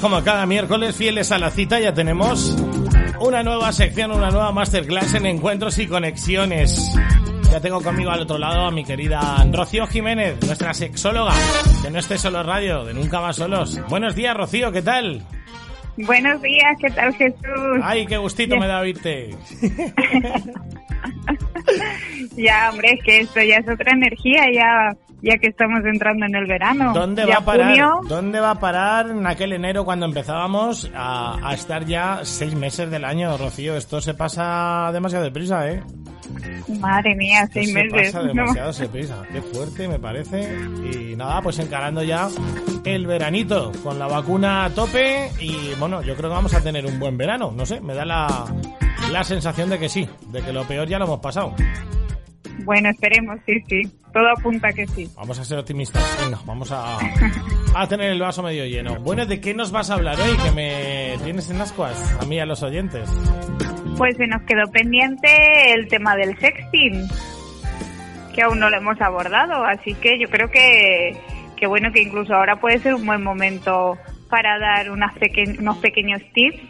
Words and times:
como 0.00 0.22
cada 0.22 0.46
miércoles, 0.46 0.96
fieles 0.96 1.32
a 1.32 1.38
la 1.38 1.50
cita, 1.50 1.80
ya 1.80 1.92
tenemos 1.92 2.56
una 3.20 3.42
nueva 3.42 3.72
sección, 3.72 4.12
una 4.12 4.30
nueva 4.30 4.52
masterclass 4.52 5.14
en 5.14 5.26
encuentros 5.26 5.78
y 5.78 5.86
conexiones. 5.86 6.94
Ya 7.50 7.60
tengo 7.60 7.80
conmigo 7.82 8.10
al 8.10 8.20
otro 8.20 8.38
lado 8.38 8.66
a 8.66 8.70
mi 8.70 8.84
querida 8.84 9.44
Rocío 9.50 9.86
Jiménez, 9.86 10.36
nuestra 10.46 10.72
sexóloga 10.72 11.34
de 11.82 11.90
No 11.90 11.98
Esté 11.98 12.16
Solo 12.16 12.42
Radio, 12.42 12.84
de 12.84 12.94
Nunca 12.94 13.20
Más 13.20 13.36
Solos. 13.36 13.80
Buenos 13.88 14.14
días, 14.14 14.36
Rocío, 14.36 14.72
¿qué 14.72 14.82
tal? 14.82 15.22
Buenos 15.96 16.40
días, 16.40 16.76
¿qué 16.80 16.90
tal 16.90 17.14
Jesús? 17.14 17.80
Ay, 17.82 18.06
qué 18.06 18.16
gustito 18.16 18.56
me 18.56 18.66
da 18.66 18.80
oírte. 18.80 19.36
ya, 22.36 22.70
hombre, 22.70 22.92
es 22.92 23.04
que 23.04 23.20
esto 23.20 23.40
ya 23.40 23.56
es 23.56 23.68
otra 23.68 23.92
energía, 23.92 24.44
ya 24.52 24.96
ya 25.22 25.38
que 25.38 25.48
estamos 25.48 25.84
entrando 25.84 26.26
en 26.26 26.34
el 26.34 26.46
verano. 26.46 26.92
¿Dónde 26.92 27.24
va 27.24 27.36
a 27.36 27.44
parar? 27.44 27.78
¿Dónde 28.08 28.40
va 28.40 28.50
a 28.50 28.58
parar 28.58 29.10
en 29.10 29.26
aquel 29.26 29.52
enero 29.52 29.84
cuando 29.84 30.04
empezábamos 30.04 30.90
a, 30.94 31.48
a, 31.48 31.54
estar 31.54 31.86
ya 31.86 32.20
seis 32.24 32.54
meses 32.54 32.90
del 32.90 33.04
año, 33.04 33.38
Rocío? 33.38 33.76
Esto 33.76 34.00
se 34.00 34.14
pasa 34.14 34.90
demasiado 34.92 35.24
deprisa, 35.24 35.70
¿eh? 35.70 35.82
Madre 36.80 37.14
mía, 37.14 37.48
seis 37.52 37.68
se 37.68 37.74
meses. 37.74 38.12
Pasa 38.12 38.26
demasiado 38.26 38.72
deprisa. 38.72 39.22
Qué 39.30 39.42
fuerte 39.42 39.86
me 39.86 39.98
parece. 39.98 40.58
Y 40.92 41.14
nada, 41.14 41.40
pues 41.40 41.58
encarando 41.58 42.02
ya 42.02 42.28
el 42.84 43.06
veranito 43.06 43.70
con 43.82 43.98
la 43.98 44.08
vacuna 44.08 44.64
a 44.64 44.70
tope 44.70 45.30
y 45.40 45.74
bueno, 45.78 46.02
yo 46.02 46.16
creo 46.16 46.30
que 46.30 46.34
vamos 46.34 46.54
a 46.54 46.62
tener 46.62 46.84
un 46.84 46.98
buen 46.98 47.16
verano. 47.16 47.52
No 47.54 47.64
sé, 47.64 47.80
me 47.80 47.94
da 47.94 48.04
la, 48.04 48.46
la 49.10 49.24
sensación 49.24 49.70
de 49.70 49.78
que 49.78 49.88
sí, 49.88 50.08
de 50.28 50.42
que 50.42 50.52
lo 50.52 50.64
peor 50.64 50.88
ya 50.88 50.98
lo 50.98 51.04
hemos 51.06 51.20
pasado. 51.20 51.54
Bueno, 52.64 52.90
esperemos, 52.90 53.38
sí, 53.46 53.54
sí. 53.68 53.82
Todo 54.12 54.28
apunta 54.28 54.72
que 54.72 54.86
sí. 54.86 55.08
Vamos 55.16 55.38
a 55.38 55.44
ser 55.44 55.58
optimistas. 55.58 56.18
Venga, 56.22 56.38
vamos 56.44 56.70
a, 56.70 56.98
a 57.74 57.86
tener 57.88 58.10
el 58.12 58.20
vaso 58.20 58.42
medio 58.42 58.66
lleno. 58.66 58.96
Bueno, 59.00 59.24
¿de 59.24 59.40
qué 59.40 59.54
nos 59.54 59.72
vas 59.72 59.90
a 59.90 59.94
hablar 59.94 60.20
hoy? 60.20 60.36
Que 60.36 60.50
me 60.50 61.16
tienes 61.24 61.50
en 61.50 61.60
ascuas, 61.60 62.18
a 62.20 62.26
mí 62.26 62.36
y 62.36 62.40
a 62.40 62.46
los 62.46 62.62
oyentes. 62.62 63.08
Pues 63.96 64.16
se 64.16 64.26
nos 64.26 64.42
quedó 64.42 64.70
pendiente 64.70 65.72
el 65.72 65.88
tema 65.88 66.14
del 66.14 66.38
sexting, 66.38 67.08
que 68.34 68.42
aún 68.42 68.58
no 68.58 68.68
lo 68.68 68.76
hemos 68.76 69.00
abordado. 69.00 69.64
Así 69.64 69.94
que 69.94 70.18
yo 70.20 70.28
creo 70.28 70.50
que, 70.50 71.16
que 71.56 71.66
bueno, 71.66 71.90
que 71.90 72.02
incluso 72.02 72.34
ahora 72.34 72.56
puede 72.56 72.78
ser 72.80 72.94
un 72.94 73.06
buen 73.06 73.22
momento 73.22 73.96
para 74.28 74.58
dar 74.58 74.90
unas 74.90 75.14
peque 75.18 75.44
unos 75.58 75.78
pequeños 75.78 76.20
tips 76.34 76.60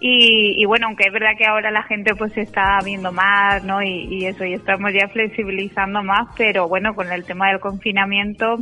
y, 0.00 0.62
y, 0.62 0.64
bueno, 0.66 0.86
aunque 0.86 1.08
es 1.08 1.12
verdad 1.12 1.36
que 1.36 1.46
ahora 1.46 1.70
la 1.70 1.82
gente 1.82 2.14
pues 2.14 2.32
se 2.32 2.42
está 2.42 2.78
viendo 2.84 3.10
más, 3.10 3.64
¿no? 3.64 3.82
Y, 3.82 4.06
y, 4.10 4.26
eso, 4.26 4.44
y 4.44 4.54
estamos 4.54 4.92
ya 4.92 5.08
flexibilizando 5.08 6.02
más, 6.02 6.28
pero 6.36 6.68
bueno, 6.68 6.94
con 6.94 7.10
el 7.10 7.24
tema 7.24 7.48
del 7.48 7.58
confinamiento, 7.58 8.58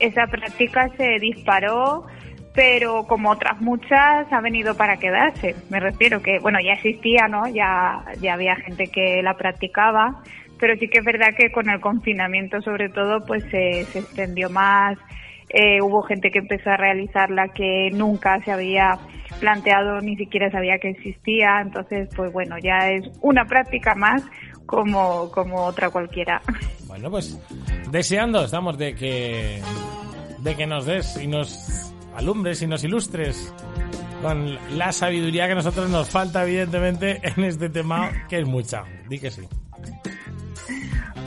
esa 0.00 0.26
práctica 0.26 0.88
se 0.96 1.18
disparó, 1.20 2.06
pero 2.52 3.04
como 3.04 3.30
otras 3.30 3.60
muchas 3.60 4.32
ha 4.32 4.40
venido 4.40 4.76
para 4.76 4.96
quedarse. 4.96 5.54
Me 5.70 5.78
refiero 5.78 6.20
que, 6.20 6.40
bueno, 6.40 6.58
ya 6.60 6.72
existía, 6.72 7.28
¿no? 7.28 7.46
Ya, 7.48 8.04
ya 8.20 8.34
había 8.34 8.56
gente 8.56 8.86
que 8.88 9.22
la 9.22 9.34
practicaba, 9.34 10.22
pero 10.58 10.74
sí 10.78 10.88
que 10.88 10.98
es 10.98 11.04
verdad 11.04 11.34
que 11.36 11.52
con 11.52 11.68
el 11.70 11.80
confinamiento 11.80 12.60
sobre 12.62 12.88
todo 12.88 13.24
pues 13.24 13.44
se, 13.50 13.84
se 13.84 14.00
extendió 14.00 14.50
más, 14.50 14.98
eh, 15.50 15.80
hubo 15.80 16.02
gente 16.02 16.30
que 16.30 16.40
empezó 16.40 16.70
a 16.70 16.76
realizarla 16.76 17.48
que 17.48 17.90
nunca 17.92 18.40
se 18.44 18.52
había 18.52 18.98
planteado 19.40 20.00
ni 20.00 20.16
siquiera 20.16 20.50
sabía 20.50 20.78
que 20.78 20.90
existía, 20.90 21.60
entonces 21.60 22.08
pues 22.16 22.32
bueno, 22.32 22.56
ya 22.58 22.90
es 22.90 23.08
una 23.20 23.44
práctica 23.44 23.94
más 23.94 24.22
como, 24.64 25.30
como 25.30 25.64
otra 25.64 25.90
cualquiera. 25.90 26.40
Bueno, 26.86 27.10
pues 27.10 27.38
deseando 27.90 28.44
estamos 28.44 28.78
de 28.78 28.94
que 28.94 29.60
de 30.38 30.54
que 30.54 30.66
nos 30.66 30.86
des 30.86 31.20
y 31.22 31.26
nos 31.26 31.92
alumbres 32.16 32.62
y 32.62 32.66
nos 32.66 32.82
ilustres 32.84 33.52
con 34.22 34.56
la 34.76 34.92
sabiduría 34.92 35.46
que 35.46 35.52
a 35.52 35.56
nosotros 35.56 35.90
nos 35.90 36.08
falta 36.08 36.44
evidentemente 36.44 37.20
en 37.22 37.44
este 37.44 37.68
tema 37.68 38.10
que 38.28 38.38
es 38.38 38.46
mucha. 38.46 38.84
Di 39.08 39.18
que 39.18 39.30
sí. 39.30 39.42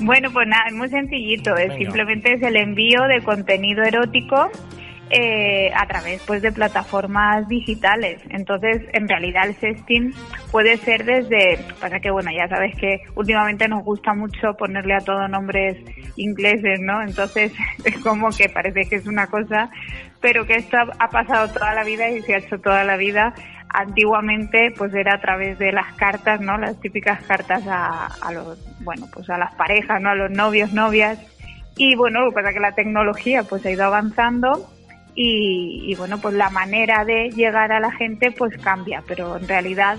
Bueno, 0.02 0.32
pues 0.32 0.48
nada, 0.48 0.64
es 0.68 0.74
muy 0.74 0.90
sencillito, 0.90 1.56
es 1.56 1.74
simplemente 1.76 2.34
es 2.34 2.42
el 2.42 2.56
envío 2.56 3.04
de 3.04 3.22
contenido 3.22 3.84
erótico 3.84 4.50
eh, 5.12 5.72
a 5.76 5.88
través 5.88 6.22
pues 6.28 6.42
de 6.44 6.52
plataformas 6.52 7.48
digitales. 7.48 8.22
Entonces, 8.30 8.84
en 8.94 9.08
realidad 9.08 9.48
el 9.48 9.56
sexting 9.56 10.14
puede 10.52 10.78
ser 10.78 11.04
desde, 11.04 11.60
pasa 11.80 12.00
que 12.00 12.12
bueno, 12.12 12.30
ya 12.32 12.48
sabes 12.48 12.76
que 12.76 13.02
últimamente 13.16 13.68
nos 13.68 13.84
gusta 13.84 14.14
mucho 14.14 14.54
ponerle 14.54 14.94
a 14.94 15.00
todo 15.00 15.28
nombres 15.28 15.78
ingleses, 16.16 16.80
¿no? 16.82 17.02
Entonces, 17.02 17.52
es 17.86 17.98
como 18.04 18.30
que 18.30 18.50
parece 18.50 18.88
que 18.88 18.98
es 18.98 19.08
una 19.08 19.26
cosa, 19.26 19.72
pero 20.22 20.46
que 20.46 20.58
esto 20.58 20.78
ha 20.78 21.10
pasado 21.10 21.52
toda 21.52 21.74
la 21.74 21.84
vida 21.84 22.08
y 22.10 22.22
se 22.22 22.36
ha 22.36 22.38
hecho 22.38 22.60
toda 22.60 22.84
la 22.84 22.96
vida. 22.96 23.34
Antiguamente, 23.72 24.74
pues 24.78 24.94
era 24.94 25.16
a 25.16 25.22
través 25.22 25.58
de 25.58 25.72
las 25.72 25.94
cartas, 25.94 26.40
¿no? 26.40 26.58
Las 26.58 26.80
típicas 26.82 27.24
cartas 27.24 27.64
a, 27.68 28.08
a 28.22 28.32
los, 28.32 28.60
bueno, 28.84 29.08
pues 29.12 29.28
a 29.30 29.38
las 29.38 29.56
parejas, 29.56 30.02
¿no? 30.02 30.10
A 30.10 30.16
los 30.16 30.30
novios, 30.30 30.72
novias. 30.74 31.20
Y 31.78 31.96
bueno, 31.96 32.22
lo 32.22 32.30
que 32.30 32.36
pasa 32.36 32.50
es 32.50 32.56
que 32.56 32.62
la 32.62 32.72
tecnología 32.74 33.44
pues 33.44 33.66
ha 33.66 33.72
ido 33.72 33.86
avanzando 33.86 34.70
y, 35.22 35.82
y, 35.84 35.96
bueno, 35.96 36.18
pues 36.22 36.34
la 36.34 36.50
manera 36.50 37.04
de 37.04 37.30
llegar 37.32 37.74
a 37.74 37.82
la 37.82 37.92
gente 37.92 38.32
pues 38.32 38.58
cambia, 38.58 39.04
pero 39.06 39.36
en 39.36 39.50
realidad 39.50 39.98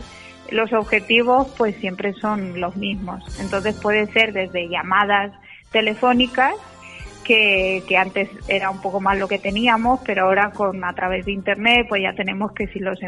los 0.50 0.72
objetivos 0.72 1.47
pues 1.58 1.76
siempre 1.76 2.14
son 2.14 2.58
los 2.58 2.75
mismos. 2.76 3.38
Entonces 3.38 3.78
puede 3.78 4.06
ser 4.06 4.32
desde 4.32 4.70
llamadas 4.70 5.30
telefónicas, 5.72 6.54
que, 7.22 7.82
que 7.86 7.98
antes 7.98 8.30
era 8.48 8.70
un 8.70 8.80
poco 8.80 8.98
más 8.98 9.19
lo 9.19 9.28
que 9.28 9.38
teníamos, 9.38 10.00
pero 10.06 10.25
ahora 10.25 10.53
con 10.53 10.82
a 10.82 10.94
través 10.94 11.26
de 11.26 11.32
internet 11.32 11.84
pues 11.86 12.00
ya 12.00 12.14
tenemos 12.14 12.53
que 12.53 12.69
si 12.69 12.78
los, 12.78 12.98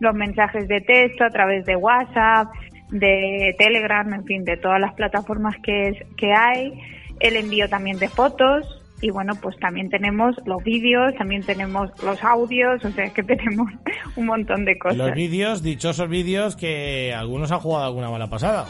los 0.00 0.14
mensajes 0.16 0.66
de 0.66 0.80
texto, 0.80 1.22
a 1.22 1.30
través 1.30 1.64
de 1.64 1.76
WhatsApp, 1.76 2.48
de 2.90 3.54
Telegram, 3.56 4.12
en 4.12 4.24
fin, 4.24 4.44
de 4.44 4.56
todas 4.56 4.80
las 4.80 4.94
plataformas 4.94 5.54
que, 5.62 6.06
que 6.16 6.32
hay, 6.32 6.72
el 7.20 7.36
envío 7.36 7.68
también 7.68 8.00
de 8.00 8.08
fotos, 8.08 8.75
y 9.00 9.10
bueno, 9.10 9.34
pues 9.40 9.56
también 9.58 9.90
tenemos 9.90 10.36
los 10.46 10.62
vídeos, 10.64 11.14
también 11.16 11.42
tenemos 11.42 11.90
los 12.02 12.22
audios, 12.24 12.84
o 12.84 12.90
sea 12.90 13.10
que 13.10 13.22
tenemos 13.22 13.68
un 14.16 14.26
montón 14.26 14.64
de 14.64 14.78
cosas. 14.78 14.98
Los 14.98 15.14
vídeos, 15.14 15.62
dichosos 15.62 16.08
vídeos 16.08 16.56
que 16.56 17.12
algunos 17.14 17.52
han 17.52 17.60
jugado 17.60 17.84
alguna 17.84 18.10
mala 18.10 18.28
pasada. 18.28 18.66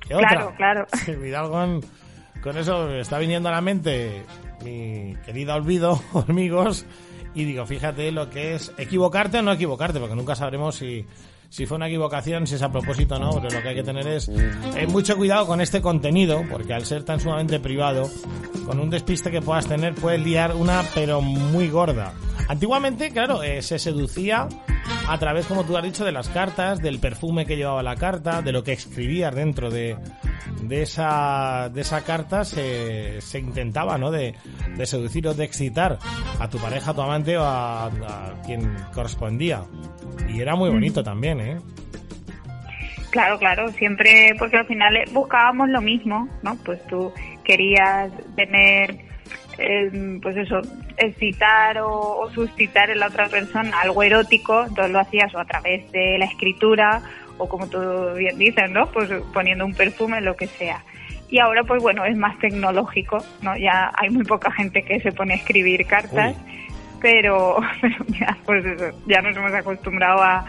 ¿Qué 0.00 0.14
claro, 0.14 0.54
claro. 0.56 0.86
Cuidado 1.18 1.50
con, 1.50 1.80
con 2.42 2.56
eso, 2.56 2.86
me 2.86 3.00
está 3.00 3.18
viniendo 3.18 3.48
a 3.48 3.52
la 3.52 3.60
mente 3.60 4.22
mi 4.64 5.14
querido 5.24 5.54
olvido, 5.54 6.00
amigos, 6.28 6.86
y 7.34 7.44
digo, 7.44 7.66
fíjate 7.66 8.10
lo 8.10 8.30
que 8.30 8.54
es 8.54 8.72
equivocarte 8.78 9.38
o 9.38 9.42
no 9.42 9.52
equivocarte, 9.52 10.00
porque 10.00 10.16
nunca 10.16 10.34
sabremos 10.34 10.76
si 10.76 11.06
si 11.48 11.66
fue 11.66 11.76
una 11.76 11.88
equivocación, 11.88 12.46
si 12.46 12.56
es 12.56 12.62
a 12.62 12.70
propósito 12.70 13.16
o 13.16 13.18
no, 13.18 13.30
pero 13.40 13.56
lo 13.56 13.62
que 13.62 13.68
hay 13.68 13.74
que 13.74 13.82
tener 13.82 14.06
es 14.06 14.28
eh, 14.28 14.86
mucho 14.88 15.16
cuidado 15.16 15.46
con 15.46 15.60
este 15.60 15.80
contenido, 15.80 16.44
porque 16.50 16.74
al 16.74 16.84
ser 16.84 17.04
tan 17.04 17.20
sumamente 17.20 17.58
privado, 17.58 18.10
con 18.66 18.80
un 18.80 18.90
despiste 18.90 19.30
que 19.30 19.40
puedas 19.40 19.66
tener, 19.66 19.94
puedes 19.94 20.20
liar 20.20 20.54
una, 20.54 20.84
pero 20.94 21.20
muy 21.20 21.68
gorda. 21.68 22.12
Antiguamente, 22.48 23.10
claro, 23.10 23.42
eh, 23.42 23.62
se 23.62 23.78
seducía 23.78 24.48
a 25.06 25.18
través, 25.18 25.46
como 25.46 25.64
tú 25.64 25.76
has 25.76 25.84
dicho, 25.84 26.04
de 26.04 26.12
las 26.12 26.28
cartas, 26.28 26.80
del 26.80 26.98
perfume 26.98 27.46
que 27.46 27.56
llevaba 27.56 27.82
la 27.82 27.96
carta, 27.96 28.42
de 28.42 28.52
lo 28.52 28.62
que 28.62 28.72
escribías 28.72 29.34
dentro 29.34 29.70
de, 29.70 29.96
de 30.62 30.82
esa, 30.82 31.68
de 31.72 31.80
esa 31.80 32.04
carta, 32.04 32.44
se, 32.44 33.20
se 33.20 33.38
intentaba, 33.38 33.98
¿no? 33.98 34.10
De, 34.10 34.34
de 34.76 34.86
seducir 34.86 35.26
o 35.28 35.34
de 35.34 35.44
excitar 35.44 35.98
a 36.38 36.48
tu 36.48 36.58
pareja, 36.58 36.90
a 36.90 36.94
tu 36.94 37.02
amante 37.02 37.36
o 37.36 37.44
a, 37.44 37.86
a 37.86 38.42
quien 38.44 38.74
correspondía. 38.92 39.62
Y 40.28 40.40
era 40.40 40.54
muy 40.54 40.70
bonito 40.70 41.02
también, 41.02 41.40
¿eh? 41.40 41.58
Claro, 43.10 43.38
claro, 43.38 43.68
siempre, 43.70 44.34
porque 44.38 44.58
al 44.58 44.66
final 44.66 45.02
buscábamos 45.12 45.68
lo 45.70 45.80
mismo, 45.80 46.28
¿no? 46.42 46.56
Pues 46.64 46.84
tú 46.88 47.12
querías 47.42 48.12
tener, 48.36 48.98
eh, 49.56 50.18
pues 50.20 50.36
eso, 50.36 50.60
excitar 50.98 51.78
o, 51.78 52.18
o, 52.18 52.30
suscitar 52.30 52.90
en 52.90 52.98
la 52.98 53.06
otra 53.06 53.28
persona 53.28 53.80
algo 53.80 54.02
erótico, 54.02 54.64
entonces 54.64 54.92
lo 54.92 55.00
hacías 55.00 55.34
o 55.34 55.38
a 55.38 55.46
través 55.46 55.90
de 55.90 56.18
la 56.18 56.26
escritura 56.26 57.00
o 57.38 57.48
como 57.48 57.68
tú 57.68 57.78
bien 58.16 58.38
dices, 58.38 58.70
¿no? 58.70 58.86
Pues 58.90 59.10
poniendo 59.32 59.64
un 59.64 59.74
perfume, 59.74 60.20
lo 60.20 60.36
que 60.36 60.46
sea. 60.46 60.84
Y 61.30 61.38
ahora, 61.40 61.62
pues 61.64 61.82
bueno, 61.82 62.04
es 62.04 62.16
más 62.16 62.38
tecnológico, 62.38 63.18
¿no? 63.42 63.56
Ya 63.56 63.90
hay 63.94 64.10
muy 64.10 64.24
poca 64.24 64.50
gente 64.50 64.82
que 64.82 65.00
se 65.00 65.12
pone 65.12 65.34
a 65.34 65.36
escribir 65.36 65.86
cartas. 65.86 66.34
Uy 66.36 66.58
pero, 67.00 67.58
pero 67.80 68.04
ya, 68.08 68.36
pues 68.44 68.64
eso, 68.64 68.90
ya 69.06 69.22
nos 69.22 69.36
hemos 69.36 69.52
acostumbrado 69.52 70.22
a, 70.22 70.44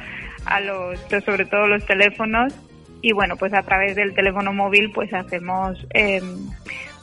a 0.46 0.60
los, 0.62 1.00
sobre 1.26 1.46
todo 1.46 1.68
los 1.68 1.86
teléfonos 1.86 2.54
y 3.02 3.14
bueno, 3.14 3.38
pues 3.38 3.54
a 3.54 3.64
través 3.64 3.96
del 3.96 4.14
teléfono 4.14 4.52
móvil 4.54 4.92
pues 4.92 5.14
hacemos 5.14 5.86
eh, 5.94 6.22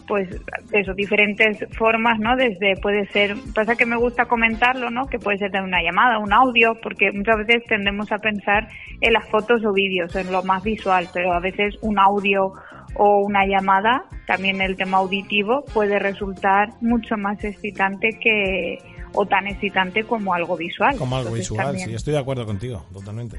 pues 0.06 0.28
eso, 0.72 0.94
diferentes 0.94 1.58
formas, 1.76 2.18
¿no? 2.18 2.36
Desde 2.36 2.76
puede 2.80 3.06
ser, 3.06 3.36
pasa 3.54 3.76
que 3.76 3.86
me 3.86 3.96
gusta 3.96 4.26
comentarlo, 4.26 4.90
¿no? 4.90 5.06
Que 5.06 5.18
puede 5.18 5.38
ser 5.38 5.50
de 5.50 5.60
una 5.60 5.82
llamada, 5.82 6.18
un 6.18 6.32
audio, 6.32 6.74
porque 6.82 7.10
muchas 7.12 7.38
veces 7.38 7.64
tendemos 7.68 8.10
a 8.12 8.18
pensar 8.18 8.68
en 9.00 9.12
las 9.12 9.28
fotos 9.28 9.64
o 9.64 9.72
vídeos, 9.72 10.14
en 10.16 10.30
lo 10.32 10.42
más 10.42 10.62
visual, 10.62 11.08
pero 11.12 11.32
a 11.32 11.40
veces 11.40 11.76
un 11.82 11.98
audio 11.98 12.52
o 12.94 13.18
una 13.18 13.46
llamada, 13.46 14.04
también 14.26 14.60
el 14.60 14.76
tema 14.76 14.98
auditivo 14.98 15.64
puede 15.74 15.98
resultar 15.98 16.70
mucho 16.80 17.16
más 17.16 17.42
excitante 17.44 18.10
que 18.20 18.78
o 19.12 19.26
tan 19.26 19.46
excitante 19.46 20.04
como 20.04 20.34
algo 20.34 20.56
visual. 20.56 20.96
Como 20.96 21.16
algo 21.16 21.32
visual, 21.32 21.78
sí, 21.78 21.94
estoy 21.94 22.14
de 22.14 22.20
acuerdo 22.20 22.46
contigo, 22.46 22.84
totalmente. 22.92 23.38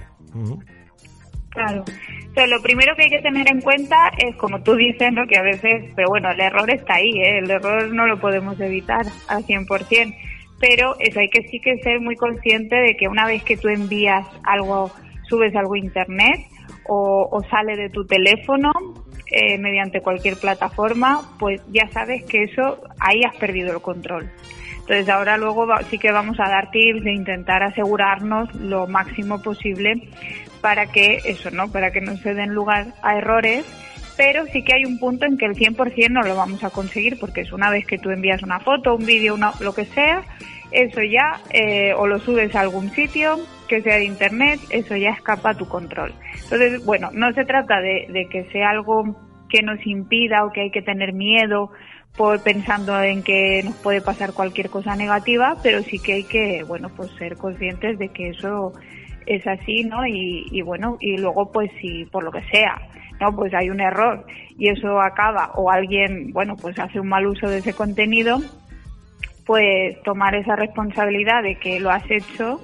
Claro. 1.57 1.83
O 2.35 2.45
lo 2.45 2.61
primero 2.61 2.95
que 2.95 3.03
hay 3.03 3.09
que 3.09 3.21
tener 3.21 3.49
en 3.49 3.61
cuenta 3.61 4.11
es, 4.15 4.35
como 4.35 4.61
tú 4.61 4.75
dices, 4.75 5.11
¿no? 5.11 5.25
que 5.25 5.39
a 5.39 5.41
veces, 5.41 5.91
pero 5.95 6.09
bueno, 6.09 6.29
el 6.29 6.39
error 6.39 6.69
está 6.69 6.95
ahí, 6.95 7.09
¿eh? 7.19 7.39
el 7.39 7.49
error 7.49 7.91
no 7.91 8.05
lo 8.05 8.19
podemos 8.19 8.59
evitar 8.59 9.07
al 9.27 9.43
100%, 9.43 10.15
pero 10.59 10.95
eso 10.99 11.19
hay 11.19 11.29
que 11.29 11.47
sí 11.47 11.59
que 11.59 11.77
ser 11.79 11.99
muy 11.99 12.15
consciente 12.15 12.75
de 12.75 12.95
que 12.95 13.07
una 13.07 13.25
vez 13.25 13.43
que 13.43 13.57
tú 13.57 13.69
envías 13.69 14.27
algo, 14.43 14.91
subes 15.27 15.55
algo 15.55 15.73
a 15.73 15.79
internet 15.79 16.45
o, 16.87 17.41
sale 17.49 17.75
de 17.75 17.89
tu 17.89 18.05
teléfono 18.05 18.71
eh, 19.31 19.57
mediante 19.57 20.01
cualquier 20.01 20.37
plataforma, 20.37 21.21
pues 21.39 21.61
ya 21.71 21.89
sabes 21.89 22.23
que 22.25 22.43
eso, 22.43 22.81
ahí 22.99 23.21
has 23.27 23.35
perdido 23.37 23.73
el 23.73 23.81
control. 23.81 24.29
Entonces 24.87 25.09
ahora 25.09 25.37
luego 25.37 25.67
sí 25.89 25.97
que 25.97 26.13
vamos 26.13 26.39
a 26.39 26.47
dar 26.47 26.71
tips 26.71 27.03
de 27.03 27.11
intentar 27.11 27.61
asegurarnos 27.61 28.53
lo 28.55 28.87
máximo 28.87 29.41
posible 29.41 30.07
para 30.67 30.87
que 30.87 31.21
eso, 31.23 31.49
¿no? 31.49 31.71
Para 31.71 31.91
que 31.91 32.01
no 32.01 32.17
se 32.17 32.33
den 32.33 32.49
lugar 32.49 32.87
a 33.01 33.17
errores, 33.17 33.65
pero 34.17 34.45
sí 34.47 34.63
que 34.63 34.75
hay 34.75 34.83
un 34.83 34.99
punto 34.99 35.25
en 35.25 35.37
que 35.37 35.45
el 35.45 35.55
100% 35.55 36.09
no 36.09 36.23
lo 36.23 36.35
vamos 36.35 36.61
a 36.65 36.71
conseguir 36.71 37.17
porque 37.17 37.39
es 37.39 37.53
una 37.53 37.69
vez 37.69 37.87
que 37.87 37.97
tú 37.97 38.09
envías 38.09 38.43
una 38.43 38.59
foto, 38.59 38.95
un 38.95 39.05
vídeo, 39.05 39.37
lo 39.61 39.73
que 39.73 39.85
sea, 39.85 40.25
eso 40.71 41.01
ya 41.01 41.39
eh, 41.53 41.93
o 41.93 42.05
lo 42.05 42.19
subes 42.19 42.53
a 42.53 42.59
algún 42.59 42.89
sitio 42.89 43.39
que 43.69 43.81
sea 43.81 43.95
de 43.95 44.03
internet, 44.03 44.59
eso 44.71 44.97
ya 44.97 45.11
escapa 45.11 45.51
a 45.51 45.57
tu 45.57 45.69
control. 45.69 46.13
Entonces, 46.33 46.83
bueno, 46.83 47.11
no 47.13 47.31
se 47.31 47.45
trata 47.45 47.79
de, 47.79 48.07
de 48.09 48.27
que 48.27 48.43
sea 48.51 48.71
algo 48.71 49.15
que 49.47 49.61
nos 49.61 49.79
impida 49.87 50.43
o 50.43 50.51
que 50.51 50.63
hay 50.63 50.71
que 50.71 50.81
tener 50.81 51.13
miedo 51.13 51.71
por 52.17 52.43
pensando 52.43 53.01
en 53.01 53.23
que 53.23 53.61
nos 53.63 53.75
puede 53.75 54.01
pasar 54.01 54.33
cualquier 54.33 54.69
cosa 54.69 54.97
negativa, 54.97 55.55
pero 55.63 55.81
sí 55.81 55.97
que 55.97 56.11
hay 56.11 56.23
que, 56.25 56.65
bueno, 56.67 56.89
pues 56.89 57.09
ser 57.11 57.37
conscientes 57.37 57.97
de 57.97 58.09
que 58.09 58.31
eso 58.31 58.73
es 59.27 59.45
así, 59.45 59.83
¿no? 59.83 60.05
Y, 60.07 60.61
bueno, 60.61 60.97
y 60.99 61.17
luego 61.17 61.51
pues 61.51 61.69
si 61.79 62.05
por 62.05 62.23
lo 62.23 62.31
que 62.31 62.41
sea, 62.51 62.81
¿no? 63.19 63.35
Pues 63.35 63.53
hay 63.53 63.69
un 63.69 63.81
error 63.81 64.25
y 64.57 64.69
eso 64.69 64.99
acaba 65.01 65.51
o 65.55 65.69
alguien, 65.69 66.31
bueno, 66.31 66.55
pues 66.55 66.79
hace 66.79 66.99
un 66.99 67.09
mal 67.09 67.27
uso 67.27 67.49
de 67.49 67.59
ese 67.59 67.73
contenido, 67.73 68.39
pues 69.45 70.01
tomar 70.03 70.35
esa 70.35 70.55
responsabilidad 70.55 71.43
de 71.43 71.55
que 71.55 71.79
lo 71.79 71.91
has 71.91 72.09
hecho 72.09 72.61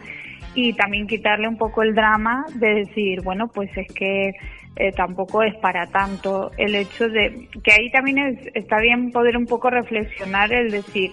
y 0.55 0.73
también 0.73 1.07
quitarle 1.07 1.47
un 1.47 1.57
poco 1.57 1.83
el 1.83 1.95
drama 1.95 2.45
de 2.55 2.75
decir, 2.75 3.21
bueno, 3.21 3.47
pues 3.47 3.69
es 3.75 3.87
que 3.93 4.33
eh, 4.75 4.91
tampoco 4.91 5.43
es 5.43 5.55
para 5.55 5.85
tanto 5.87 6.51
el 6.57 6.75
hecho 6.75 7.07
de 7.07 7.47
que 7.63 7.73
ahí 7.73 7.91
también 7.91 8.39
está 8.53 8.79
bien 8.79 9.11
poder 9.11 9.37
un 9.37 9.45
poco 9.45 9.69
reflexionar 9.69 10.51
el 10.53 10.71
decir, 10.71 11.11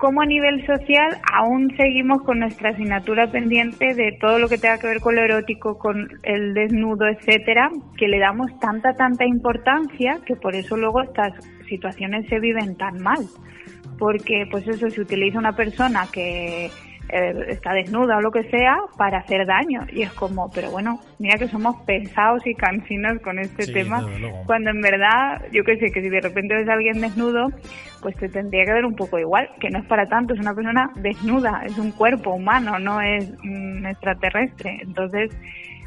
cómo 0.00 0.22
a 0.22 0.26
nivel 0.26 0.66
social 0.66 1.18
aún 1.30 1.76
seguimos 1.76 2.22
con 2.22 2.40
nuestra 2.40 2.70
asignatura 2.70 3.30
pendiente 3.30 3.94
de 3.94 4.16
todo 4.18 4.38
lo 4.38 4.48
que 4.48 4.56
tenga 4.56 4.78
que 4.78 4.86
ver 4.86 5.00
con 5.00 5.14
lo 5.14 5.22
erótico, 5.22 5.78
con 5.78 6.08
el 6.22 6.54
desnudo, 6.54 7.06
etcétera, 7.06 7.70
que 7.98 8.08
le 8.08 8.18
damos 8.18 8.58
tanta, 8.60 8.94
tanta 8.94 9.26
importancia 9.26 10.18
que 10.24 10.36
por 10.36 10.54
eso 10.54 10.76
luego 10.78 11.02
estas 11.02 11.34
situaciones 11.68 12.26
se 12.28 12.40
viven 12.40 12.76
tan 12.76 13.00
mal. 13.02 13.26
Porque, 13.98 14.48
pues 14.50 14.66
eso, 14.66 14.88
se 14.88 15.02
utiliza 15.02 15.38
una 15.38 15.52
persona 15.52 16.06
que 16.10 16.70
eh, 17.12 17.34
está 17.48 17.74
desnuda 17.74 18.16
o 18.16 18.20
lo 18.22 18.30
que 18.30 18.44
sea 18.44 18.78
para 18.96 19.18
hacer 19.18 19.46
daño. 19.46 19.82
Y 19.92 20.00
es 20.02 20.12
como, 20.14 20.50
pero 20.50 20.70
bueno, 20.70 21.00
mira 21.18 21.38
que 21.38 21.48
somos 21.48 21.76
pesados 21.84 22.46
y 22.46 22.54
cansinos 22.54 23.20
con 23.20 23.38
este 23.38 23.70
tema, 23.70 24.06
cuando 24.46 24.70
en 24.70 24.80
verdad, 24.80 25.42
yo 25.52 25.62
qué 25.64 25.76
sé, 25.76 25.92
que 25.92 26.00
si 26.00 26.08
de 26.08 26.22
repente 26.22 26.54
ves 26.54 26.68
a 26.70 26.72
alguien 26.72 27.02
desnudo, 27.02 27.48
pues 28.00 28.16
te 28.16 28.28
tendría 28.28 28.64
que 28.64 28.72
ver 28.72 28.84
un 28.84 28.96
poco 28.96 29.18
igual, 29.18 29.48
que 29.60 29.70
no 29.70 29.78
es 29.78 29.86
para 29.86 30.08
tanto, 30.08 30.34
es 30.34 30.40
una 30.40 30.54
persona 30.54 30.90
desnuda, 30.96 31.62
es 31.66 31.76
un 31.78 31.92
cuerpo 31.92 32.30
humano, 32.30 32.78
no 32.78 33.00
es 33.00 33.30
un 33.42 33.86
extraterrestre. 33.86 34.78
Entonces, 34.82 35.30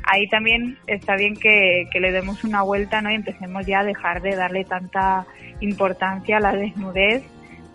ahí 0.03 0.27
también 0.27 0.77
está 0.87 1.15
bien 1.15 1.35
que, 1.35 1.87
que, 1.91 1.99
le 1.99 2.11
demos 2.11 2.43
una 2.43 2.61
vuelta 2.61 3.01
¿no? 3.01 3.11
y 3.11 3.15
empecemos 3.15 3.65
ya 3.65 3.79
a 3.79 3.83
dejar 3.83 4.21
de 4.21 4.35
darle 4.35 4.63
tanta 4.65 5.25
importancia 5.59 6.37
a 6.37 6.41
la 6.41 6.53
desnudez 6.53 7.23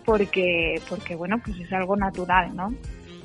porque, 0.05 0.81
porque 0.89 1.15
bueno, 1.15 1.37
pues 1.43 1.59
es 1.59 1.71
algo 1.73 1.95
natural, 1.95 2.55
¿no? 2.55 2.73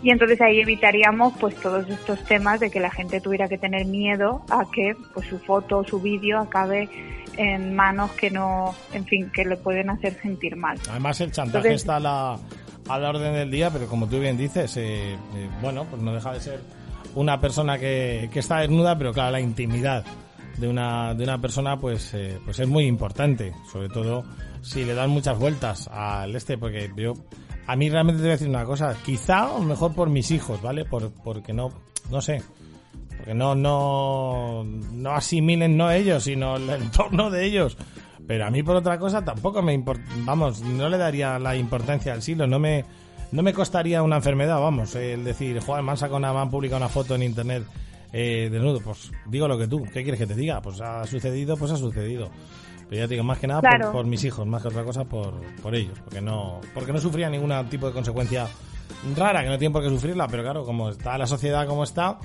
Y 0.05 0.11
entonces 0.11 0.39
ahí 0.43 0.61
evitaríamos 0.61 1.33
pues 1.41 1.57
todos 1.57 1.89
estos 1.89 2.23
temas 2.25 2.61
de 2.61 2.71
que 2.71 2.79
la 2.79 2.91
gente 2.91 3.23
tuviera 3.23 3.49
que 3.49 3.57
tener 3.57 3.87
miedo 3.87 4.45
a 4.51 4.71
que 4.71 4.95
pues 5.15 5.27
su 5.27 5.39
foto 5.39 5.79
o 5.79 5.85
su 5.85 5.99
vídeo 5.99 6.39
acabe 6.39 6.91
en 7.39 7.75
manos 7.75 8.13
que 8.13 8.31
no, 8.31 8.75
en 8.93 9.07
fin, 9.07 9.31
que 9.33 9.47
le 9.47 9.57
pueden 9.57 9.89
hacer 9.89 10.21
sentir 10.21 10.57
mal. 10.57 10.79
Además 10.91 11.21
el 11.23 11.33
chantaje 11.33 11.73
está 11.73 11.97
a 11.97 12.01
la, 12.01 12.39
a 12.87 12.99
la 12.99 13.09
orden 13.09 13.33
del 13.33 13.51
día, 13.51 13.71
pero 13.71 13.87
como 13.87 14.07
tú 14.07 14.21
bien 14.21 14.37
dices, 14.37 14.77
eh, 14.77 15.15
eh, 15.15 15.19
bueno, 15.63 15.87
pues 15.89 16.03
no 16.03 16.13
deja 16.13 16.35
de 16.35 16.41
ser 16.41 16.61
una 17.15 17.41
persona 17.41 17.79
que, 17.79 18.29
que 18.31 18.41
está 18.41 18.59
desnuda, 18.59 18.99
pero 18.99 19.11
claro, 19.15 19.33
la 19.33 19.41
intimidad 19.41 20.05
de 20.59 20.69
una, 20.69 21.15
de 21.15 21.25
una 21.25 21.41
persona 21.41 21.79
pues, 21.79 22.13
eh, 22.13 22.39
pues 22.45 22.59
es 22.59 22.69
muy 22.69 22.85
importante, 22.85 23.55
sobre 23.73 23.89
todo 23.89 24.23
si 24.61 24.85
le 24.85 24.93
dan 24.93 25.09
muchas 25.09 25.39
vueltas 25.39 25.89
al 25.89 26.37
este, 26.37 26.59
porque 26.59 26.91
yo 26.95 27.15
a 27.67 27.77
mí 27.77 27.89
realmente 27.89 28.19
te 28.19 28.25
voy 28.25 28.31
a 28.31 28.35
decir 28.37 28.49
una 28.49 28.65
cosa, 28.65 28.97
quizá 29.05 29.59
mejor 29.59 29.95
por 29.95 30.11
mis 30.11 30.31
hijos, 30.31 30.61
¿vale? 30.61 30.85
Por, 30.85 31.13
porque 31.13 31.53
no, 31.53 31.71
no 32.11 32.21
sé, 32.21 32.43
porque 33.17 33.35
no, 33.35 33.55
no, 33.55 34.65
no 34.65 35.11
asimilen 35.13 35.77
no 35.77 35.91
ellos, 35.91 36.25
sino 36.25 36.57
el 36.57 36.69
entorno 36.71 37.31
de 37.31 37.45
ellos. 37.45 37.77
Pero 38.27 38.47
a 38.47 38.51
mí 38.51 38.63
por 38.63 38.77
otra 38.77 38.99
cosa 38.99 39.25
tampoco 39.25 39.63
me 39.63 39.75
importa, 39.75 40.05
vamos, 40.19 40.63
no 40.63 40.89
le 40.89 40.97
daría 40.97 41.39
la 41.39 41.57
importancia 41.57 42.13
al 42.13 42.23
silo, 42.23 42.47
no 42.47 42.59
me, 42.59 42.85
no 43.33 43.43
me 43.43 43.53
costaría 43.53 44.03
una 44.03 44.17
enfermedad, 44.17 44.61
vamos, 44.61 44.95
el 44.95 45.25
decir, 45.25 45.61
joder, 45.61 45.83
me 45.83 45.91
han 45.91 45.97
sacado 45.99 46.17
una, 46.17 46.33
me 46.33 46.39
han 46.41 46.51
publicado 46.51 46.79
una 46.79 46.89
foto 46.89 47.15
en 47.15 47.23
internet 47.23 47.65
eh, 48.13 48.49
desnudo, 48.51 48.81
pues 48.81 49.11
digo 49.27 49.49
lo 49.49 49.59
que 49.59 49.67
tú, 49.67 49.83
¿qué 49.93 50.03
quieres 50.03 50.21
que 50.21 50.27
te 50.27 50.35
diga? 50.35 50.63
Pues 50.63 50.81
ha 50.81 51.05
sucedido, 51.05 51.57
pues 51.57 51.73
ha 51.73 51.77
sucedido. 51.77 52.31
Pero 52.89 53.03
ya 53.03 53.07
digo, 53.07 53.25
más 53.25 53.39
que 53.39 53.47
nada 53.47 53.63
por, 53.93 54.07
mis 54.07 54.25
hijos, 54.25 54.47
más 54.47 54.63
que 54.63 54.69
otra 54.69 54.85
cosa 54.85 55.05
por, 55.05 55.41
por 55.63 55.75
ellos, 55.75 55.99
porque 56.01 56.21
no, 56.21 56.61
porque 56.75 56.93
no 56.93 56.99
sufría 56.99 57.31
ningún 57.31 57.53
tipo 57.69 57.87
de 57.87 57.93
consecuencia 57.93 58.47
rara, 59.17 59.43
que 59.43 59.49
no 59.49 59.59
tienen 59.59 59.73
por 59.73 59.83
qué 59.83 59.89
sufrirla, 59.89 60.29
pero 60.29 60.43
claro, 60.43 60.65
como 60.65 60.91
está 60.91 61.17
la 61.19 61.27
sociedad 61.27 61.67
como 61.67 61.85
está, 61.85 62.19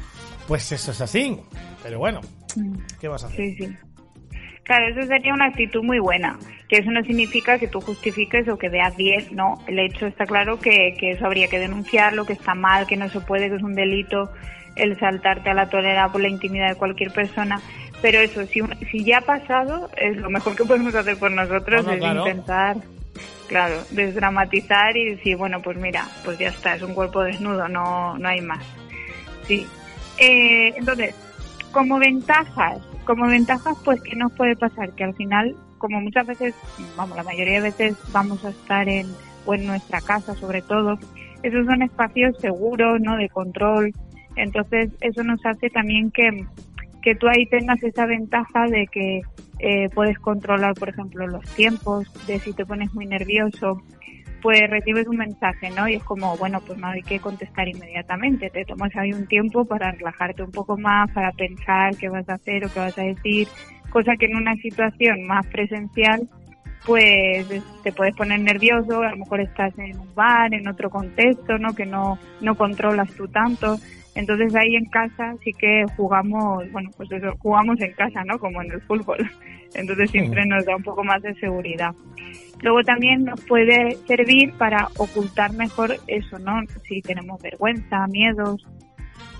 pues 0.48 0.72
eso 0.72 0.92
es 0.92 1.02
así. 1.02 1.40
Pero 1.84 2.00
bueno, 2.00 2.22
¿qué 3.00 3.08
vas 3.08 3.24
a 3.24 3.28
hacer? 3.28 3.38
Sí, 3.38 3.56
sí. 3.56 3.78
Claro, 4.64 4.88
eso 4.90 5.08
sería 5.08 5.34
una 5.34 5.48
actitud 5.48 5.82
muy 5.84 5.98
buena, 5.98 6.38
que 6.68 6.78
eso 6.78 6.92
no 6.92 7.02
significa 7.04 7.58
que 7.58 7.68
tú 7.68 7.82
justifiques 7.82 8.48
o 8.48 8.58
que 8.58 8.70
veas 8.70 8.96
bien, 8.96 9.26
no, 9.32 9.56
el 9.68 9.80
hecho 9.80 10.06
está 10.06 10.26
claro 10.26 10.60
que, 10.60 10.94
que 11.00 11.12
eso 11.12 11.26
habría 11.26 11.48
que 11.48 11.58
denunciarlo, 11.58 12.26
que 12.26 12.34
está 12.34 12.54
mal, 12.54 12.86
que 12.86 12.96
no 12.96 13.10
se 13.10 13.20
puede, 13.22 13.50
que 13.50 13.56
es 13.56 13.64
un 13.64 13.74
delito 13.74 14.30
el 14.76 14.98
saltarte 15.00 15.50
a 15.50 15.54
la 15.54 15.70
tolera 15.70 16.12
por 16.12 16.22
la 16.22 16.30
intimidad 16.30 16.70
de 16.70 16.76
cualquier 16.76 17.12
persona, 17.12 17.60
pero 18.02 18.20
eso, 18.20 18.46
si, 18.48 18.62
si 18.90 19.04
ya 19.04 19.20
ha 19.20 19.22
pasado, 19.22 19.90
es 19.98 20.18
lo 20.18 20.30
mejor 20.30 20.56
que 20.56 20.64
podemos 20.64 20.96
hacer 20.96 21.18
por 21.18 21.32
nosotros 21.32 21.86
es 21.88 22.02
intentar, 22.02 22.78
claro, 23.48 23.84
desdramatizar 23.92 24.96
y 24.96 25.16
decir, 25.16 25.36
bueno, 25.36 25.62
pues 25.62 25.78
mira, 25.78 26.06
pues 26.24 26.38
ya 26.38 26.50
está, 26.50 26.76
es 26.76 26.82
un 26.82 26.94
cuerpo 26.94 27.24
desnudo, 27.24 27.68
no, 27.68 28.18
no 28.18 28.30
hay 28.30 28.42
más. 28.42 28.66
Sí. 29.48 29.68
Eh, 30.18 30.74
entonces, 30.78 31.16
como 31.72 32.00
ventajas, 32.00 32.80
como 33.06 33.28
ventajas, 33.28 33.78
pues, 33.84 34.02
¿qué 34.02 34.16
nos 34.16 34.32
puede 34.34 34.56
pasar? 34.56 34.92
Que 34.92 35.04
al 35.04 35.16
final, 35.16 35.56
como 35.78 36.00
muchas 36.00 36.26
veces, 36.26 36.56
vamos, 36.96 37.18
la 37.18 37.24
mayoría 37.24 37.56
de 37.56 37.70
veces 37.70 37.98
vamos 38.12 38.46
a 38.46 38.50
estar 38.50 38.88
en, 38.88 39.08
o 39.46 39.54
en 39.54 39.66
nuestra 39.66 40.00
casa 40.02 40.36
sobre 40.36 40.62
todo, 40.62 40.98
esos 41.44 41.66
son 41.66 41.82
espacios 41.82 42.38
seguros, 42.40 43.00
¿no? 43.02 43.18
De 43.18 43.30
control. 43.30 43.94
Entonces, 44.36 44.92
eso 45.02 45.24
nos 45.24 45.46
hace 45.46 45.70
también 45.70 46.12
que 46.12 46.46
que 47.10 47.16
tú 47.16 47.28
ahí 47.28 47.48
tengas 47.48 47.82
esa 47.82 48.06
ventaja 48.06 48.68
de 48.68 48.86
que 48.86 49.22
eh, 49.58 49.90
puedes 49.96 50.20
controlar, 50.20 50.76
por 50.76 50.90
ejemplo, 50.90 51.26
los 51.26 51.44
tiempos, 51.56 52.06
de 52.28 52.38
si 52.38 52.54
te 52.54 52.68
pones 52.68 52.94
muy 52.94 53.08
nervioso, 53.08 53.82
pues 54.44 54.62
recibes 54.70 55.08
un 55.08 55.18
mensaje, 55.18 55.72
¿no? 55.72 55.88
Y 55.88 55.96
es 55.96 56.04
como, 56.04 56.38
bueno, 56.38 56.62
pues 56.62 56.78
no 56.78 56.86
hay 56.86 57.02
que 57.02 57.20
contestar 57.20 57.68
inmediatamente, 57.68 58.52
te 58.52 58.64
tomas 58.64 58.96
ahí 58.96 59.12
un 59.12 59.26
tiempo 59.26 59.66
para 59.66 59.92
relajarte 59.92 60.44
un 60.44 60.52
poco 60.52 60.78
más, 60.78 61.10
para 61.12 61.32
pensar 61.32 61.98
qué 61.98 62.10
vas 62.10 62.30
a 62.30 62.36
hacer 62.36 62.64
o 62.66 62.72
qué 62.72 62.80
vas 62.80 62.98
a 63.00 63.04
decir, 63.04 63.48
cosa 63.90 64.16
que 64.16 64.28
en 64.28 64.36
una 64.36 64.54
situación 64.58 65.26
más 65.26 65.48
presencial, 65.48 66.30
pues 66.86 67.48
te 67.82 67.92
puedes 67.92 68.16
poner 68.16 68.40
nervioso, 68.40 69.02
a 69.02 69.10
lo 69.10 69.18
mejor 69.18 69.42
estás 69.42 69.76
en 69.80 70.00
un 70.00 70.14
bar, 70.14 70.54
en 70.54 70.68
otro 70.68 70.92
contexto, 70.92 71.58
¿no? 71.58 71.74
Que 71.74 71.88
no, 71.88 72.20
no 72.40 72.54
controlas 72.54 73.12
tú 73.14 73.28
tanto. 73.30 73.80
Entonces 74.20 74.54
ahí 74.54 74.76
en 74.76 74.84
casa 74.86 75.34
sí 75.46 75.54
que 75.54 75.86
jugamos, 75.96 76.70
bueno, 76.74 76.90
pues 76.98 77.10
eso, 77.10 77.34
jugamos 77.40 77.80
en 77.80 77.94
casa, 77.94 78.22
¿no? 78.26 78.38
Como 78.38 78.62
en 78.62 78.70
el 78.74 78.82
fútbol. 78.82 79.32
Entonces 79.74 80.12
siempre 80.12 80.46
nos 80.46 80.66
da 80.66 80.76
un 80.76 80.84
poco 80.84 81.06
más 81.06 81.22
de 81.22 81.34
seguridad. 81.36 81.96
Luego 82.62 82.84
también 82.84 83.24
nos 83.24 83.40
puede 83.46 83.96
servir 84.08 84.52
para 84.58 84.90
ocultar 84.98 85.54
mejor 85.54 85.96
eso, 86.08 86.38
¿no? 86.38 86.60
Si 86.86 87.02
tenemos 87.02 87.42
vergüenza, 87.42 88.06
miedos 88.08 88.68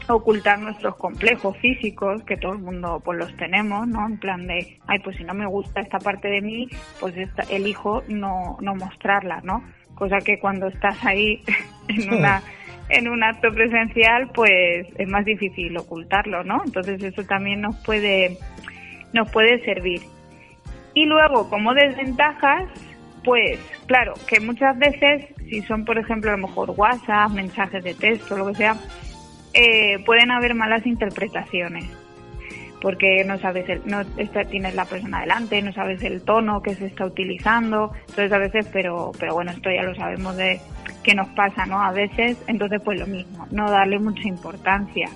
ocultar 0.08 0.58
nuestros 0.60 0.96
complejos 0.96 1.56
físicos, 1.58 2.24
que 2.24 2.38
todo 2.38 2.54
el 2.54 2.60
mundo 2.60 3.02
pues 3.04 3.20
los 3.20 3.36
tenemos, 3.36 3.88
¿no? 3.88 4.08
En 4.08 4.18
plan 4.18 4.48
de, 4.48 4.80
ay, 4.88 5.00
pues 5.04 5.18
si 5.18 5.24
no 5.24 5.34
me 5.34 5.46
gusta 5.46 5.82
esta 5.82 6.00
parte 6.00 6.30
de 6.30 6.42
mí, 6.42 6.68
pues 7.02 7.16
esta, 7.18 7.44
elijo 7.44 8.02
no, 8.08 8.58
no 8.62 8.76
mostrarla, 8.76 9.42
¿no? 9.44 9.62
Cosa 9.94 10.20
que 10.20 10.40
cuando 10.40 10.68
estás 10.68 10.98
ahí 11.06 11.44
en 11.90 12.14
una 12.14 12.42
en 12.90 13.08
un 13.08 13.24
acto 13.24 13.52
presencial, 13.52 14.30
pues 14.34 14.88
es 14.98 15.08
más 15.08 15.26
difícil 15.26 15.78
ocultarlo, 15.78 16.44
¿no? 16.44 16.62
Entonces 16.66 17.02
eso 17.04 17.24
también 17.24 17.62
nos 17.62 17.76
puede 17.78 18.38
nos 19.14 19.32
puede 19.32 19.64
servir. 19.64 20.02
Y 20.94 21.06
luego, 21.06 21.50
como 21.50 21.74
desventajas, 21.74 22.66
pues 23.24 23.60
claro, 23.86 24.14
que 24.28 24.40
muchas 24.40 24.78
veces, 24.78 25.26
si 25.50 25.62
son 25.62 25.86
por 25.86 25.98
ejemplo 25.98 26.32
a 26.32 26.38
lo 26.38 26.48
mejor 26.48 26.72
WhatsApp, 26.72 27.32
mensajes 27.32 27.84
de 27.84 27.94
texto, 27.94 28.38
lo 28.38 28.48
que 28.48 28.56
sea, 28.56 28.76
eh, 29.54 30.04
pueden 30.06 30.32
haber 30.32 30.56
malas 30.56 30.86
interpretaciones 30.86 31.86
porque 32.82 33.24
no 33.26 33.38
sabes 33.40 33.68
el, 33.68 33.82
no 33.86 34.06
tienes 34.50 34.76
la 34.76 34.86
persona 34.86 35.22
delante, 35.22 35.62
no 35.62 35.74
sabes 35.74 36.02
el 36.04 36.22
tono 36.22 36.62
que 36.62 36.76
se 36.76 36.86
está 36.86 37.06
utilizando, 37.06 37.92
entonces 38.02 38.32
a 38.32 38.38
veces, 38.38 38.70
pero 38.72 39.12
pero 39.20 39.34
bueno, 39.34 39.52
esto 39.52 39.70
ya 39.70 39.84
lo 39.84 39.94
sabemos 39.96 40.38
de 40.38 40.60
que 41.04 41.14
nos 41.14 41.28
pasa, 41.30 41.66
¿no? 41.66 41.82
A 41.82 41.92
veces, 41.92 42.38
entonces 42.48 42.82
pues 42.84 43.00
lo 43.00 43.08
mismo, 43.08 43.48
no 43.52 43.70
darle 43.70 44.00
mucha 44.00 44.28
importancia, 44.28 45.10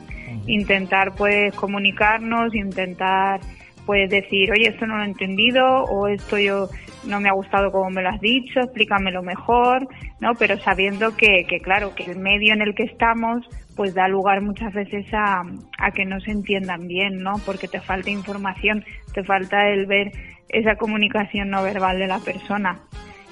intentar 0.47 1.13
pues 1.15 1.53
comunicarnos, 1.55 2.53
intentar 2.55 3.39
pues 3.85 4.09
decir, 4.09 4.49
oye, 4.51 4.69
esto 4.69 4.85
no 4.87 4.97
lo 4.97 5.03
he 5.03 5.07
entendido 5.07 5.65
o 5.65 6.07
esto 6.07 6.37
yo 6.37 6.69
no 7.05 7.19
me 7.19 7.29
ha 7.29 7.33
gustado 7.33 7.71
como 7.71 7.89
me 7.89 8.01
lo 8.01 8.09
has 8.09 8.21
dicho, 8.21 8.61
explícamelo 8.61 9.21
mejor, 9.23 9.87
¿no? 10.21 10.35
Pero 10.35 10.57
sabiendo 10.59 11.15
que, 11.17 11.45
que 11.47 11.59
claro, 11.59 11.93
que 11.93 12.03
el 12.09 12.17
medio 12.17 12.53
en 12.53 12.61
el 12.61 12.75
que 12.75 12.83
estamos 12.83 13.45
pues 13.75 13.93
da 13.93 14.07
lugar 14.07 14.41
muchas 14.41 14.73
veces 14.73 15.05
a, 15.13 15.43
a 15.79 15.91
que 15.91 16.05
no 16.05 16.19
se 16.21 16.31
entiendan 16.31 16.87
bien, 16.87 17.23
¿no? 17.23 17.33
Porque 17.45 17.67
te 17.67 17.81
falta 17.81 18.09
información, 18.09 18.85
te 19.13 19.23
falta 19.23 19.67
el 19.69 19.85
ver 19.85 20.11
esa 20.49 20.75
comunicación 20.75 21.49
no 21.49 21.63
verbal 21.63 21.97
de 21.99 22.07
la 22.07 22.19
persona 22.19 22.79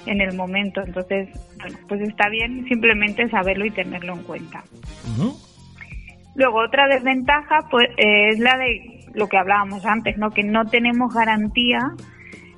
en 0.06 0.20
el 0.20 0.34
momento. 0.34 0.82
Entonces, 0.84 1.28
bueno, 1.58 1.78
pues 1.88 2.00
está 2.02 2.28
bien 2.28 2.64
simplemente 2.68 3.28
saberlo 3.28 3.64
y 3.64 3.70
tenerlo 3.70 4.14
en 4.14 4.22
cuenta. 4.22 4.62
Luego, 6.34 6.60
otra 6.60 6.88
desventaja 6.88 7.68
pues, 7.70 7.88
es 7.96 8.38
la 8.38 8.56
de 8.56 9.04
lo 9.14 9.28
que 9.28 9.36
hablábamos 9.36 9.84
antes, 9.84 10.16
¿no? 10.16 10.30
Que 10.30 10.42
no 10.42 10.64
tenemos 10.66 11.14
garantía 11.14 11.80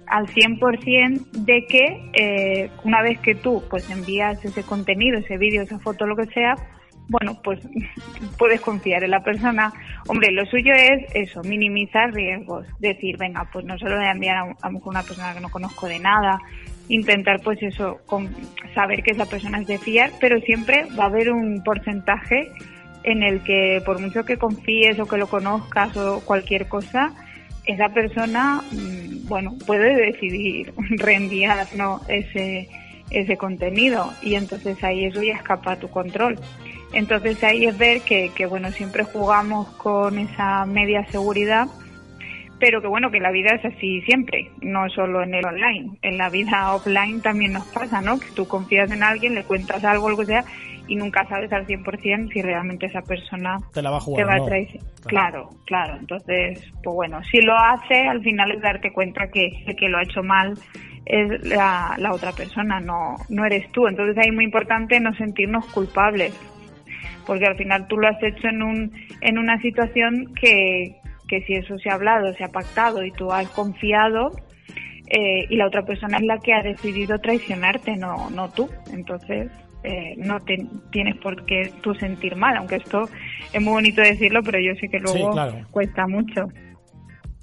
al 0.06 0.26
100% 0.26 1.30
de 1.32 1.66
que 1.66 2.10
eh, 2.12 2.70
una 2.84 3.02
vez 3.02 3.18
que 3.20 3.34
tú 3.34 3.62
pues 3.70 3.88
envías 3.90 4.44
ese 4.44 4.62
contenido, 4.62 5.18
ese 5.18 5.38
vídeo, 5.38 5.62
esa 5.62 5.78
foto, 5.78 6.06
lo 6.06 6.14
que 6.14 6.26
sea, 6.26 6.54
bueno, 7.08 7.38
pues 7.42 7.60
puedes 8.38 8.60
confiar 8.60 9.04
en 9.04 9.10
la 9.10 9.22
persona. 9.22 9.72
Hombre, 10.08 10.32
lo 10.32 10.44
suyo 10.46 10.72
es 10.72 11.04
eso, 11.14 11.42
minimizar 11.42 12.12
riesgos. 12.12 12.66
Decir, 12.78 13.16
venga, 13.18 13.48
pues 13.52 13.64
no 13.64 13.78
se 13.78 13.88
lo 13.88 13.96
voy 13.96 14.06
a 14.06 14.12
enviar 14.12 14.36
a, 14.36 14.68
una 14.68 15.02
persona 15.02 15.34
que 15.34 15.40
no 15.40 15.50
conozco 15.50 15.86
de 15.86 15.98
nada. 15.98 16.38
Intentar, 16.88 17.40
pues 17.42 17.62
eso, 17.62 18.00
con, 18.06 18.28
saber 18.74 19.02
que 19.02 19.12
esa 19.12 19.26
persona 19.26 19.60
es 19.60 19.66
de 19.66 19.78
fiar, 19.78 20.10
pero 20.20 20.40
siempre 20.40 20.86
va 20.98 21.04
a 21.04 21.06
haber 21.06 21.30
un 21.30 21.62
porcentaje 21.64 22.50
en 23.04 23.22
el 23.22 23.42
que, 23.42 23.82
por 23.84 24.00
mucho 24.00 24.24
que 24.24 24.36
confíes 24.36 24.98
o 24.98 25.06
que 25.06 25.16
lo 25.16 25.26
conozcas 25.26 25.96
o 25.96 26.20
cualquier 26.20 26.68
cosa, 26.68 27.12
esa 27.66 27.88
persona, 27.90 28.62
mm, 28.72 29.28
bueno, 29.28 29.54
puede 29.66 29.94
decidir 29.94 30.72
reenviar 30.90 31.66
¿no? 31.76 32.00
ese, 32.08 32.68
ese 33.10 33.36
contenido 33.36 34.12
y 34.22 34.34
entonces 34.34 34.82
ahí 34.82 35.04
eso 35.04 35.22
ya 35.22 35.34
escapa 35.34 35.72
a 35.72 35.78
tu 35.78 35.88
control. 35.88 36.38
Entonces 36.92 37.42
ahí 37.42 37.66
es 37.66 37.76
ver 37.76 38.02
que, 38.02 38.30
que, 38.34 38.46
bueno, 38.46 38.70
siempre 38.70 39.04
jugamos 39.04 39.68
con 39.76 40.18
esa 40.18 40.64
media 40.64 41.04
seguridad, 41.10 41.66
pero 42.64 42.80
que 42.80 42.88
bueno, 42.88 43.10
que 43.10 43.20
la 43.20 43.30
vida 43.30 43.50
es 43.54 43.62
así 43.62 44.00
siempre, 44.06 44.50
no 44.62 44.88
solo 44.88 45.22
en 45.22 45.34
el 45.34 45.44
online. 45.44 45.98
En 46.00 46.16
la 46.16 46.30
vida 46.30 46.74
offline 46.74 47.20
también 47.20 47.52
nos 47.52 47.66
pasa, 47.66 48.00
¿no? 48.00 48.18
Que 48.18 48.28
tú 48.34 48.48
confías 48.48 48.90
en 48.90 49.02
alguien, 49.02 49.34
le 49.34 49.44
cuentas 49.44 49.84
algo, 49.84 50.08
lo 50.08 50.16
que 50.16 50.24
sea, 50.24 50.44
y 50.88 50.96
nunca 50.96 51.26
sabes 51.26 51.52
al 51.52 51.66
100% 51.66 52.32
si 52.32 52.40
realmente 52.40 52.86
esa 52.86 53.02
persona 53.02 53.58
te 53.74 53.82
la 53.82 53.90
va 53.90 53.98
a 53.98 54.00
jugar. 54.00 54.46
traer. 54.46 54.68
Claro. 55.04 55.50
claro, 55.66 55.98
Entonces, 56.00 56.72
pues 56.82 56.94
bueno, 56.94 57.22
si 57.24 57.42
lo 57.42 57.54
hace, 57.54 58.08
al 58.08 58.22
final 58.22 58.52
es 58.52 58.62
darte 58.62 58.94
cuenta 58.94 59.28
que 59.28 59.50
que 59.78 59.88
lo 59.90 59.98
ha 59.98 60.02
hecho 60.02 60.22
mal 60.22 60.54
es 61.04 61.44
la, 61.44 61.96
la 61.98 62.14
otra 62.14 62.32
persona, 62.32 62.80
no, 62.80 63.16
no 63.28 63.44
eres 63.44 63.70
tú. 63.72 63.86
Entonces 63.88 64.16
ahí 64.16 64.30
es 64.30 64.34
muy 64.34 64.44
importante 64.44 64.98
no 65.00 65.14
sentirnos 65.16 65.66
culpables 65.66 66.34
porque 67.26 67.44
al 67.44 67.56
final 67.56 67.86
tú 67.88 67.98
lo 67.98 68.08
has 68.08 68.22
hecho 68.22 68.48
en, 68.48 68.62
un, 68.62 68.92
en 69.20 69.38
una 69.38 69.58
situación 69.60 70.32
que, 70.34 70.96
que 71.28 71.42
si 71.42 71.54
eso 71.54 71.78
se 71.78 71.90
ha 71.90 71.94
hablado, 71.94 72.32
se 72.34 72.44
ha 72.44 72.48
pactado 72.48 73.04
y 73.04 73.10
tú 73.12 73.32
has 73.32 73.48
confiado, 73.50 74.30
eh, 75.06 75.46
y 75.48 75.56
la 75.56 75.66
otra 75.66 75.84
persona 75.84 76.18
es 76.18 76.24
la 76.24 76.38
que 76.38 76.52
ha 76.52 76.62
decidido 76.62 77.18
traicionarte, 77.18 77.96
no, 77.96 78.30
no 78.30 78.50
tú. 78.50 78.68
Entonces, 78.92 79.50
eh, 79.82 80.14
no 80.16 80.40
te 80.40 80.66
tienes 80.90 81.16
por 81.16 81.44
qué 81.44 81.72
tú 81.82 81.94
sentir 81.94 82.36
mal, 82.36 82.56
aunque 82.56 82.76
esto 82.76 83.08
es 83.52 83.62
muy 83.62 83.74
bonito 83.74 84.00
decirlo, 84.00 84.42
pero 84.42 84.58
yo 84.58 84.74
sé 84.80 84.88
que 84.88 84.98
luego 84.98 85.34
cuesta 85.70 86.06
mucho. 86.06 86.46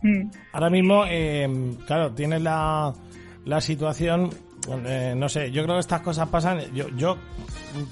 Mm. 0.01 0.29
Ahora 0.53 0.69
mismo, 0.69 1.05
eh, 1.07 1.47
claro, 1.85 2.13
tienes 2.13 2.41
la, 2.41 2.91
la 3.45 3.61
situación 3.61 4.31
eh, 4.85 5.13
no 5.15 5.27
sé, 5.27 5.51
yo 5.51 5.63
creo 5.63 5.75
que 5.75 5.81
estas 5.81 6.01
cosas 6.01 6.29
pasan. 6.29 6.59
Yo, 6.73 6.89
yo 6.89 7.17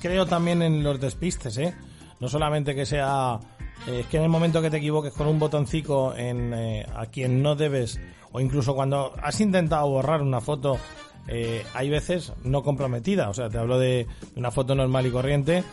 creo 0.02 0.26
también 0.26 0.62
en 0.62 0.84
los 0.84 1.00
despistes, 1.00 1.58
¿eh? 1.58 1.74
No 2.20 2.28
solamente 2.28 2.76
que 2.76 2.86
sea. 2.86 3.40
Eh, 3.88 4.02
es 4.02 4.08
que 4.08 4.18
en 4.18 4.24
el 4.24 4.30
momento 4.30 4.62
que 4.62 4.70
te 4.70 4.78
equivoques 4.78 5.14
con 5.14 5.28
un 5.28 5.40
botoncito 5.40 6.16
en, 6.16 6.54
eh, 6.54 6.86
a 6.96 7.06
quien 7.08 7.42
no 7.42 7.56
debes, 7.56 8.00
o 8.32 8.40
incluso 8.40 8.76
cuando 8.76 9.14
has 9.22 9.40
intentado 9.42 9.88
borrar 9.90 10.22
una 10.22 10.42
foto, 10.42 10.78
hay 11.76 11.92
veces 11.92 12.34
no 12.44 12.64
comprometida. 12.64 13.30
O 13.30 13.36
sea, 13.36 13.50
te 13.50 13.60
hablo 13.60 13.78
de 13.78 14.08
una 14.36 14.50
foto 14.50 14.74
normal 14.74 15.06
y 15.06 15.12
corriente. 15.12 15.64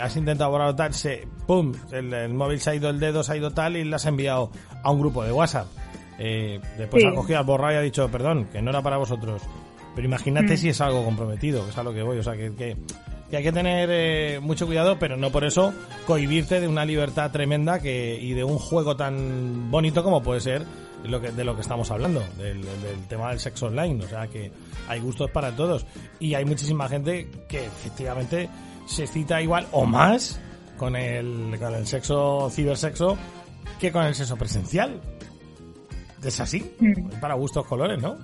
has 0.00 0.16
intentado 0.16 0.50
borrar 0.50 0.74
tal, 0.74 0.94
se, 0.94 1.28
¡pum! 1.46 1.74
El, 1.92 2.32
móvil 2.32 2.60
se 2.60 2.70
ha 2.70 2.74
ido 2.74 2.88
el 2.88 2.98
dedo, 2.98 3.22
se 3.22 3.32
ha 3.32 3.36
ido 3.36 3.50
tal 3.50 3.76
y 3.76 3.84
la 3.84 3.96
has 3.96 4.06
enviado 4.06 4.50
a 4.82 4.90
un 4.90 5.00
grupo 5.00 5.22
de 5.22 5.32
WhatsApp. 5.32 5.66
después 6.18 7.04
ha 7.04 7.12
cogido, 7.12 7.40
al 7.40 7.44
borrar 7.44 7.74
y 7.74 7.76
ha 7.76 7.80
dicho, 7.82 8.08
perdón, 8.08 8.46
que 8.50 8.62
no 8.62 8.70
era 8.70 8.80
para 8.80 8.96
vosotros. 8.96 9.42
Pero 9.94 10.06
imagínate 10.06 10.54
mm. 10.54 10.56
si 10.56 10.68
es 10.70 10.80
algo 10.80 11.04
comprometido, 11.04 11.62
que 11.64 11.70
es 11.70 11.78
a 11.78 11.82
lo 11.82 11.92
que 11.92 12.02
voy. 12.02 12.18
O 12.18 12.22
sea, 12.22 12.34
que, 12.34 12.54
que, 12.54 12.76
hay 13.34 13.42
que 13.42 13.52
tener 13.52 13.88
eh, 13.92 14.40
mucho 14.40 14.66
cuidado, 14.66 14.98
pero 14.98 15.16
no 15.16 15.30
por 15.30 15.44
eso 15.44 15.72
cohibirte 16.06 16.60
de 16.60 16.68
una 16.68 16.84
libertad 16.84 17.30
tremenda 17.30 17.80
que, 17.80 18.18
y 18.20 18.32
de 18.34 18.44
un 18.44 18.58
juego 18.58 18.96
tan 18.96 19.70
bonito 19.70 20.02
como 20.02 20.22
puede 20.22 20.40
ser 20.40 20.64
lo 21.04 21.20
que, 21.20 21.30
de 21.30 21.44
lo 21.44 21.54
que 21.54 21.60
estamos 21.60 21.90
hablando, 21.90 22.22
del, 22.38 22.64
tema 23.08 23.30
del 23.30 23.40
sexo 23.40 23.66
online. 23.66 24.04
O 24.04 24.08
sea, 24.08 24.26
que 24.26 24.50
hay 24.88 25.00
gustos 25.00 25.30
para 25.30 25.54
todos. 25.54 25.86
Y 26.18 26.34
hay 26.34 26.44
muchísima 26.44 26.88
gente 26.88 27.30
que 27.48 27.66
efectivamente 27.66 28.48
se 28.86 29.04
excita 29.04 29.40
igual 29.40 29.66
o 29.72 29.84
más 29.86 30.40
con 30.76 30.96
el, 30.96 31.56
con 31.58 31.74
el 31.74 31.86
sexo 31.86 32.50
cibersexo 32.50 33.16
que 33.78 33.92
con 33.92 34.04
el 34.04 34.14
sexo 34.14 34.36
presencial. 34.36 35.00
Es 36.22 36.40
así, 36.40 36.74
mm. 36.80 37.20
para 37.20 37.34
gustos 37.34 37.66
colores, 37.66 38.00
¿no? 38.00 38.16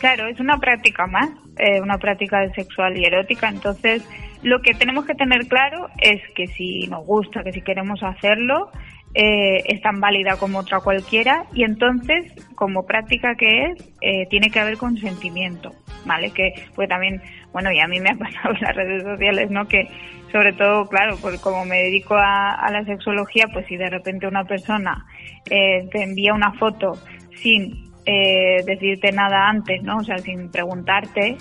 Claro, 0.00 0.26
es 0.28 0.40
una 0.40 0.56
práctica 0.58 1.06
más, 1.06 1.28
eh, 1.58 1.78
una 1.80 1.98
práctica 1.98 2.48
sexual 2.54 2.96
y 2.96 3.04
erótica. 3.04 3.50
Entonces, 3.50 4.02
lo 4.42 4.62
que 4.62 4.72
tenemos 4.72 5.04
que 5.04 5.14
tener 5.14 5.46
claro 5.46 5.88
es 5.98 6.22
que 6.34 6.46
si 6.46 6.86
nos 6.88 7.04
gusta, 7.04 7.44
que 7.44 7.52
si 7.52 7.60
queremos 7.60 8.02
hacerlo, 8.02 8.70
eh, 9.12 9.62
es 9.66 9.82
tan 9.82 10.00
válida 10.00 10.36
como 10.38 10.60
otra 10.60 10.80
cualquiera 10.80 11.44
y 11.52 11.64
entonces, 11.64 12.32
como 12.54 12.86
práctica 12.86 13.34
que 13.34 13.66
es, 13.66 13.92
eh, 14.00 14.26
tiene 14.30 14.50
que 14.50 14.60
haber 14.60 14.78
consentimiento, 14.78 15.72
¿vale? 16.06 16.30
Que 16.30 16.54
pues 16.74 16.88
también, 16.88 17.20
bueno, 17.52 17.70
y 17.70 17.80
a 17.80 17.86
mí 17.86 18.00
me 18.00 18.08
ha 18.08 18.14
pasado 18.18 18.54
en 18.54 18.60
las 18.62 18.74
redes 18.74 19.02
sociales, 19.02 19.50
¿no? 19.50 19.68
Que 19.68 19.86
sobre 20.32 20.54
todo, 20.54 20.88
claro, 20.88 21.18
pues 21.20 21.38
como 21.40 21.66
me 21.66 21.82
dedico 21.82 22.14
a, 22.14 22.54
a 22.54 22.70
la 22.70 22.84
sexología, 22.84 23.48
pues 23.52 23.66
si 23.66 23.76
de 23.76 23.90
repente 23.90 24.26
una 24.26 24.44
persona 24.44 25.04
te 25.44 26.02
envía 26.02 26.32
una 26.32 26.52
foto 26.52 26.92
sin 27.34 27.89
eh, 28.10 28.64
decirte 28.66 29.12
nada 29.12 29.48
antes, 29.48 29.82
¿no? 29.84 29.98
O 29.98 30.04
sea, 30.04 30.18
sin 30.18 30.50
preguntarte, 30.50 31.36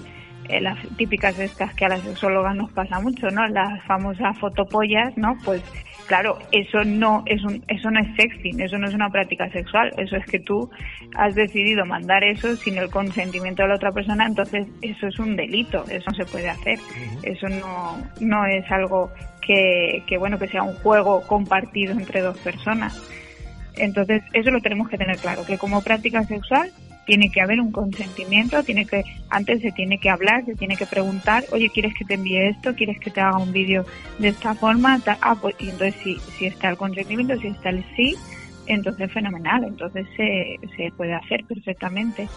eh, 0.47 0.61
las 0.61 0.77
típicas 0.97 1.39
estas 1.39 1.73
que 1.73 1.85
a 1.85 1.89
las 1.89 2.01
sexólogas 2.01 2.55
nos 2.55 2.71
pasa 2.71 2.99
mucho, 2.99 3.27
¿no? 3.31 3.47
Las 3.47 3.83
famosas 3.85 4.37
fotopollas, 4.37 5.17
¿no? 5.17 5.35
Pues 5.43 5.63
claro, 6.05 6.37
eso 6.51 6.83
no 6.85 7.23
es 7.25 7.43
un, 7.43 7.63
eso 7.67 7.89
no 7.89 7.99
es 7.99 8.07
sexting, 8.15 8.59
eso 8.61 8.77
no 8.77 8.87
es 8.87 8.93
una 8.93 9.09
práctica 9.09 9.49
sexual, 9.49 9.91
eso 9.97 10.15
es 10.15 10.25
que 10.25 10.39
tú 10.39 10.69
has 11.15 11.33
decidido 11.33 11.85
mandar 11.85 12.23
eso 12.23 12.55
sin 12.55 12.77
el 12.77 12.89
consentimiento 12.89 13.63
de 13.63 13.69
la 13.69 13.75
otra 13.75 13.91
persona, 13.91 14.27
entonces 14.27 14.67
eso 14.83 15.07
es 15.07 15.17
un 15.17 15.35
delito, 15.35 15.83
eso 15.89 16.05
no 16.11 16.15
se 16.15 16.25
puede 16.25 16.49
hacer, 16.49 16.77
eso 17.23 17.47
no, 17.47 17.97
no 18.19 18.45
es 18.45 18.69
algo 18.71 19.11
que, 19.41 20.03
que 20.07 20.17
bueno 20.17 20.37
que 20.37 20.47
sea 20.47 20.61
un 20.61 20.73
juego 20.75 21.21
compartido 21.25 21.93
entre 21.93 22.21
dos 22.21 22.37
personas. 22.39 22.99
Entonces, 23.79 24.21
eso 24.33 24.51
lo 24.51 24.61
tenemos 24.61 24.89
que 24.89 24.97
tener 24.97 25.17
claro, 25.17 25.45
que 25.45 25.57
como 25.57 25.81
práctica 25.81 26.23
sexual 26.25 26.71
tiene 27.05 27.31
que 27.31 27.41
haber 27.41 27.59
un 27.59 27.71
consentimiento, 27.71 28.63
tiene 28.63 28.85
que 28.85 29.03
antes 29.31 29.61
se 29.61 29.71
tiene 29.71 29.97
que 29.97 30.11
hablar, 30.11 30.45
se 30.45 30.55
tiene 30.55 30.75
que 30.77 30.85
preguntar, 30.85 31.43
oye, 31.51 31.71
¿quieres 31.73 31.95
que 31.95 32.05
te 32.05 32.13
envíe 32.13 32.49
esto? 32.49 32.75
¿Quieres 32.75 32.99
que 32.99 33.09
te 33.09 33.19
haga 33.19 33.39
un 33.39 33.51
vídeo 33.51 33.83
de 34.19 34.27
esta 34.27 34.53
forma? 34.53 35.01
Ah, 35.21 35.35
pues 35.41 35.55
y 35.57 35.69
entonces 35.69 35.95
si, 36.03 36.17
si 36.37 36.45
está 36.45 36.69
el 36.69 36.77
consentimiento, 36.77 37.35
si 37.39 37.47
está 37.47 37.69
el 37.69 37.83
sí, 37.95 38.15
entonces 38.67 39.11
fenomenal, 39.11 39.63
entonces 39.63 40.05
se, 40.15 40.59
se 40.77 40.91
puede 40.95 41.15
hacer 41.15 41.43
perfectamente. 41.45 42.27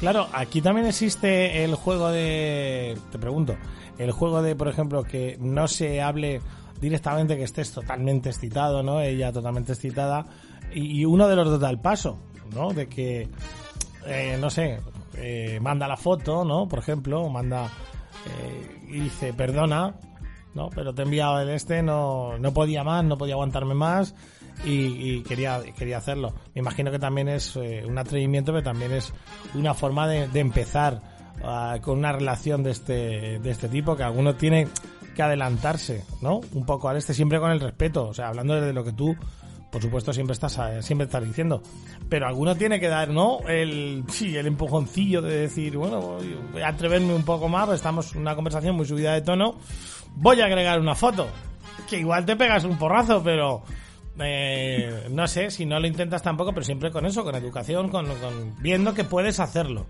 Claro, 0.00 0.28
aquí 0.32 0.60
también 0.60 0.86
existe 0.86 1.64
el 1.64 1.74
juego 1.74 2.10
de, 2.10 2.98
te 3.10 3.18
pregunto, 3.18 3.56
el 3.98 4.10
juego 4.12 4.42
de, 4.42 4.56
por 4.56 4.68
ejemplo, 4.68 5.04
que 5.04 5.36
no 5.40 5.68
se 5.68 6.00
hable 6.00 6.40
directamente 6.80 7.36
que 7.36 7.44
estés 7.44 7.72
totalmente 7.72 8.30
excitado, 8.30 8.82
¿no? 8.82 9.00
Ella 9.00 9.32
totalmente 9.32 9.72
excitada 9.72 10.26
y, 10.72 11.04
uno 11.04 11.28
de 11.28 11.36
los 11.36 11.48
dos 11.48 11.60
da 11.60 11.70
el 11.70 11.78
paso, 11.78 12.18
¿no? 12.54 12.72
De 12.72 12.88
que, 12.88 13.28
eh, 14.06 14.38
no 14.40 14.50
sé, 14.50 14.78
eh, 15.16 15.58
manda 15.60 15.88
la 15.88 15.96
foto, 15.96 16.44
¿no? 16.44 16.68
Por 16.68 16.78
ejemplo, 16.78 17.28
manda 17.28 17.66
eh, 17.66 18.86
y 18.88 19.00
dice, 19.00 19.32
perdona, 19.32 19.94
¿no? 20.54 20.70
Pero 20.70 20.94
te 20.94 21.02
he 21.02 21.04
enviado 21.04 21.40
el 21.40 21.50
este, 21.50 21.82
no, 21.82 22.38
no 22.38 22.52
podía 22.52 22.84
más, 22.84 23.04
no 23.04 23.18
podía 23.18 23.34
aguantarme 23.34 23.74
más 23.74 24.14
y, 24.64 25.22
quería, 25.22 25.60
quería 25.76 25.98
hacerlo. 25.98 26.34
Me 26.54 26.60
imagino 26.60 26.90
que 26.90 26.98
también 26.98 27.28
es 27.28 27.56
un 27.56 27.98
atrevimiento, 27.98 28.52
pero 28.52 28.62
también 28.62 28.92
es 28.92 29.12
una 29.54 29.74
forma 29.74 30.06
de, 30.06 30.28
empezar 30.38 31.00
ah, 31.42 31.78
con 31.80 31.98
una 31.98 32.12
relación 32.12 32.62
de 32.62 32.70
este, 32.72 33.38
de 33.38 33.50
este 33.50 33.68
tipo, 33.68 33.96
que 33.96 34.02
alguno 34.02 34.34
tiene 34.34 34.68
adelantarse, 35.22 36.04
¿no? 36.20 36.40
Un 36.52 36.64
poco 36.64 36.88
al 36.88 36.96
este, 36.96 37.14
siempre 37.14 37.40
con 37.40 37.50
el 37.50 37.60
respeto, 37.60 38.08
o 38.08 38.14
sea, 38.14 38.28
hablando 38.28 38.60
de 38.60 38.72
lo 38.72 38.84
que 38.84 38.92
tú 38.92 39.16
por 39.70 39.80
supuesto 39.80 40.12
siempre 40.12 40.32
estás 40.32 40.58
eh, 40.58 40.82
siempre 40.82 41.06
estás 41.06 41.24
diciendo. 41.24 41.62
Pero 42.08 42.26
alguno 42.26 42.56
tiene 42.56 42.80
que 42.80 42.88
dar 42.88 43.08
no 43.08 43.40
el 43.48 44.04
sí 44.08 44.36
el 44.36 44.46
empujoncillo 44.46 45.22
de 45.22 45.42
decir 45.42 45.76
bueno 45.76 46.18
voy 46.52 46.62
a 46.62 46.68
atreverme 46.68 47.14
un 47.14 47.24
poco 47.24 47.48
más 47.48 47.68
estamos 47.70 48.14
en 48.14 48.22
una 48.22 48.34
conversación 48.34 48.76
muy 48.76 48.86
subida 48.86 49.14
de 49.14 49.22
tono 49.22 49.56
voy 50.16 50.40
a 50.40 50.46
agregar 50.46 50.80
una 50.80 50.94
foto 50.94 51.28
que 51.88 51.98
igual 51.98 52.24
te 52.24 52.36
pegas 52.36 52.64
un 52.64 52.78
porrazo 52.78 53.22
pero 53.22 53.62
eh, 54.18 55.06
no 55.10 55.26
sé 55.28 55.50
si 55.50 55.64
no 55.64 55.78
lo 55.78 55.86
intentas 55.86 56.22
tampoco 56.22 56.52
pero 56.52 56.64
siempre 56.64 56.90
con 56.90 57.06
eso 57.06 57.22
con 57.22 57.34
educación 57.36 57.88
con, 57.90 58.06
viendo 58.60 58.92
que 58.92 59.04
puedes 59.04 59.38
hacerlo 59.38 59.86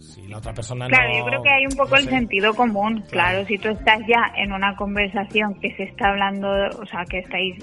si 0.00 0.26
la 0.26 0.38
otra 0.38 0.52
persona 0.52 0.88
claro 0.88 1.16
yo 1.16 1.24
creo 1.24 1.42
que 1.42 1.50
hay 1.50 1.66
un 1.66 1.76
poco 1.76 1.96
el 1.96 2.08
sentido 2.08 2.54
común 2.54 3.04
claro. 3.10 3.44
si 3.46 3.58
tú 3.58 3.68
estás 3.68 4.00
ya 4.08 4.32
en 4.36 4.52
una 4.52 4.74
conversación 4.76 5.60
que 5.60 5.74
se 5.76 5.84
está 5.84 6.10
hablando 6.10 6.48
o 6.48 6.86
sea 6.86 7.04
que 7.04 7.18
estáis 7.18 7.56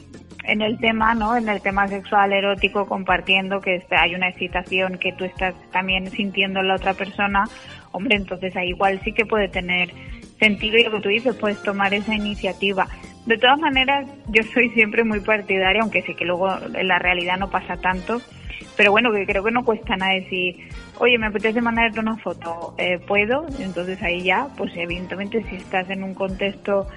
en 0.48 0.62
el 0.62 0.80
tema, 0.80 1.14
¿no? 1.14 1.36
En 1.36 1.48
el 1.50 1.62
tema 1.62 1.88
sexual 1.88 2.32
erótico, 2.34 2.88
compartiendo 2.88 3.60
que 3.60 3.86
hay 3.92 4.16
una 4.16 4.30
excitación 4.30 4.98
que 4.98 5.12
tú 5.14 5.26
estás 5.26 5.54
también 5.72 6.10
sintiendo 6.10 6.62
en 6.62 6.70
la 6.70 6.76
otra 6.76 6.94
persona, 6.94 7.44
hombre, 7.92 8.16
entonces 8.16 8.56
ahí 8.56 8.70
igual 8.70 9.00
sí 9.04 9.12
que 9.12 9.26
puede 9.26 9.50
tener 9.50 9.92
sentido 10.40 10.78
y 10.78 10.84
lo 10.84 10.92
que 10.92 11.02
tú 11.02 11.10
dices, 11.10 11.36
puedes 11.36 11.62
tomar 11.64 11.94
esa 11.94 12.16
iniciativa. 12.16 12.88
De 13.26 13.38
todas 13.38 13.60
maneras, 13.60 14.08
yo 14.30 14.42
soy 14.54 14.70
siempre 14.70 15.04
muy 15.04 15.20
partidaria, 15.20 15.82
aunque 15.82 16.02
sé 16.02 16.16
que 16.16 16.24
luego 16.24 16.48
en 16.74 16.88
la 16.88 16.98
realidad 16.98 17.38
no 17.38 17.50
pasa 17.50 17.76
tanto, 17.76 18.22
pero 18.76 18.92
bueno, 18.92 19.12
que 19.12 19.26
creo 19.26 19.44
que 19.44 19.52
no 19.52 19.64
cuesta 19.66 19.96
nada 19.96 20.14
decir, 20.14 20.70
oye, 21.00 21.18
me 21.18 21.28
apetece 21.28 21.62
mandarte 21.62 22.00
una 22.00 22.18
foto, 22.18 22.74
eh, 22.78 23.00
¿puedo? 23.00 23.46
Entonces 23.60 24.02
ahí 24.02 24.22
ya, 24.22 24.48
pues 24.58 24.72
evidentemente 24.76 25.44
si 25.50 25.56
estás 25.56 25.90
en 25.90 26.04
un 26.04 26.14
contexto 26.14 26.88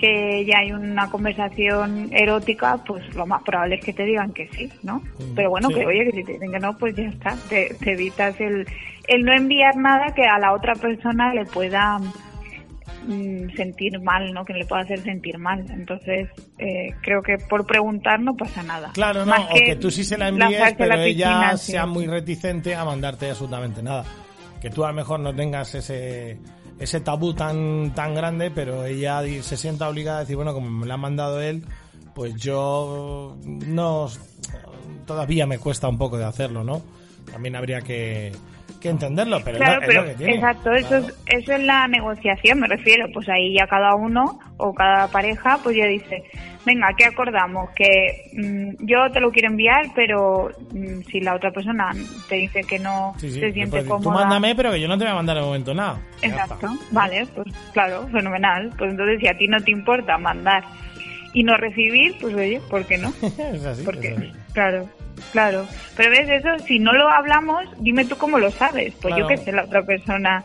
que 0.00 0.46
ya 0.46 0.60
hay 0.60 0.72
una 0.72 1.10
conversación 1.10 2.08
erótica, 2.10 2.78
pues 2.86 3.14
lo 3.14 3.26
más 3.26 3.42
probable 3.42 3.76
es 3.76 3.84
que 3.84 3.92
te 3.92 4.04
digan 4.04 4.32
que 4.32 4.48
sí, 4.48 4.70
¿no? 4.82 4.96
Mm, 4.96 5.34
Pero 5.36 5.50
bueno, 5.50 5.68
que 5.68 5.84
oye, 5.84 6.06
que 6.06 6.12
si 6.12 6.24
te 6.24 6.32
dicen 6.32 6.52
que 6.52 6.58
no, 6.58 6.76
pues 6.78 6.96
ya 6.96 7.04
está, 7.04 7.36
te, 7.50 7.76
evitas 7.82 8.40
el, 8.40 8.66
el 9.08 9.24
no 9.24 9.32
enviar 9.34 9.76
nada 9.76 10.14
que 10.14 10.24
a 10.24 10.38
la 10.38 10.54
otra 10.54 10.74
persona 10.74 11.34
le 11.34 11.44
pueda 11.44 12.00
mm, 13.06 13.56
sentir 13.56 14.00
mal, 14.00 14.32
¿no? 14.32 14.44
Que 14.44 14.54
le 14.54 14.64
pueda 14.66 14.82
hacer 14.82 15.00
sentir 15.02 15.38
mal. 15.38 15.64
Entonces, 15.70 16.28
eh, 16.58 16.94
creo 17.02 17.22
que 17.22 17.38
por 17.38 17.66
preguntar 17.66 18.20
no 18.20 18.36
pasa 18.36 18.62
nada. 18.62 18.90
Claro, 18.92 19.24
no, 19.26 19.34
o 19.34 19.54
que, 19.54 19.76
tú 19.76 19.90
sí 19.90 20.04
se 20.04 20.18
la 20.18 20.28
envíes, 20.28 20.74
pero 20.76 20.94
ella 21.00 21.56
sea 21.56 21.86
muy 21.86 22.06
reticente 22.06 22.74
a 22.74 22.84
mandarte 22.84 23.30
absolutamente 23.30 23.82
nada. 23.82 24.04
Que 24.60 24.70
tú 24.70 24.84
a 24.84 24.88
lo 24.88 24.94
mejor 24.94 25.20
no 25.20 25.34
tengas 25.34 25.74
ese 25.74 26.38
ese 26.80 27.00
tabú 27.00 27.34
tan, 27.34 27.94
tan 27.94 28.14
grande, 28.14 28.50
pero 28.50 28.86
ella 28.86 29.22
se 29.42 29.58
sienta 29.58 29.88
obligada 29.88 30.18
a 30.18 30.20
decir, 30.20 30.36
bueno, 30.36 30.54
como 30.54 30.70
me 30.70 30.86
lo 30.86 30.94
ha 30.94 30.96
mandado 30.96 31.40
él, 31.42 31.62
pues 32.14 32.34
yo 32.36 33.36
no, 33.44 34.08
todavía 35.06 35.46
me 35.46 35.58
cuesta 35.58 35.88
un 35.88 35.98
poco 35.98 36.16
de 36.16 36.24
hacerlo, 36.24 36.64
¿no? 36.64 36.80
También 37.30 37.54
habría 37.54 37.82
que, 37.82 38.32
que 38.80 38.88
entenderlo, 38.88 39.40
pero, 39.44 39.58
claro, 39.58 39.82
pero 39.86 40.04
exacto, 40.04 40.72
eso, 40.72 40.96
es, 40.96 41.14
eso 41.26 41.52
es 41.52 41.62
la 41.62 41.86
negociación, 41.86 42.60
me 42.60 42.66
refiero, 42.66 43.06
pues 43.12 43.28
ahí 43.28 43.54
ya 43.54 43.66
cada 43.66 43.94
uno 43.94 44.38
o 44.56 44.72
cada 44.72 45.08
pareja 45.08 45.58
pues 45.62 45.76
ya 45.76 45.86
dice, 45.86 46.24
venga, 46.64 46.88
¿qué 46.96 47.04
acordamos? 47.04 47.70
Que 47.76 48.30
mm, 48.32 48.86
yo 48.86 49.10
te 49.12 49.20
lo 49.20 49.30
quiero 49.30 49.50
enviar, 49.50 49.86
pero 49.94 50.50
mm, 50.72 51.02
si 51.10 51.20
la 51.20 51.34
otra 51.34 51.50
persona 51.50 51.90
te 52.28 52.36
dice 52.36 52.62
que 52.62 52.78
no 52.78 53.14
se 53.18 53.52
siente 53.52 53.84
cómoda... 53.84 54.02
Tú 54.02 54.10
mándame, 54.10 54.54
pero 54.54 54.72
que 54.72 54.80
yo 54.80 54.88
no 54.88 54.96
te 54.96 55.04
voy 55.04 55.12
a 55.12 55.16
mandar 55.16 55.36
de 55.36 55.42
momento 55.42 55.74
nada. 55.74 56.00
Exacto, 56.22 56.68
vale, 56.90 57.26
pues 57.34 57.48
claro, 57.72 58.08
fenomenal. 58.08 58.72
Pues 58.78 58.90
entonces 58.92 59.20
si 59.20 59.28
a 59.28 59.36
ti 59.36 59.46
no 59.46 59.60
te 59.60 59.70
importa 59.70 60.18
mandar 60.18 60.64
y 61.32 61.42
no 61.42 61.56
recibir, 61.56 62.16
pues 62.20 62.34
oye, 62.34 62.60
¿por 62.68 62.86
qué 62.86 62.98
no? 62.98 63.12
es 63.22 63.64
así, 63.64 63.84
Porque, 63.84 64.32
claro. 64.52 64.88
Claro, 65.32 65.66
pero 65.96 66.10
ves 66.10 66.28
eso, 66.28 66.58
si 66.66 66.78
no 66.78 66.92
lo 66.92 67.08
hablamos, 67.08 67.64
dime 67.78 68.04
tú 68.04 68.16
cómo 68.16 68.38
lo 68.38 68.50
sabes. 68.50 68.94
Pues 69.00 69.14
yo 69.16 69.26
que 69.26 69.36
sé 69.36 69.52
la 69.52 69.64
otra 69.64 69.82
persona 69.82 70.44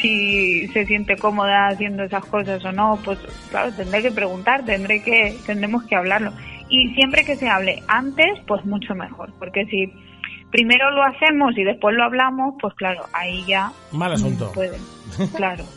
si 0.00 0.66
se 0.68 0.86
siente 0.86 1.16
cómoda 1.16 1.68
haciendo 1.68 2.02
esas 2.02 2.24
cosas 2.24 2.64
o 2.64 2.72
no, 2.72 2.98
pues 3.04 3.18
claro, 3.50 3.72
tendré 3.72 4.02
que 4.02 4.10
preguntar, 4.10 4.64
tendré 4.64 5.02
que 5.02 5.36
tendremos 5.46 5.84
que 5.84 5.96
hablarlo. 5.96 6.32
Y 6.68 6.94
siempre 6.94 7.24
que 7.24 7.36
se 7.36 7.48
hable 7.48 7.82
antes, 7.86 8.40
pues 8.46 8.64
mucho 8.64 8.94
mejor, 8.94 9.32
porque 9.38 9.66
si 9.66 9.92
primero 10.50 10.90
lo 10.90 11.02
hacemos 11.02 11.56
y 11.56 11.62
después 11.62 11.94
lo 11.94 12.04
hablamos, 12.04 12.54
pues 12.60 12.74
claro, 12.74 13.04
ahí 13.12 13.44
ya 13.46 13.72
mal 13.92 14.12
asunto. 14.12 14.50
Pueden. 14.52 14.80
Claro. 15.36 15.64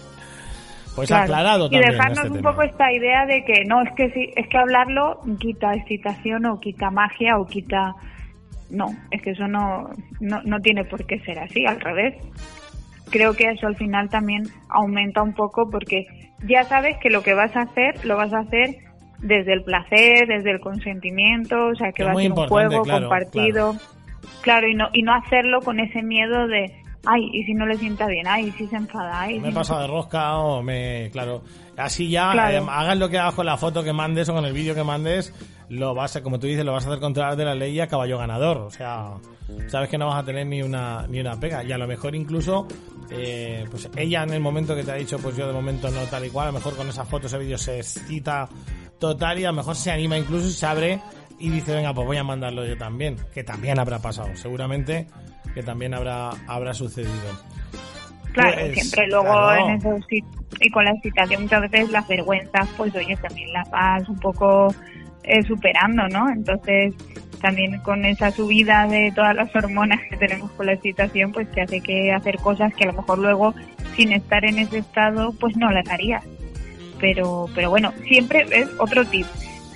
Pues 0.95 1.11
aclarado 1.11 1.69
también. 1.69 1.83
Y 1.83 1.91
dejarnos 1.91 2.25
este 2.25 2.37
un 2.37 2.41
poco 2.41 2.63
esta 2.63 2.91
idea 2.91 3.27
de 3.27 3.45
que 3.45 3.65
no, 3.65 3.83
es 3.83 3.93
que 3.95 4.09
si, 4.13 4.33
es 4.35 4.47
que 4.47 4.57
hablarlo 4.57 5.21
quita 5.37 5.75
excitación 5.75 6.47
o 6.47 6.59
quita 6.59 6.89
magia 6.89 7.37
o 7.37 7.45
quita 7.45 7.93
no, 8.69 8.87
es 9.11 9.21
que 9.21 9.31
eso 9.31 9.47
no, 9.47 9.89
no, 10.19 10.41
no 10.43 10.59
tiene 10.59 10.83
por 10.85 11.05
qué 11.05 11.19
ser 11.19 11.39
así, 11.39 11.65
al 11.65 11.79
revés. 11.79 12.15
Creo 13.09 13.33
que 13.33 13.49
eso 13.49 13.67
al 13.67 13.75
final 13.75 14.09
también 14.09 14.43
aumenta 14.69 15.21
un 15.21 15.33
poco 15.33 15.69
porque 15.69 16.07
ya 16.45 16.63
sabes 16.65 16.97
que 16.97 17.09
lo 17.09 17.23
que 17.23 17.33
vas 17.33 17.55
a 17.55 17.61
hacer 17.61 18.03
lo 18.05 18.17
vas 18.17 18.33
a 18.33 18.39
hacer 18.39 18.75
desde 19.19 19.53
el 19.53 19.63
placer, 19.63 20.27
desde 20.27 20.51
el 20.51 20.59
consentimiento, 20.59 21.67
o 21.67 21.75
sea, 21.75 21.91
que 21.91 22.03
va 22.03 22.11
a 22.11 22.15
ser 22.15 22.31
un 22.31 22.47
juego 22.47 22.83
compartido. 22.83 23.75
Claro. 24.41 24.67
y 24.67 24.75
no 24.75 24.89
y 24.93 25.03
no 25.03 25.13
hacerlo 25.13 25.61
con 25.61 25.79
ese 25.79 26.01
miedo 26.03 26.47
de, 26.47 26.71
ay, 27.07 27.29
y 27.31 27.43
si 27.43 27.53
no 27.53 27.65
le 27.65 27.77
sienta 27.77 28.05
bien, 28.05 28.27
ay, 28.27 28.47
y 28.47 28.51
si 28.51 28.67
se 28.67 28.75
enfada, 28.75 29.21
ay. 29.21 29.39
Me 29.39 29.51
pasa 29.51 29.79
de 29.79 29.87
rosca 29.87 30.37
o 30.37 30.61
me, 30.61 31.09
claro, 31.11 31.41
así 31.77 32.09
ya 32.09 32.33
eh, 32.51 32.61
hagas 32.69 32.97
lo 32.97 33.09
que 33.09 33.17
hagas 33.17 33.33
con 33.33 33.45
la 33.45 33.57
foto 33.57 33.83
que 33.83 33.93
mandes 33.93 34.27
o 34.29 34.33
con 34.33 34.45
el 34.45 34.53
vídeo 34.53 34.75
que 34.75 34.83
mandes, 34.83 35.33
lo 35.69 35.93
vas 35.95 36.15
a, 36.15 36.23
como 36.23 36.39
tú 36.39 36.47
dices, 36.47 36.65
lo 36.65 36.73
vas 36.73 36.85
a 36.85 36.89
hacer 36.89 36.99
controlar 36.99 37.35
de 37.35 37.45
la 37.45 37.55
ley 37.55 37.79
a 37.79 37.87
caballo 37.87 38.17
ganador. 38.17 38.57
O 38.57 38.69
sea, 38.69 39.15
sabes 39.67 39.89
que 39.89 39.97
no 39.97 40.07
vas 40.07 40.21
a 40.21 40.25
tener 40.25 40.45
ni 40.47 40.61
una, 40.61 41.05
ni 41.07 41.19
una 41.19 41.39
pega. 41.39 41.63
Y 41.63 41.71
a 41.71 41.77
lo 41.77 41.87
mejor 41.87 42.15
incluso, 42.15 42.67
eh, 43.09 43.65
pues 43.69 43.89
ella 43.95 44.23
en 44.23 44.33
el 44.33 44.39
momento 44.39 44.75
que 44.75 44.83
te 44.83 44.91
ha 44.91 44.95
dicho, 44.95 45.17
pues 45.19 45.35
yo 45.35 45.47
de 45.47 45.53
momento 45.53 45.89
no 45.89 46.01
tal 46.03 46.25
y 46.25 46.29
cual, 46.29 46.47
a 46.47 46.51
lo 46.51 46.57
mejor 46.57 46.75
con 46.75 46.87
esas 46.87 47.07
fotos, 47.07 47.31
ese 47.31 47.41
vídeo 47.41 47.57
se 47.57 47.79
excita 47.79 48.47
total 48.99 49.39
y 49.39 49.45
a 49.45 49.49
lo 49.49 49.57
mejor 49.57 49.75
se 49.75 49.91
anima 49.91 50.17
incluso 50.17 50.47
y 50.47 50.51
se 50.51 50.65
abre 50.65 51.01
y 51.39 51.49
dice, 51.49 51.73
venga, 51.73 51.93
pues 51.93 52.07
voy 52.07 52.17
a 52.17 52.23
mandarlo 52.23 52.65
yo 52.65 52.77
también. 52.77 53.17
Que 53.33 53.43
también 53.43 53.77
habrá 53.77 53.99
pasado, 53.99 54.29
seguramente 54.35 55.07
que 55.57 55.63
también 55.63 55.95
habrá, 55.95 56.33
habrá 56.45 56.71
sucedido. 56.71 57.11
Claro, 58.31 58.57
pues, 58.59 58.73
siempre 58.73 59.07
luego 59.07 59.53
en 59.53 59.77
eso 59.77 59.97
y 60.59 60.69
con 60.69 60.85
la 60.85 60.91
excitación 60.91 61.41
muchas 61.41 61.61
veces 61.61 61.89
las 61.89 62.07
vergüenzas, 62.07 62.69
pues 62.77 62.95
oye, 62.95 63.17
también 63.17 63.51
las 63.53 63.67
vas 63.71 64.07
un 64.07 64.19
poco 64.19 64.67
eh, 65.23 65.41
superando, 65.47 66.07
¿no? 66.09 66.29
Entonces, 66.29 66.93
también 67.41 67.79
con 67.79 68.05
esa 68.05 68.29
subida 68.29 68.85
de 68.85 69.11
todas 69.15 69.35
las 69.35 69.55
hormonas 69.55 69.99
que 70.07 70.17
tenemos 70.17 70.51
con 70.51 70.67
la 70.67 70.73
excitación, 70.73 71.31
pues 71.31 71.49
te 71.51 71.61
hace 71.61 71.81
que 71.81 72.11
hacer 72.11 72.37
cosas 72.37 72.71
que 72.75 72.83
a 72.83 72.87
lo 72.87 72.93
mejor 72.93 73.17
luego, 73.17 73.55
sin 73.95 74.11
estar 74.11 74.45
en 74.45 74.59
ese 74.59 74.77
estado, 74.77 75.33
pues 75.39 75.57
no 75.57 75.71
las 75.71 75.89
harías. 75.89 76.23
Pero, 76.99 77.47
pero 77.55 77.71
bueno, 77.71 77.91
siempre 78.07 78.45
es 78.51 78.69
otro 78.77 79.03
tip. 79.05 79.25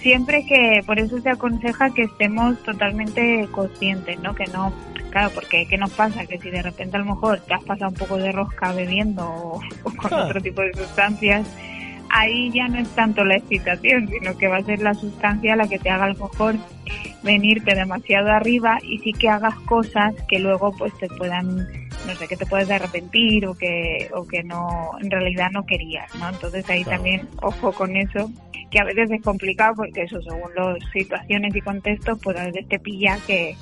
Siempre 0.02 0.46
que, 0.48 0.82
por 0.86 1.00
eso 1.00 1.20
se 1.22 1.30
aconseja 1.30 1.94
que 1.94 2.04
estemos 2.04 2.62
totalmente 2.64 3.48
conscientes, 3.52 4.20
¿no? 4.20 4.34
Que 4.34 4.46
no, 4.46 4.74
claro, 5.12 5.30
porque 5.36 5.68
¿qué 5.68 5.78
nos 5.78 5.92
pasa? 5.92 6.26
Que 6.26 6.40
si 6.40 6.50
de 6.50 6.64
repente 6.64 6.98
a 6.98 7.00
lo 7.00 7.06
mejor 7.06 7.40
te 7.42 7.54
has 7.54 7.64
pasado 7.64 7.92
un 7.92 7.98
poco 7.98 8.18
de 8.18 8.32
rosca 8.32 8.74
bebiendo 8.74 9.24
o, 9.24 9.62
con 10.02 10.14
otro 10.14 10.42
tipo 10.42 10.62
de 10.64 10.74
sustancias, 10.74 11.48
ahí 12.10 12.52
ya 12.52 12.68
no 12.68 12.80
es 12.80 12.90
tanto 12.90 13.24
la 13.24 13.36
excitación, 13.36 14.08
sino 14.10 14.36
que 14.38 14.48
va 14.48 14.58
a 14.58 14.64
ser 14.64 14.82
la 14.82 14.96
sustancia 14.96 15.56
la 15.56 15.68
que 15.68 15.78
te 15.78 15.92
haga 15.92 16.06
a 16.06 16.10
lo 16.10 16.28
mejor 16.28 16.56
venirte 17.24 17.76
demasiado 17.76 18.32
arriba 18.32 18.80
y 18.82 18.98
sí 19.00 19.14
que 19.14 19.30
hagas 19.30 19.56
cosas 19.62 20.16
que 20.28 20.40
luego 20.40 20.76
pues 20.76 20.98
te 20.98 21.08
puedan 21.08 21.58
no 22.08 22.16
sé 22.16 22.28
que 22.28 22.36
te 22.36 22.48
puedes 22.48 22.70
arrepentir 22.72 23.46
o 23.46 23.54
que 23.54 24.10
o 24.16 24.26
que 24.26 24.44
no 24.44 24.92
en 25.00 25.12
realidad 25.12 25.52
no 25.52 25.64
querías 25.64 26.14
no 26.16 26.30
entonces 26.30 26.68
ahí 26.70 26.84
también 26.84 27.30
ojo 27.44 27.72
con 27.72 27.96
eso 27.96 28.32
que 28.72 28.80
a 28.80 28.86
veces 28.86 29.12
es 29.12 29.22
complicado 29.22 29.76
porque 29.76 30.04
eso 30.04 30.22
según 30.22 30.50
las 30.56 30.78
situaciones 30.92 31.56
y 31.56 31.62
contextos 31.62 32.18
pues 32.24 32.38
a 32.38 32.46
veces 32.46 32.68
te 32.68 32.80
pilla 32.80 33.20
que 33.28 33.56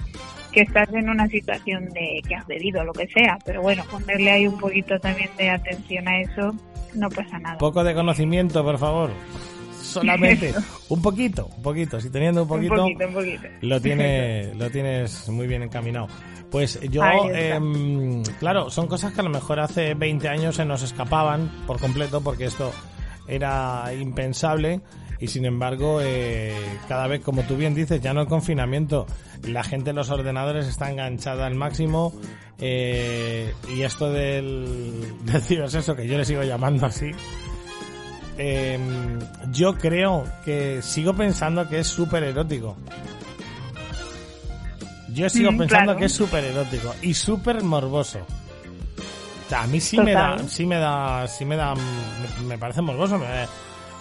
que 0.52 0.62
estás 0.62 0.92
en 0.94 1.10
una 1.10 1.28
situación 1.28 1.90
de 1.90 2.22
que 2.28 2.36
has 2.36 2.48
bebido 2.48 2.84
lo 2.84 2.94
que 2.94 3.08
sea, 3.08 3.38
pero 3.46 3.62
bueno, 3.62 3.84
ponerle 3.90 4.32
ahí 4.32 4.48
un 4.48 4.58
poquito 4.58 5.00
también 5.00 5.30
de 5.38 5.50
atención 5.50 6.08
a 6.08 6.22
eso, 6.22 6.56
no 6.96 7.10
pasa 7.10 7.38
nada. 7.40 7.58
Poco 7.58 7.84
de 7.84 7.94
conocimiento, 7.94 8.64
por 8.64 8.78
favor. 8.78 9.12
Solamente 9.80 10.54
un 10.90 11.02
poquito, 11.02 11.50
un 11.56 11.62
poquito, 11.62 12.02
si 12.02 12.10
teniendo 12.10 12.44
un 12.44 12.48
poquito, 12.48 12.88
lo 13.62 13.82
tienes 13.82 14.56
lo 14.56 14.70
tienes 14.70 15.30
muy 15.30 15.48
bien 15.48 15.64
encaminado. 15.64 16.08
Pues 16.50 16.80
yo, 16.90 17.04
eh, 17.32 17.60
claro, 18.40 18.72
son 18.72 18.88
cosas 18.88 19.14
que 19.14 19.22
a 19.22 19.24
lo 19.24 19.30
mejor 19.30 19.60
hace 19.60 19.94
20 19.94 20.30
años 20.30 20.56
se 20.56 20.66
nos 20.66 20.82
escapaban 20.82 21.48
por 21.68 21.80
completo 21.80 22.22
porque 22.22 22.46
esto 22.46 22.72
era 23.30 23.94
impensable 23.94 24.82
y 25.20 25.28
sin 25.28 25.46
embargo 25.46 26.00
eh, 26.02 26.54
cada 26.88 27.08
vez 27.08 27.22
como 27.22 27.44
tú 27.44 27.58
bien 27.58 27.76
dices 27.76 28.02
ya 28.02 28.14
no 28.14 28.22
el 28.22 28.28
confinamiento. 28.28 29.06
La 29.48 29.64
gente 29.64 29.92
en 29.92 29.96
los 29.96 30.10
ordenadores 30.10 30.68
está 30.68 30.92
enganchada 30.92 31.46
al 31.46 31.56
máximo 31.56 32.14
eh, 32.62 33.54
y 33.74 33.84
esto 33.84 34.12
del, 34.12 35.14
del 35.26 35.64
eso 35.64 35.96
que 35.96 36.08
yo 36.08 36.18
le 36.18 36.26
sigo 36.26 36.44
llamando 36.44 36.86
así 36.86 37.12
em, 38.38 39.18
yo 39.54 39.78
creo 39.78 40.26
que 40.44 40.82
sigo 40.82 41.14
pensando 41.14 41.70
que 41.70 41.80
es 41.80 41.88
súper 41.88 42.24
erótico 42.24 42.76
yo 45.14 45.30
sigo 45.30 45.54
mm, 45.54 45.58
pensando 45.58 45.96
que 45.96 46.06
es 46.06 46.12
súper 46.12 46.44
erótico 46.44 46.94
y 47.02 47.14
súper 47.14 47.64
morboso 47.64 48.20
sea, 49.50 49.64
a 49.64 49.68
mí 49.68 49.80
sí 49.80 49.98
me 50.00 50.14
da, 50.14 50.38
sí 50.48 50.66
me 50.66 50.78
da, 50.78 51.28
sí 51.28 51.46
me 51.46 51.56
da, 51.56 51.74
me, 52.46 52.58
parece 52.58 52.82
morboso, 52.82 53.18
me, 53.18 53.26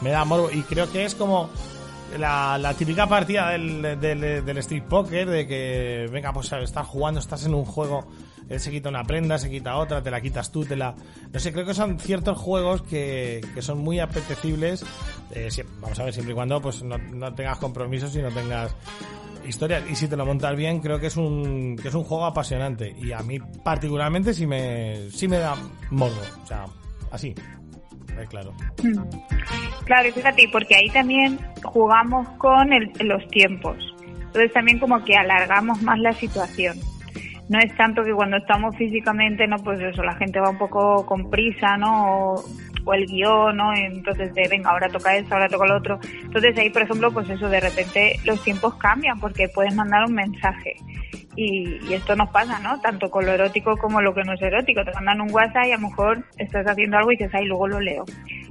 me 0.00 0.10
da 0.10 0.24
morbo. 0.24 0.50
Y 0.50 0.62
creo 0.62 0.90
que 0.90 1.04
es 1.04 1.14
como 1.14 1.50
la, 2.18 2.58
la 2.58 2.74
típica 2.74 3.06
partida 3.06 3.50
del, 3.50 3.82
del, 4.00 4.44
del, 4.44 4.58
street 4.58 4.84
poker, 4.84 5.28
de 5.28 5.46
que, 5.46 6.08
venga, 6.10 6.32
pues 6.32 6.52
estás 6.52 6.86
jugando, 6.86 7.20
estás 7.20 7.44
en 7.44 7.54
un 7.54 7.64
juego, 7.64 8.06
él 8.48 8.60
se 8.60 8.70
quita 8.70 8.88
una 8.88 9.04
prenda, 9.04 9.38
se 9.38 9.50
quita 9.50 9.76
otra, 9.76 10.02
te 10.02 10.10
la 10.10 10.20
quitas 10.20 10.50
tú, 10.50 10.64
te 10.64 10.76
la... 10.76 10.94
No 11.32 11.40
sé, 11.40 11.52
creo 11.52 11.66
que 11.66 11.74
son 11.74 11.98
ciertos 11.98 12.38
juegos 12.38 12.82
que, 12.82 13.40
que 13.54 13.62
son 13.62 13.78
muy 13.78 14.00
apetecibles, 14.00 14.84
eh, 15.32 15.48
vamos 15.80 15.98
a 15.98 16.04
ver, 16.04 16.14
siempre 16.14 16.32
y 16.32 16.34
cuando 16.34 16.60
pues 16.60 16.82
no, 16.82 16.96
no 16.98 17.34
tengas 17.34 17.58
compromisos 17.58 18.14
y 18.16 18.22
no 18.22 18.30
tengas 18.30 18.74
historias. 19.46 19.84
Y 19.90 19.94
si 19.94 20.08
te 20.08 20.16
lo 20.16 20.26
montas 20.26 20.56
bien, 20.56 20.80
creo 20.80 20.98
que 20.98 21.08
es 21.08 21.16
un, 21.16 21.76
que 21.80 21.88
es 21.88 21.94
un 21.94 22.04
juego 22.04 22.24
apasionante. 22.24 22.94
Y 22.98 23.12
a 23.12 23.20
mí 23.20 23.38
particularmente 23.62 24.34
sí 24.34 24.46
me, 24.46 25.10
sí 25.10 25.28
me 25.28 25.38
da 25.38 25.54
morbo, 25.90 26.20
o 26.42 26.46
sea, 26.46 26.66
así 27.10 27.34
claro. 28.26 28.52
Claro, 29.84 30.08
y 30.08 30.12
fíjate, 30.12 30.48
porque 30.50 30.74
ahí 30.74 30.90
también 30.90 31.38
jugamos 31.62 32.28
con 32.38 32.68
los 33.00 33.28
tiempos. 33.28 33.76
Entonces 34.06 34.52
también 34.52 34.78
como 34.78 35.02
que 35.04 35.16
alargamos 35.16 35.80
más 35.82 35.98
la 35.98 36.12
situación. 36.12 36.76
No 37.48 37.58
es 37.58 37.74
tanto 37.76 38.04
que 38.04 38.12
cuando 38.12 38.36
estamos 38.36 38.76
físicamente, 38.76 39.46
no, 39.46 39.56
pues 39.56 39.80
eso, 39.80 40.02
la 40.02 40.14
gente 40.16 40.38
va 40.38 40.50
un 40.50 40.58
poco 40.58 41.06
con 41.06 41.30
prisa, 41.30 41.78
¿no? 41.78 42.32
O, 42.32 42.44
el 42.94 43.06
guion, 43.06 43.56
¿no? 43.56 43.74
Entonces 43.74 44.34
de, 44.34 44.48
venga, 44.48 44.70
ahora 44.70 44.88
toca 44.88 45.16
esto, 45.16 45.34
ahora 45.34 45.48
toca 45.48 45.66
lo 45.66 45.76
otro. 45.76 45.98
Entonces 46.22 46.56
ahí, 46.58 46.70
por 46.70 46.82
ejemplo, 46.82 47.12
pues 47.12 47.28
eso, 47.30 47.48
de 47.48 47.60
repente 47.60 48.18
los 48.24 48.42
tiempos 48.42 48.74
cambian 48.76 49.18
porque 49.20 49.48
puedes 49.48 49.74
mandar 49.74 50.04
un 50.04 50.14
mensaje 50.14 50.76
y, 51.38 51.94
esto 51.94 52.16
nos 52.16 52.30
pasa, 52.30 52.58
¿no? 52.58 52.80
Tanto 52.80 53.10
con 53.10 53.24
lo 53.24 53.32
erótico 53.32 53.76
como 53.76 54.00
lo 54.00 54.12
que 54.12 54.24
no 54.24 54.32
es 54.32 54.42
erótico. 54.42 54.84
Te 54.84 54.92
mandan 54.92 55.20
un 55.20 55.30
WhatsApp 55.30 55.66
y 55.66 55.72
a 55.72 55.76
lo 55.76 55.88
mejor 55.88 56.24
estás 56.36 56.66
haciendo 56.66 56.98
algo 56.98 57.12
y 57.12 57.16
dices, 57.16 57.32
ay, 57.32 57.46
luego 57.46 57.68
lo 57.68 57.80
leo. 57.80 58.04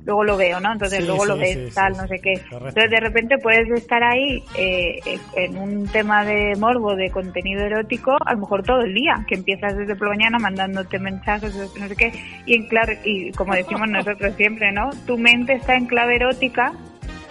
Luego 0.05 0.23
lo 0.23 0.37
veo, 0.37 0.61
¿no? 0.61 0.71
Entonces 0.71 1.05
luego 1.05 1.25
lo 1.25 1.37
ves, 1.37 1.73
tal, 1.73 1.91
no 1.97 2.07
sé 2.07 2.19
qué. 2.19 2.33
Entonces 2.49 2.89
de 2.89 2.99
repente 3.01 3.37
puedes 3.39 3.69
estar 3.71 4.01
ahí 4.01 4.41
eh, 4.57 4.99
en 5.35 5.57
un 5.57 5.85
tema 5.87 6.23
de 6.23 6.55
morbo, 6.57 6.95
de 6.95 7.11
contenido 7.11 7.65
erótico, 7.65 8.15
a 8.25 8.33
lo 8.33 8.39
mejor 8.39 8.63
todo 8.63 8.81
el 8.83 8.93
día, 8.93 9.25
que 9.27 9.35
empiezas 9.35 9.75
desde 9.75 9.97
por 9.97 10.07
la 10.07 10.15
mañana 10.15 10.39
mandándote 10.39 10.97
mensajes, 10.97 11.53
no 11.77 11.87
sé 11.89 11.95
qué, 11.97 12.13
y 12.45 12.55
en 12.55 12.67
claro, 12.69 12.93
y 13.03 13.33
como 13.33 13.53
decimos 13.53 13.89
nosotros 13.89 14.26
siempre, 14.33 14.71
¿no? 14.71 14.89
Tu 15.05 15.17
mente 15.17 15.53
está 15.53 15.75
en 15.75 15.85
clave 15.85 16.15
erótica 16.15 16.73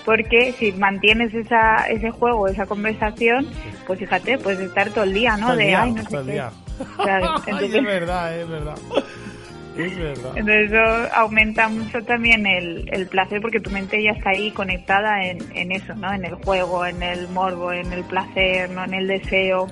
porque 0.07 0.53
si 0.53 0.71
mantienes 0.73 1.35
esa, 1.35 1.87
ese 1.89 2.11
juego, 2.11 2.47
esa 2.47 2.65
conversación, 2.65 3.49
pues 3.87 3.99
fíjate, 3.99 4.39
puedes 4.39 4.61
estar 4.61 4.91
todo 4.91 5.03
el 5.05 5.13
día, 5.13 5.37
¿no? 5.37 5.57
de, 5.57 5.75
ay, 5.75 5.93
no 5.93 6.03
sé 6.05 6.19
qué. 6.25 6.43
es 7.77 7.85
verdad, 7.85 8.39
es 8.39 8.49
verdad. 8.49 8.77
Es 9.77 9.99
verdad. 9.99 10.33
Entonces 10.37 10.73
eso 10.73 11.15
aumenta 11.15 11.69
mucho 11.69 12.03
también 12.03 12.47
el, 12.47 12.89
el 12.93 13.07
placer 13.09 13.41
porque 13.43 13.61
tu 13.61 13.71
mente 13.71 14.03
ya 14.03 14.13
está 14.13 14.31
ahí 14.31 14.51
conectada 14.53 15.25
en, 15.25 15.39
en 15.55 15.73
eso, 15.73 15.95
¿no? 15.97 16.13
En 16.13 16.25
el 16.25 16.35
juego, 16.37 16.87
en 16.87 17.03
el 17.03 17.29
morbo, 17.29 17.73
en 17.73 17.93
el 17.93 18.05
placer, 18.05 18.71
no 18.71 18.85
en 18.85 18.95
el 18.95 19.09
deseo. 19.09 19.67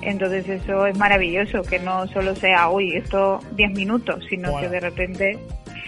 Entonces 0.00 0.48
eso 0.48 0.86
es 0.86 0.96
maravilloso, 0.96 1.62
que 1.62 1.78
no 1.78 2.06
solo 2.08 2.34
sea, 2.36 2.68
uy, 2.70 2.96
esto 2.96 3.40
10 3.52 3.72
minutos, 3.72 4.24
sino 4.28 4.58
que 4.58 4.68
de 4.68 4.80
repente 4.80 5.38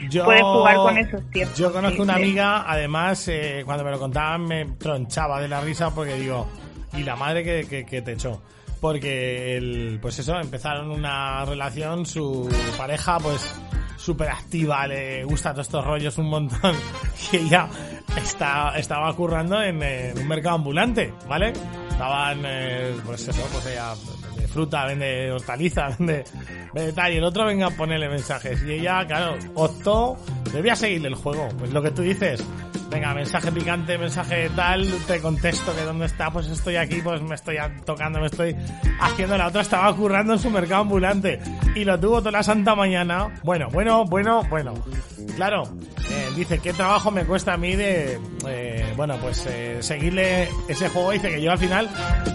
yo, 0.08 0.24
puedes 0.24 0.42
jugar 0.42 0.76
con 0.76 0.98
esos 0.98 1.30
tiempos. 1.30 1.58
Yo 1.58 1.72
conozco 1.72 2.02
una 2.02 2.14
amiga, 2.14 2.64
además, 2.70 3.28
eh, 3.28 3.62
cuando 3.64 3.84
me 3.84 3.90
lo 3.90 3.98
contaban 3.98 4.44
me 4.44 4.64
tronchaba 4.78 5.40
de 5.40 5.48
la 5.48 5.60
risa 5.60 5.90
porque 5.94 6.14
digo, 6.14 6.46
y 6.94 7.02
la 7.02 7.16
madre 7.16 7.44
que, 7.44 7.84
que, 7.84 8.02
te 8.02 8.12
echó. 8.12 8.42
Porque, 8.80 9.56
el, 9.56 9.98
pues 10.00 10.18
eso, 10.18 10.40
empezaron 10.40 10.90
una 10.90 11.44
relación, 11.44 12.06
su 12.06 12.48
pareja, 12.78 13.18
pues 13.18 13.54
súper 14.00 14.30
activa, 14.30 14.86
le 14.86 15.24
gusta 15.24 15.52
todos 15.52 15.66
estos 15.66 15.84
rollos 15.84 16.16
un 16.18 16.30
montón 16.30 16.74
y 17.32 17.36
ella 17.36 17.68
está, 18.16 18.72
estaba 18.76 19.14
currando 19.14 19.62
en, 19.62 19.76
un 20.18 20.26
mercado 20.26 20.56
ambulante, 20.56 21.12
¿vale? 21.28 21.52
Estaban, 21.90 22.42
eh, 22.44 22.94
pues 23.04 23.28
eso, 23.28 23.46
pues 23.52 23.66
ella 23.66 23.92
vende 24.50 24.52
fruta, 24.52 24.86
vende 24.86 25.32
hortaliza, 25.32 25.88
vende 25.98 26.24
y 26.74 27.16
el 27.16 27.24
otro 27.24 27.46
venga 27.46 27.66
a 27.66 27.70
ponerle 27.70 28.08
mensajes. 28.08 28.62
Y 28.64 28.72
ella, 28.72 29.04
claro, 29.06 29.36
optó, 29.54 30.16
debía 30.52 30.76
seguirle 30.76 31.08
el 31.08 31.14
juego. 31.14 31.48
Pues 31.58 31.72
lo 31.72 31.82
que 31.82 31.90
tú 31.90 32.02
dices, 32.02 32.44
venga, 32.90 33.14
mensaje 33.14 33.50
picante, 33.52 33.98
mensaje 33.98 34.50
tal, 34.54 34.86
te 35.06 35.20
contesto 35.20 35.74
que 35.74 35.82
dónde 35.82 36.06
está, 36.06 36.30
pues 36.30 36.46
estoy 36.48 36.76
aquí, 36.76 37.00
pues 37.02 37.20
me 37.22 37.34
estoy 37.34 37.56
tocando, 37.84 38.20
me 38.20 38.26
estoy 38.26 38.56
haciendo. 39.00 39.36
La 39.36 39.48
otra 39.48 39.62
estaba 39.62 39.94
currando 39.94 40.34
en 40.34 40.38
su 40.38 40.50
mercado 40.50 40.82
ambulante 40.82 41.40
y 41.74 41.84
lo 41.84 41.98
tuvo 41.98 42.18
toda 42.18 42.32
la 42.32 42.42
santa 42.42 42.74
mañana. 42.74 43.40
Bueno, 43.42 43.68
bueno, 43.70 44.04
bueno, 44.04 44.42
bueno. 44.48 44.74
Claro, 45.36 45.64
dice, 46.40 46.58
¿qué 46.58 46.72
trabajo 46.72 47.10
me 47.10 47.24
cuesta 47.24 47.54
a 47.54 47.56
mí 47.56 47.76
de, 47.76 48.18
eh, 48.48 48.92
bueno, 48.96 49.16
pues 49.20 49.44
eh, 49.46 49.82
seguirle 49.82 50.48
ese 50.68 50.88
juego? 50.88 51.10
Dice 51.10 51.30
que 51.30 51.42
yo 51.42 51.52
al 51.52 51.58
final 51.58 51.88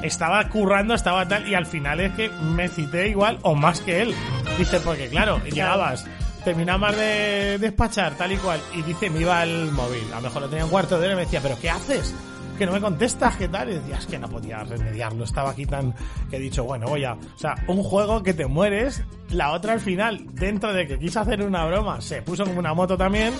estaba 0.04 0.48
currando, 0.50 0.94
estaba 0.94 1.28
tal, 1.28 1.48
y 1.48 1.56
al 1.56 1.66
final 1.66 2.00
es 2.00 2.14
que 2.14 2.30
me 2.30 2.68
cité 2.68 3.10
igual 3.10 3.40
o 3.42 3.56
más 3.56 3.82
que 3.82 4.02
él. 4.04 4.16
Dice, 4.58 4.80
porque 4.80 5.08
claro, 5.08 5.42
llegabas, 5.44 6.06
terminabas 6.44 6.96
de 6.96 7.58
despachar 7.60 8.14
tal 8.16 8.32
y 8.32 8.38
cual, 8.38 8.60
y 8.76 8.84
dice, 8.84 9.10
me 9.10 9.22
iba 9.22 9.42
el 9.44 9.72
móvil, 9.72 10.04
a 10.14 10.18
lo 10.18 10.22
mejor 10.22 10.44
lo 10.44 10.50
tenía 10.50 10.66
un 10.66 10.72
cuarto 10.72 11.00
de 11.00 11.06
hora 11.06 11.14
y 11.14 11.18
me 11.18 11.24
decía, 11.24 11.42
¿pero 11.42 11.58
qué 11.60 11.70
haces? 11.70 12.14
que 12.58 12.66
no 12.66 12.72
me 12.72 12.80
contestas, 12.80 13.36
¿qué 13.36 13.50
tal? 13.50 13.70
Y 13.70 13.74
decías 13.74 14.06
que 14.06 14.18
no 14.18 14.30
podía 14.30 14.64
remediarlo, 14.64 15.26
estaba 15.26 15.50
aquí 15.50 15.66
tan 15.66 15.94
que 16.30 16.38
he 16.38 16.40
dicho, 16.40 16.64
bueno, 16.64 16.88
voy 16.88 17.04
a, 17.04 17.14
o 17.14 17.38
sea, 17.38 17.56
un 17.68 17.84
juego 17.84 18.24
que 18.24 18.34
te 18.34 18.46
mueres, 18.46 19.04
la 19.30 19.52
otra 19.52 19.74
al 19.74 19.82
final, 19.82 20.26
dentro 20.32 20.72
de 20.72 20.88
que 20.88 20.98
quise 20.98 21.20
hacer 21.20 21.42
una 21.42 21.66
broma, 21.66 22.00
se 22.00 22.22
puso 22.22 22.46
como 22.46 22.60
una 22.60 22.74
moto 22.74 22.98
también, 22.98 23.34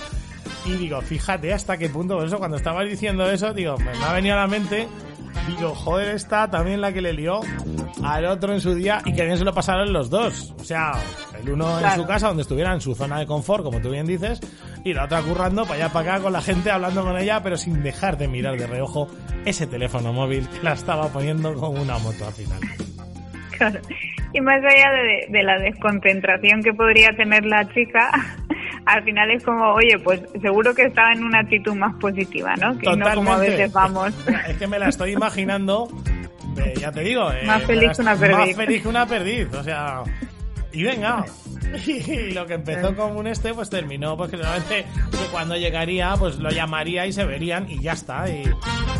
y 0.64 0.72
digo, 0.72 1.00
fíjate 1.00 1.52
hasta 1.52 1.76
qué 1.76 1.88
punto, 1.88 2.16
por 2.16 2.26
eso 2.26 2.38
cuando 2.38 2.56
estabas 2.56 2.88
diciendo 2.88 3.30
eso, 3.30 3.52
digo, 3.52 3.76
me, 3.78 4.04
ha 4.04 4.12
venido 4.12 4.34
a 4.34 4.38
la 4.38 4.46
mente, 4.46 4.88
digo, 5.48 5.74
joder, 5.74 6.14
está 6.14 6.50
también 6.50 6.80
la 6.80 6.92
que 6.92 7.00
le 7.00 7.12
lió 7.12 7.40
al 8.02 8.24
otro 8.26 8.52
en 8.52 8.60
su 8.60 8.74
día 8.74 9.00
y 9.04 9.14
que 9.14 9.24
bien 9.24 9.38
se 9.38 9.44
lo 9.44 9.52
pasaron 9.52 9.92
los 9.92 10.10
dos. 10.10 10.54
O 10.60 10.64
sea, 10.64 10.92
el 11.40 11.50
uno 11.50 11.78
en 11.80 11.90
su 11.92 12.06
casa 12.06 12.28
donde 12.28 12.42
estuviera 12.42 12.72
en 12.72 12.80
su 12.80 12.94
zona 12.94 13.18
de 13.18 13.26
confort, 13.26 13.64
como 13.64 13.80
tú 13.80 13.90
bien 13.90 14.06
dices, 14.06 14.40
y 14.84 14.92
la 14.92 15.04
otra 15.04 15.22
currando 15.22 15.62
para 15.64 15.84
allá 15.84 15.92
para 15.92 16.12
acá 16.12 16.22
con 16.22 16.32
la 16.32 16.42
gente 16.42 16.70
hablando 16.70 17.02
con 17.02 17.16
ella, 17.18 17.42
pero 17.42 17.56
sin 17.56 17.82
dejar 17.82 18.16
de 18.18 18.28
mirar 18.28 18.56
de 18.56 18.66
reojo 18.66 19.08
ese 19.44 19.66
teléfono 19.66 20.12
móvil 20.12 20.48
que 20.48 20.62
la 20.62 20.72
estaba 20.72 21.08
poniendo 21.08 21.54
como 21.54 21.82
una 21.82 21.98
moto 21.98 22.26
al 22.26 22.32
final. 22.32 22.60
Claro. 23.56 23.80
Y 24.32 24.40
más 24.42 24.58
allá 24.58 24.90
de, 25.30 25.42
la 25.42 25.58
desconcentración 25.58 26.62
que 26.62 26.74
podría 26.74 27.08
tener 27.16 27.46
la 27.46 27.66
chica, 27.72 28.10
al 28.86 29.02
final 29.02 29.30
es 29.32 29.44
como, 29.44 29.72
oye, 29.74 29.98
pues 30.02 30.22
seguro 30.40 30.72
que 30.72 30.84
estaba 30.84 31.12
en 31.12 31.24
una 31.24 31.40
actitud 31.40 31.74
más 31.74 31.94
positiva, 31.96 32.54
¿no? 32.56 32.78
Que 32.78 32.96
no 32.96 33.14
como 33.14 33.32
a 33.32 33.38
veces 33.38 33.72
vamos. 33.72 34.14
Es 34.48 34.56
que 34.56 34.66
me 34.68 34.78
la 34.78 34.88
estoy 34.88 35.12
imaginando, 35.12 35.88
eh, 36.56 36.74
ya 36.78 36.92
te 36.92 37.00
digo, 37.00 37.30
eh, 37.32 37.42
más 37.44 37.64
feliz 37.64 37.96
que 37.96 38.02
una 38.02 38.14
perdiz. 38.14 38.36
Más 38.38 38.56
feliz 38.56 38.82
que 38.82 38.88
una 38.88 39.06
perdiz, 39.06 39.52
o 39.52 39.62
sea, 39.64 40.02
Y 40.76 40.82
venga. 40.82 41.24
Y 41.86 42.30
lo 42.32 42.46
que 42.46 42.54
empezó 42.54 42.94
como 42.94 43.18
un 43.18 43.26
este, 43.26 43.52
pues 43.52 43.68
terminó, 43.68 44.16
pues 44.16 44.30
que 44.30 44.36
solamente 44.36 44.86
que 45.10 45.26
cuando 45.32 45.56
llegaría, 45.56 46.14
pues 46.16 46.38
lo 46.38 46.48
llamaría 46.50 47.06
y 47.06 47.12
se 47.12 47.24
verían 47.24 47.68
y 47.68 47.80
ya 47.80 47.92
está. 47.92 48.28
Y, 48.28 48.44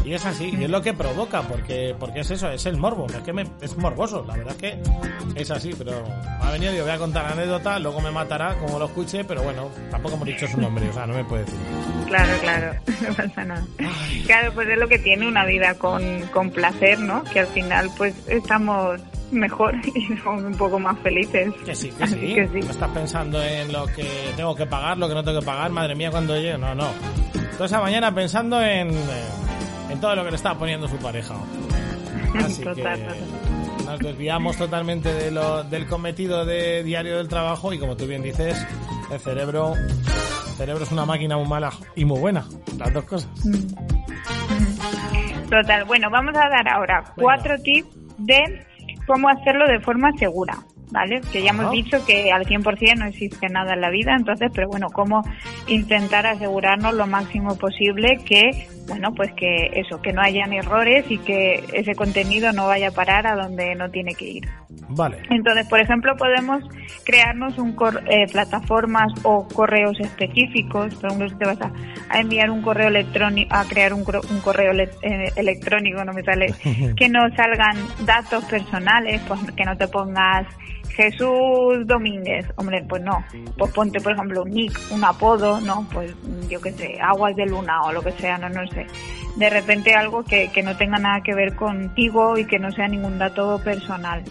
y 0.05 0.13
es 0.13 0.27
así, 0.27 0.53
y 0.59 0.65
es 0.65 0.71
lo 0.71 0.83
que 0.83 0.93
provoca, 0.93 1.43
porque, 1.43 1.95
porque 1.99 2.21
es 2.21 2.31
eso, 2.31 2.51
es 2.51 2.67
el 2.67 2.77
morbo. 2.77 3.07
Es 3.07 3.23
que 3.23 3.33
me, 3.33 3.47
es 3.61 3.77
morboso, 3.77 4.25
la 4.27 4.37
verdad 4.37 4.55
es 4.55 4.59
que 4.59 5.41
es 5.41 5.51
así, 5.51 5.71
pero 5.79 5.93
ha 6.41 6.51
venido 6.51 6.75
y 6.75 6.81
voy 6.81 6.91
a 6.91 6.99
contar 6.99 7.25
la 7.25 7.33
anécdota, 7.33 7.79
luego 7.79 8.01
me 8.01 8.11
matará 8.11 8.57
como 8.57 8.79
lo 8.79 8.87
escuche, 8.87 9.25
pero 9.25 9.43
bueno, 9.43 9.71
tampoco 9.91 10.17
hemos 10.17 10.27
dicho 10.27 10.47
su 10.49 10.61
nombre, 10.61 10.89
o 10.89 10.93
sea, 10.93 11.07
no 11.07 11.15
me 11.15 11.25
puede 11.25 11.45
decir. 11.45 11.61
Claro, 12.09 12.33
claro, 12.41 12.81
no 13.09 13.15
pasa 13.15 13.45
nada. 13.45 13.67
Claro, 14.27 14.53
pues 14.55 14.69
es 14.69 14.79
lo 14.79 14.89
que 14.89 14.99
tiene 14.99 15.29
una 15.29 15.47
vida 15.47 15.75
con, 15.75 16.23
con 16.33 16.51
placer, 16.51 16.99
¿no? 16.99 17.23
Que 17.25 17.41
al 17.41 17.47
final, 17.47 17.91
pues 17.97 18.15
estamos 18.27 19.01
mejor 19.31 19.75
y 19.95 20.17
somos 20.19 20.45
un 20.45 20.55
poco 20.57 20.79
más 20.79 20.99
felices. 21.01 21.53
Que 21.65 21.75
sí, 21.75 21.91
que 21.99 22.07
sí. 22.07 22.61
No 22.61 22.71
estás 22.71 22.91
pensando 22.91 23.43
en 23.43 23.73
lo 23.73 23.87
que 23.87 24.07
tengo 24.37 24.55
que 24.55 24.67
pagar, 24.67 24.99
lo 24.99 25.09
que 25.09 25.15
no 25.15 25.25
tengo 25.25 25.41
que 25.41 25.47
pagar, 25.47 25.71
madre 25.71 25.95
mía, 25.95 26.11
cuando 26.11 26.37
llegue. 26.37 26.59
No, 26.59 26.75
no. 26.75 26.89
Toda 27.53 27.67
esa 27.67 27.81
mañana 27.81 28.15
pensando 28.15 28.61
en, 28.61 28.91
eh, 28.91 29.29
en 29.91 30.01
todo 30.01 30.15
lo 30.15 30.25
que 30.25 30.31
le 30.31 30.37
está 30.37 30.55
poniendo 30.55 30.89
su 30.89 30.97
pareja. 30.97 31.35
Así 32.45 32.63
que 32.63 32.85
nos 33.87 33.99
desviamos 34.01 34.57
totalmente 34.57 35.13
de 35.15 35.31
lo, 35.31 35.63
del 35.63 35.87
cometido 35.87 36.45
de 36.45 36.83
diario 36.83 37.19
del 37.19 37.29
trabajo 37.29 37.73
y 37.73 37.79
como 37.79 37.97
tú 37.97 38.07
bien 38.07 38.23
dices, 38.23 38.67
el 39.13 39.21
cerebro, 39.21 39.75
el 39.75 40.55
cerebro 40.57 40.83
es 40.85 40.91
una 40.91 41.07
máquina 41.07 41.37
muy 41.37 41.47
mala 41.47 41.71
y 41.95 42.05
muy 42.05 42.19
buena, 42.19 42.45
las 42.79 42.93
dos 42.93 43.05
cosas. 43.05 43.31
Mm. 43.45 43.97
Total, 45.49 45.85
bueno, 45.85 46.11
vamos 46.11 46.35
a 46.35 46.49
dar 46.49 46.69
ahora 46.69 47.05
cuatro 47.15 47.57
tips 47.63 47.89
de 48.19 48.67
cómo 49.07 49.29
hacerlo 49.29 49.67
de 49.67 49.81
forma 49.81 50.13
segura. 50.19 50.55
¿Vale? 50.91 51.21
Que 51.33 51.43
ya 51.43 51.51
hemos 51.51 51.71
dicho 51.71 52.05
que 52.07 52.31
al 52.33 52.45
100% 52.45 52.99
no 52.99 53.07
existe 53.07 53.49
nada 53.49 53.75
en 53.75 53.81
la 53.81 53.91
vida, 53.91 54.15
entonces, 54.17 54.51
pero 54.55 54.69
bueno, 54.69 54.89
cómo 54.93 55.23
intentar 55.67 56.27
asegurarnos 56.27 56.95
lo 56.95 57.07
máximo 57.07 57.57
posible 57.57 58.19
que, 58.25 58.69
bueno, 58.87 59.13
pues 59.15 59.33
que 59.33 59.71
eso, 59.75 60.01
que 60.01 60.13
no 60.13 60.23
hayan 60.23 60.53
errores 60.53 61.05
y 61.09 61.19
que 61.19 61.65
ese 61.73 61.95
contenido 61.95 62.53
no 62.53 62.67
vaya 62.67 62.89
a 62.89 62.93
parar 62.93 63.27
a 63.27 63.37
donde 63.37 63.75
no 63.75 63.91
tiene 63.91 64.15
que 64.15 64.27
ir. 64.27 64.49
Vale. 64.89 65.19
Entonces, 65.31 65.67
por 65.69 65.81
ejemplo, 65.81 66.17
podemos 66.17 66.63
crearnos 67.05 67.59
un 67.59 67.77
eh, 68.09 68.27
plataformas 68.31 69.13
o 69.25 69.47
correos 69.49 69.99
específicos. 69.99 70.95
Por 70.95 71.07
ejemplo, 71.07 71.29
si 71.29 71.37
te 71.37 71.47
vas 71.47 71.59
a, 71.61 72.19
enviar 72.21 72.51
un 72.51 72.63
correo 72.63 72.89
electrónico, 72.89 73.55
a 73.55 73.65
crear 73.65 73.93
un, 73.93 74.05
correo 74.05 74.73
eh, 74.73 75.33
electrónico, 75.35 76.05
no 76.05 76.13
me 76.13 76.23
sale, 76.23 76.47
que 76.97 77.09
no 77.09 77.21
salgan 77.37 77.77
datos 78.05 78.45
personales, 78.45 79.21
pues 79.27 79.41
que 79.57 79.65
no 79.65 79.77
te 79.77 79.89
pongas 79.89 80.47
Jesús 80.91 81.87
Domínguez, 81.87 82.47
hombre, 82.57 82.85
pues 82.89 83.03
no. 83.03 83.25
Pues 83.59 83.73
ponte, 83.73 84.01
por 84.01 84.13
ejemplo, 84.13 84.43
un 84.43 84.51
nick, 84.51 84.79
un 84.91 85.05
apodo, 85.05 85.61
¿no? 85.61 85.87
Pues 85.93 86.15
yo 86.49 86.61
qué 86.61 86.73
sé, 86.73 86.99
aguas 87.01 87.37
de 87.37 87.47
luna 87.47 87.83
o 87.83 87.93
lo 87.93 88.03
que 88.03 88.13
sea, 88.13 88.39
no, 88.39 88.49
no 88.49 88.67
sé. 88.69 88.87
De 89.37 89.51
repente 89.51 89.95
algo 89.95 90.25
que, 90.25 90.51
que 90.53 90.63
no 90.63 90.77
tenga 90.77 90.99
nada 90.99 91.21
que 91.23 91.35
ver 91.35 91.55
contigo 91.57 92.39
y 92.39 92.47
que 92.47 92.59
no 92.59 92.73
sea 92.73 92.89
ningún 92.89 93.19
dato 93.19 93.61
personal. 93.63 94.25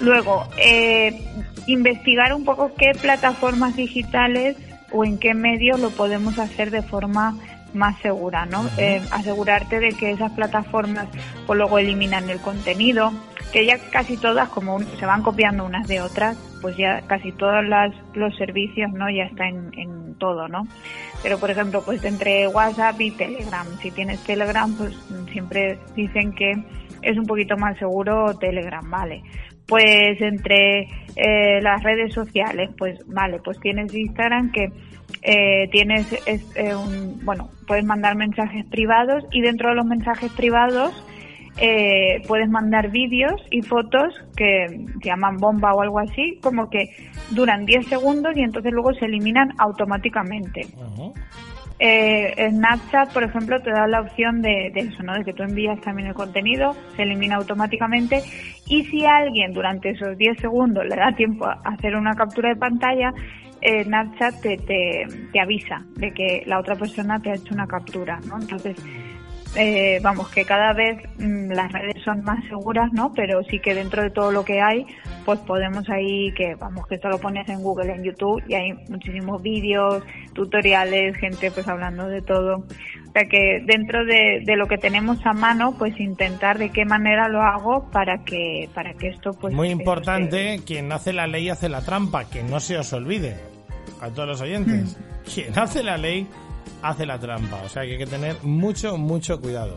Luego, 0.00 0.46
eh, 0.58 1.18
investigar 1.66 2.34
un 2.34 2.44
poco 2.44 2.72
qué 2.74 2.92
plataformas 3.00 3.76
digitales 3.76 4.56
o 4.92 5.04
en 5.04 5.18
qué 5.18 5.34
medios 5.34 5.80
lo 5.80 5.90
podemos 5.90 6.38
hacer 6.38 6.70
de 6.70 6.82
forma 6.82 7.36
más 7.76 7.98
segura, 8.00 8.46
¿no? 8.46 8.68
Eh, 8.78 9.02
asegurarte 9.10 9.78
de 9.78 9.90
que 9.90 10.10
esas 10.10 10.32
plataformas 10.32 11.06
pues 11.46 11.56
luego 11.56 11.78
eliminan 11.78 12.28
el 12.30 12.40
contenido, 12.40 13.12
que 13.52 13.64
ya 13.64 13.78
casi 13.90 14.16
todas, 14.16 14.48
como 14.48 14.80
se 14.80 15.06
van 15.06 15.22
copiando 15.22 15.64
unas 15.64 15.86
de 15.86 16.00
otras, 16.00 16.36
pues 16.60 16.76
ya 16.76 17.02
casi 17.02 17.32
todos 17.32 17.64
los 18.14 18.36
servicios, 18.36 18.92
¿no? 18.92 19.08
Ya 19.10 19.24
está 19.24 19.46
en, 19.48 19.70
en 19.78 20.14
todo, 20.16 20.48
¿no? 20.48 20.66
Pero, 21.22 21.38
por 21.38 21.50
ejemplo, 21.50 21.82
pues 21.84 22.04
entre 22.04 22.48
WhatsApp 22.48 23.00
y 23.00 23.10
Telegram, 23.12 23.66
si 23.80 23.90
tienes 23.90 24.22
Telegram, 24.24 24.72
pues 24.76 24.94
siempre 25.32 25.78
dicen 25.94 26.32
que 26.32 26.52
es 27.02 27.16
un 27.16 27.26
poquito 27.26 27.56
más 27.56 27.78
seguro 27.78 28.36
Telegram, 28.38 28.88
¿vale? 28.90 29.22
Pues 29.66 30.20
entre 30.20 30.88
eh, 31.16 31.60
las 31.60 31.82
redes 31.82 32.14
sociales, 32.14 32.70
pues 32.78 32.98
vale, 33.06 33.40
pues 33.44 33.58
tienes 33.60 33.92
Instagram 33.92 34.52
que 34.52 34.70
eh, 35.22 35.68
tienes 35.72 36.12
eh, 36.26 36.74
un, 36.74 37.24
bueno, 37.24 37.50
puedes 37.66 37.84
mandar 37.84 38.16
mensajes 38.16 38.64
privados 38.66 39.24
y 39.32 39.40
dentro 39.40 39.70
de 39.70 39.74
los 39.76 39.86
mensajes 39.86 40.30
privados 40.32 40.92
eh, 41.58 42.22
puedes 42.28 42.50
mandar 42.50 42.90
vídeos 42.90 43.40
y 43.50 43.62
fotos 43.62 44.14
que 44.36 44.66
se 45.00 45.08
llaman 45.08 45.38
bomba 45.38 45.72
o 45.72 45.80
algo 45.80 46.00
así, 46.00 46.38
como 46.42 46.68
que 46.68 46.90
duran 47.30 47.64
10 47.64 47.86
segundos 47.86 48.36
y 48.36 48.42
entonces 48.42 48.72
luego 48.72 48.92
se 48.92 49.06
eliminan 49.06 49.52
automáticamente. 49.58 50.66
Eh, 51.78 52.50
Snapchat, 52.50 53.12
por 53.12 53.22
ejemplo, 53.22 53.60
te 53.60 53.70
da 53.70 53.86
la 53.86 54.00
opción 54.00 54.40
de, 54.42 54.68
eso, 54.74 55.02
¿no? 55.02 55.14
De 55.14 55.24
que 55.24 55.32
tú 55.32 55.42
envías 55.42 55.80
también 55.80 56.08
el 56.08 56.14
contenido, 56.14 56.74
se 56.94 57.02
elimina 57.02 57.36
automáticamente 57.36 58.22
y 58.68 58.84
si 58.84 59.04
alguien 59.04 59.52
durante 59.52 59.90
esos 59.90 60.16
10 60.18 60.38
segundos 60.38 60.84
le 60.84 60.96
da 60.96 61.12
tiempo 61.12 61.46
a 61.46 61.60
hacer 61.64 61.94
una 61.94 62.14
captura 62.14 62.48
de 62.48 62.56
pantalla, 62.56 63.12
eh, 63.60 63.84
Snapchat 63.84 64.40
te, 64.40 64.56
te, 64.58 65.06
te, 65.32 65.40
avisa 65.40 65.84
de 65.94 66.12
que 66.12 66.42
la 66.46 66.58
otra 66.58 66.74
persona 66.76 67.18
te 67.20 67.30
ha 67.30 67.34
hecho 67.34 67.54
una 67.54 67.66
captura, 67.66 68.20
¿no? 68.26 68.38
Entonces, 68.40 68.76
eh, 69.56 69.98
vamos, 70.02 70.28
que 70.28 70.44
cada 70.44 70.72
vez 70.72 70.98
mm, 71.18 71.52
las 71.52 71.72
redes 71.72 72.02
son 72.04 72.22
más 72.22 72.44
seguras, 72.44 72.92
¿no? 72.92 73.12
Pero 73.14 73.42
sí 73.44 73.58
que 73.58 73.74
dentro 73.74 74.02
de 74.02 74.10
todo 74.10 74.30
lo 74.30 74.44
que 74.44 74.60
hay, 74.60 74.86
pues 75.26 75.40
podemos 75.40 75.90
ahí, 75.90 76.32
que 76.34 76.54
vamos, 76.54 76.86
que 76.86 76.94
esto 76.94 77.08
lo 77.08 77.18
pones 77.18 77.48
en 77.48 77.60
Google, 77.60 77.92
en 77.92 78.04
YouTube, 78.04 78.40
y 78.46 78.54
hay 78.54 78.72
muchísimos 78.88 79.42
vídeos, 79.42 80.04
tutoriales, 80.34 81.16
gente 81.16 81.50
pues 81.50 81.66
hablando 81.66 82.06
de 82.06 82.22
todo. 82.22 82.58
O 82.58 83.12
sea 83.12 83.24
que 83.28 83.60
dentro 83.66 84.04
de, 84.04 84.42
de, 84.44 84.56
lo 84.56 84.68
que 84.68 84.78
tenemos 84.78 85.18
a 85.26 85.32
mano, 85.32 85.74
pues 85.76 85.98
intentar 85.98 86.58
de 86.58 86.70
qué 86.70 86.84
manera 86.84 87.28
lo 87.28 87.42
hago 87.42 87.90
para 87.90 88.22
que, 88.24 88.68
para 88.72 88.94
que 88.94 89.08
esto 89.08 89.32
pues... 89.32 89.52
Muy 89.52 89.70
importante, 89.70 90.60
quien 90.64 90.92
hace 90.92 91.12
la 91.12 91.26
ley 91.26 91.48
hace 91.48 91.68
la 91.68 91.80
trampa, 91.80 92.30
que 92.30 92.44
no 92.44 92.60
se 92.60 92.78
os 92.78 92.92
olvide, 92.92 93.36
a 94.00 94.10
todos 94.10 94.28
los 94.28 94.40
oyentes. 94.40 94.96
Mm. 94.96 95.30
Quien 95.34 95.58
hace 95.58 95.82
la 95.82 95.96
ley 95.96 96.28
hace 96.82 97.04
la 97.04 97.18
trampa. 97.18 97.60
O 97.64 97.68
sea 97.68 97.82
que 97.82 97.92
hay 97.94 97.98
que 97.98 98.06
tener 98.06 98.36
mucho, 98.44 98.96
mucho 98.96 99.40
cuidado. 99.40 99.76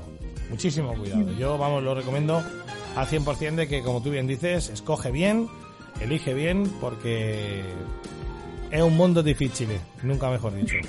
Muchísimo 0.52 0.94
cuidado. 0.94 1.32
Yo, 1.40 1.58
vamos, 1.58 1.82
lo 1.82 1.96
recomiendo 1.96 2.44
al 2.96 3.08
100% 3.08 3.56
de 3.56 3.68
que, 3.68 3.84
como 3.84 4.02
tú 4.02 4.12
bien 4.12 4.28
dices, 4.28 4.70
escoge 4.70 5.12
bien, 5.12 5.48
elige 6.02 6.34
bien, 6.34 6.64
porque 6.80 7.64
es 8.72 8.82
un 8.82 8.96
mundo 8.96 9.24
difícil, 9.24 9.70
nunca 10.04 10.30
mejor 10.30 10.56
dicho. 10.56 10.76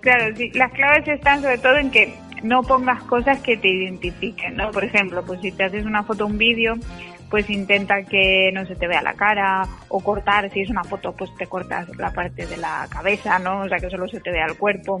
Claro, 0.00 0.34
sí. 0.36 0.50
Las 0.54 0.72
claves 0.72 1.06
están 1.08 1.42
sobre 1.42 1.58
todo 1.58 1.76
en 1.76 1.90
que 1.90 2.14
no 2.42 2.62
pongas 2.62 3.02
cosas 3.04 3.38
que 3.40 3.56
te 3.56 3.68
identifiquen, 3.68 4.56
¿no? 4.56 4.70
Por 4.70 4.84
ejemplo, 4.84 5.22
pues 5.24 5.40
si 5.42 5.52
te 5.52 5.64
haces 5.64 5.84
una 5.84 6.02
foto 6.02 6.26
un 6.26 6.38
vídeo, 6.38 6.74
pues 7.30 7.48
intenta 7.48 8.02
que 8.02 8.50
no 8.52 8.66
se 8.66 8.74
te 8.74 8.88
vea 8.88 9.00
la 9.00 9.14
cara 9.14 9.62
o 9.88 10.00
cortar, 10.00 10.50
si 10.50 10.62
es 10.62 10.70
una 10.70 10.82
foto, 10.82 11.12
pues 11.12 11.32
te 11.36 11.46
cortas 11.46 11.88
la 11.96 12.12
parte 12.12 12.44
de 12.44 12.56
la 12.56 12.88
cabeza, 12.90 13.38
¿no? 13.38 13.60
O 13.60 13.68
sea, 13.68 13.78
que 13.78 13.88
solo 13.88 14.08
se 14.08 14.20
te 14.20 14.32
vea 14.32 14.46
el 14.46 14.58
cuerpo. 14.58 14.98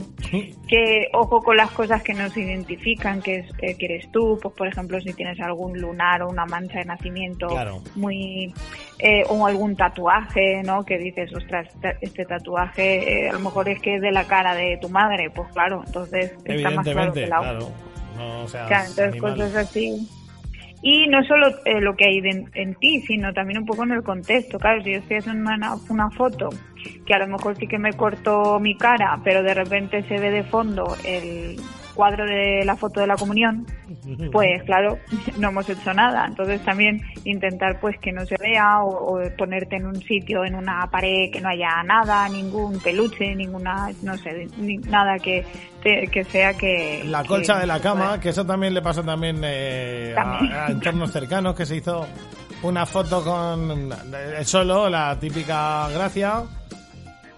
Que 0.68 1.08
ojo 1.12 1.42
con 1.42 1.56
las 1.56 1.72
cosas 1.72 2.02
que 2.02 2.14
no 2.14 2.30
se 2.30 2.42
identifican, 2.42 3.20
que, 3.20 3.40
es, 3.40 3.50
eh, 3.60 3.76
que 3.76 3.86
eres 3.86 4.10
tú, 4.12 4.38
pues 4.40 4.54
por 4.54 4.68
ejemplo, 4.68 5.00
si 5.00 5.12
tienes 5.12 5.40
algún 5.40 5.80
lunar 5.80 6.22
o 6.22 6.28
una 6.28 6.46
mancha 6.46 6.78
de 6.78 6.84
nacimiento 6.84 7.48
muy... 7.96 8.54
Eh, 9.02 9.24
o 9.30 9.46
algún 9.46 9.76
tatuaje, 9.76 10.62
¿no? 10.62 10.84
Que 10.84 10.98
dices, 10.98 11.34
ostras, 11.34 11.68
este 12.02 12.26
tatuaje 12.26 13.24
eh, 13.24 13.30
a 13.30 13.32
lo 13.32 13.40
mejor 13.40 13.66
es 13.70 13.80
que 13.80 13.94
es 13.94 14.02
de 14.02 14.12
la 14.12 14.24
cara 14.26 14.54
de 14.54 14.76
tu 14.78 14.90
madre, 14.90 15.30
pues 15.30 15.50
claro, 15.54 15.82
entonces 15.86 16.34
está 16.44 16.70
más 16.70 16.86
claro 16.86 17.10
que 17.10 17.24
claro. 17.24 17.70
No, 18.18 18.42
o 18.42 18.48
sea, 18.48 18.68
entonces 18.84 19.18
cosas 19.18 19.54
así 19.54 20.06
y 20.82 21.06
no 21.08 21.22
solo 21.24 21.48
eh, 21.64 21.80
lo 21.80 21.94
que 21.94 22.06
hay 22.06 22.18
en 22.54 22.74
ti, 22.76 23.00
sino 23.02 23.32
también 23.32 23.58
un 23.58 23.66
poco 23.66 23.84
en 23.84 23.92
el 23.92 24.02
contexto. 24.02 24.58
Claro, 24.58 24.82
si 24.82 24.92
yo 24.92 24.98
estoy 24.98 25.18
haciendo 25.18 25.50
una, 25.50 25.74
una, 25.88 26.10
foto 26.10 26.48
que 27.06 27.14
a 27.14 27.18
lo 27.18 27.28
mejor 27.28 27.56
sí 27.56 27.66
que 27.66 27.78
me 27.78 27.92
corto 27.92 28.58
mi 28.60 28.76
cara, 28.76 29.20
pero 29.22 29.42
de 29.42 29.54
repente 29.54 30.02
se 30.04 30.18
ve 30.18 30.30
de 30.30 30.44
fondo 30.44 30.96
el 31.04 31.56
cuadro 32.00 32.24
de 32.24 32.64
la 32.64 32.76
foto 32.76 33.00
de 33.00 33.06
la 33.06 33.14
comunión, 33.14 33.66
pues 34.32 34.62
claro, 34.62 34.96
no 35.38 35.48
hemos 35.48 35.68
hecho 35.68 35.92
nada. 35.92 36.24
Entonces 36.26 36.64
también 36.64 37.02
intentar 37.24 37.78
pues 37.78 37.98
que 37.98 38.10
no 38.10 38.24
se 38.24 38.36
vea 38.40 38.82
o, 38.82 39.20
ponerte 39.36 39.76
en 39.76 39.86
un 39.86 40.00
sitio, 40.00 40.42
en 40.46 40.54
una 40.54 40.88
pared 40.90 41.30
que 41.30 41.42
no 41.42 41.50
haya 41.50 41.82
nada, 41.84 42.26
ningún 42.30 42.80
peluche, 42.80 43.34
ninguna, 43.34 43.90
no 44.02 44.16
sé, 44.16 44.48
nada 44.88 45.18
que, 45.18 45.44
que 45.82 46.24
sea 46.24 46.54
que... 46.54 47.02
La 47.04 47.22
colcha 47.22 47.58
de 47.58 47.66
la 47.66 47.80
cama, 47.80 48.18
que 48.18 48.30
eso 48.30 48.46
también 48.46 48.72
le 48.72 48.80
pasó 48.80 49.02
también, 49.02 49.42
eh, 49.44 50.14
A, 50.16 50.68
a, 50.68 50.70
entornos 50.70 51.12
cercanos, 51.12 51.54
que 51.54 51.66
se 51.66 51.76
hizo 51.76 52.06
una 52.62 52.86
foto 52.86 53.22
con 53.22 53.92
el 54.14 54.46
solo, 54.46 54.88
la 54.88 55.18
típica 55.20 55.90
gracia, 55.90 56.44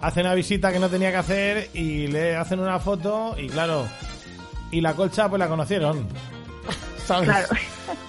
hace 0.01 0.21
una 0.21 0.35
visita 0.35 0.73
que 0.73 0.79
no 0.79 0.89
tenía 0.89 1.11
que 1.11 1.17
hacer 1.17 1.71
y 1.75 2.07
le 2.07 2.37
hacen 2.37 2.61
una 2.61 2.79
foto 2.79 3.35
y 3.37 3.49
claro, 3.49 3.89
y 4.73 4.81
la 4.81 4.95
colcha 4.95 5.29
pues 5.29 5.39
la 5.39 5.47
conocieron. 5.47 6.09
¿Sabes? 7.07 7.49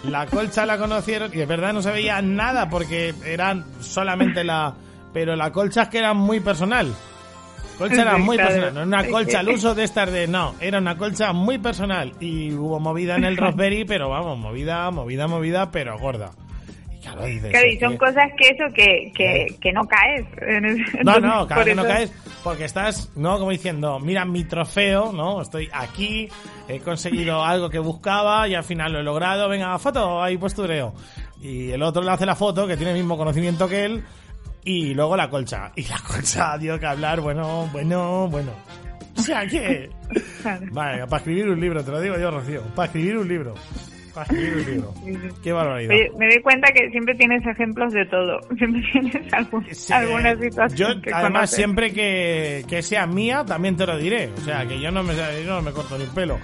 La 0.03 0.25
colcha 0.25 0.65
la 0.65 0.77
conocieron 0.77 1.31
y 1.33 1.41
es 1.41 1.47
verdad 1.47 1.73
no 1.73 1.81
se 1.81 1.91
veía 1.91 2.21
nada 2.21 2.69
porque 2.69 3.13
eran 3.25 3.65
solamente 3.79 4.43
la... 4.43 4.73
Pero 5.13 5.35
la 5.35 5.51
colcha 5.51 5.83
es 5.83 5.89
que 5.89 5.99
era 5.99 6.15
muy 6.15 6.39
personal. 6.39 6.91
Colcha 7.77 8.01
era 8.01 8.17
muy 8.17 8.37
personal, 8.37 8.73
no 8.73 8.79
era 8.81 8.87
una 8.87 9.07
colcha 9.07 9.39
al 9.39 9.49
uso 9.49 9.75
de 9.75 9.83
estas 9.83 10.11
de... 10.11 10.27
No, 10.27 10.55
era 10.59 10.79
una 10.79 10.97
colcha 10.97 11.33
muy 11.33 11.57
personal 11.57 12.13
y 12.19 12.53
hubo 12.53 12.79
movida 12.79 13.15
en 13.15 13.25
el 13.25 13.37
Raspberry, 13.37 13.85
pero 13.85 14.09
vamos, 14.09 14.37
movida, 14.37 14.89
movida, 14.91 15.27
movida, 15.27 15.71
pero 15.71 15.99
gorda. 15.99 16.31
Claro, 17.03 17.27
y 17.27 17.77
son 17.77 17.97
cosas 17.97 18.31
que 18.37 18.47
eso, 18.49 18.73
que, 18.73 19.11
que, 19.13 19.55
que 19.59 19.71
no 19.73 19.81
caes. 19.85 20.25
no, 21.03 21.19
no, 21.19 21.45
claro 21.47 21.65
que 21.65 21.75
no 21.75 21.83
caes 21.83 22.11
porque 22.43 22.65
estás, 22.65 23.09
¿no? 23.15 23.39
Como 23.39 23.51
diciendo, 23.51 23.99
mira 23.99 24.25
mi 24.25 24.43
trofeo, 24.43 25.13
¿no? 25.13 25.41
Estoy 25.41 25.69
aquí, 25.71 26.29
he 26.67 26.79
conseguido 26.79 27.43
algo 27.45 27.69
que 27.69 27.79
buscaba 27.79 28.47
y 28.47 28.55
al 28.55 28.63
final 28.63 28.91
lo 28.91 28.99
he 28.99 29.03
logrado, 29.03 29.47
venga, 29.49 29.77
foto, 29.79 30.21
ahí 30.21 30.37
postureo. 30.37 30.93
Y 31.41 31.71
el 31.71 31.81
otro 31.81 32.03
le 32.03 32.11
hace 32.11 32.25
la 32.25 32.35
foto, 32.35 32.67
que 32.67 32.75
tiene 32.77 32.91
el 32.91 32.97
mismo 32.97 33.17
conocimiento 33.17 33.67
que 33.67 33.85
él, 33.85 34.03
y 34.63 34.93
luego 34.93 35.15
la 35.15 35.29
colcha. 35.29 35.71
Y 35.75 35.83
la 35.83 35.99
colcha 35.99 36.57
dio 36.57 36.79
que 36.79 36.85
hablar, 36.85 37.21
bueno, 37.21 37.69
bueno, 37.71 38.27
bueno. 38.29 38.51
O 39.15 39.21
sea 39.21 39.45
que... 39.45 39.89
Vale, 40.71 41.05
para 41.05 41.17
escribir 41.17 41.47
un 41.47 41.59
libro, 41.59 41.83
te 41.83 41.91
lo 41.91 42.01
digo 42.01 42.17
yo, 42.17 42.31
Rocío, 42.31 42.61
para 42.75 42.87
escribir 42.87 43.17
un 43.17 43.27
libro. 43.27 43.53
Qué 45.41 45.51
barbaridad. 45.51 45.95
me 46.17 46.27
doy 46.27 46.41
cuenta 46.41 46.71
que 46.71 46.89
siempre 46.91 47.15
tienes 47.15 47.45
ejemplos 47.45 47.93
de 47.93 48.05
todo. 48.05 48.39
Siempre 48.57 48.81
tienes 48.91 49.33
alguna 49.91 50.35
situación. 50.35 51.01
Yo, 51.01 51.15
además, 51.15 51.49
siempre 51.49 51.91
que, 51.93 52.63
que, 52.67 52.81
sea 52.81 53.07
mía, 53.07 53.43
también 53.45 53.75
te 53.75 53.85
lo 53.85 53.97
diré. 53.97 54.29
O 54.37 54.41
sea, 54.41 54.65
que 54.67 54.79
yo 54.79 54.91
no 54.91 55.03
me, 55.03 55.15
yo 55.15 55.55
no 55.55 55.61
me 55.61 55.71
corto 55.71 55.97
ni 55.97 56.03
el 56.03 56.09
pelo. 56.11 56.37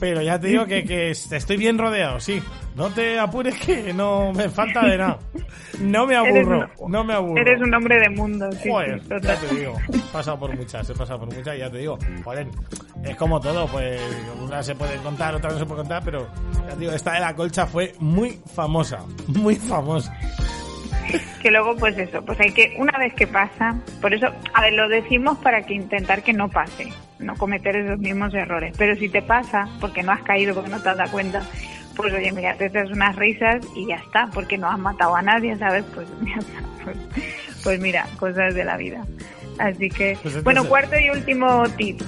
Pero 0.00 0.22
ya 0.22 0.38
te 0.38 0.48
digo 0.48 0.66
que, 0.66 0.84
que 0.84 1.10
estoy 1.10 1.56
bien 1.56 1.78
rodeado, 1.78 2.18
sí. 2.20 2.42
No 2.74 2.90
te 2.90 3.18
apures 3.18 3.56
que 3.60 3.92
no 3.92 4.32
me 4.32 4.48
falta 4.48 4.84
de 4.84 4.98
nada. 4.98 5.18
No 5.80 6.06
me 6.06 6.16
aburro, 6.16 6.68
no 6.88 7.04
me 7.04 7.14
aburro. 7.14 7.40
Eres 7.40 7.60
un 7.60 7.72
hombre 7.72 8.00
de 8.00 8.10
mundo, 8.10 8.50
sí. 8.52 8.68
Joder, 8.68 9.00
ya 9.22 9.36
te 9.38 9.54
digo. 9.54 9.74
He 9.92 10.12
pasado 10.12 10.38
por 10.38 10.56
muchas, 10.56 10.90
he 10.90 10.94
pasado 10.94 11.20
por 11.20 11.32
muchas 11.32 11.56
y 11.56 11.60
ya 11.60 11.70
te 11.70 11.78
digo. 11.78 11.96
Joder, 12.24 12.48
es 13.04 13.16
como 13.16 13.40
todo, 13.40 13.66
pues 13.68 14.00
una 14.42 14.62
se 14.62 14.74
puede 14.74 14.96
contar, 14.96 15.36
otra 15.36 15.50
no 15.50 15.58
se 15.58 15.66
puede 15.66 15.80
contar, 15.82 16.02
pero 16.04 16.26
ya 16.68 16.76
digo, 16.76 16.92
esta 16.92 17.12
de 17.12 17.20
la 17.20 17.34
colcha 17.34 17.66
fue 17.66 17.94
muy 17.98 18.40
famosa, 18.54 19.00
muy 19.28 19.56
famosa 19.56 20.12
que 21.42 21.50
luego 21.50 21.76
pues 21.76 21.96
eso, 21.98 22.24
pues 22.24 22.40
hay 22.40 22.52
que, 22.52 22.74
una 22.78 22.98
vez 22.98 23.14
que 23.14 23.26
pasa, 23.26 23.76
por 24.00 24.14
eso, 24.14 24.28
a 24.52 24.62
ver, 24.62 24.72
lo 24.72 24.88
decimos 24.88 25.38
para 25.38 25.62
que 25.62 25.74
intentar 25.74 26.22
que 26.22 26.32
no 26.32 26.48
pase, 26.48 26.92
no 27.18 27.36
cometer 27.36 27.76
esos 27.76 27.98
mismos 27.98 28.34
errores, 28.34 28.74
pero 28.78 28.96
si 28.96 29.08
te 29.08 29.22
pasa, 29.22 29.68
porque 29.80 30.02
no 30.02 30.12
has 30.12 30.22
caído, 30.22 30.54
porque 30.54 30.70
no 30.70 30.80
te 30.80 30.88
has 30.88 30.96
dado 30.96 31.10
cuenta, 31.10 31.42
pues 31.96 32.12
oye, 32.12 32.32
mira, 32.32 32.54
te 32.56 32.66
haces 32.66 32.90
unas 32.90 33.14
risas 33.16 33.64
y 33.76 33.86
ya 33.86 33.96
está, 33.96 34.28
porque 34.32 34.58
no 34.58 34.68
has 34.68 34.78
matado 34.78 35.14
a 35.14 35.22
nadie, 35.22 35.56
¿sabes? 35.56 35.84
Pues, 35.94 36.08
pues, 36.84 36.96
pues 37.62 37.80
mira, 37.80 38.06
cosas 38.18 38.54
de 38.54 38.64
la 38.64 38.76
vida. 38.76 39.04
Así 39.58 39.88
que, 39.88 40.18
pues 40.20 40.42
bueno, 40.42 40.64
cuarto 40.64 40.98
y 40.98 41.10
último 41.10 41.62
tip. 41.76 42.00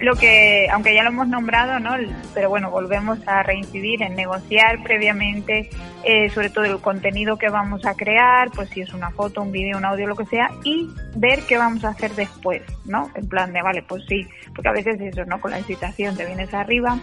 Lo 0.00 0.14
que, 0.16 0.68
aunque 0.72 0.94
ya 0.94 1.02
lo 1.02 1.10
hemos 1.10 1.28
nombrado, 1.28 1.78
¿no? 1.78 1.92
Pero 2.34 2.48
bueno, 2.48 2.70
volvemos 2.70 3.18
a 3.26 3.42
reincidir 3.42 4.02
en 4.02 4.16
negociar 4.16 4.82
previamente, 4.82 5.70
eh, 6.04 6.28
sobre 6.30 6.50
todo 6.50 6.64
el 6.64 6.78
contenido 6.80 7.36
que 7.36 7.48
vamos 7.48 7.84
a 7.86 7.94
crear, 7.94 8.50
pues 8.50 8.70
si 8.70 8.80
es 8.80 8.92
una 8.92 9.10
foto, 9.10 9.42
un 9.42 9.52
vídeo, 9.52 9.78
un 9.78 9.84
audio, 9.84 10.06
lo 10.06 10.16
que 10.16 10.26
sea, 10.26 10.50
y 10.64 10.88
ver 11.16 11.40
qué 11.46 11.56
vamos 11.56 11.84
a 11.84 11.90
hacer 11.90 12.12
después, 12.12 12.62
¿no? 12.84 13.10
En 13.14 13.28
plan 13.28 13.52
de, 13.52 13.62
vale, 13.62 13.82
pues 13.82 14.04
sí, 14.08 14.26
porque 14.54 14.68
a 14.68 14.72
veces 14.72 15.00
eso, 15.00 15.24
¿no? 15.24 15.40
Con 15.40 15.52
la 15.52 15.58
incitación 15.58 16.16
te 16.16 16.26
vienes 16.26 16.52
arriba, 16.52 16.98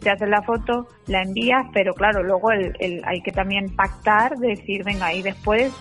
te 0.00 0.10
haces 0.10 0.28
la 0.28 0.42
foto, 0.42 0.86
la 1.06 1.22
envías, 1.22 1.66
pero 1.72 1.94
claro, 1.94 2.22
luego 2.22 2.52
el, 2.52 2.76
el, 2.78 3.02
hay 3.04 3.22
que 3.22 3.32
también 3.32 3.74
pactar, 3.74 4.36
decir, 4.36 4.84
venga, 4.84 5.06
ahí 5.06 5.22
después 5.22 5.72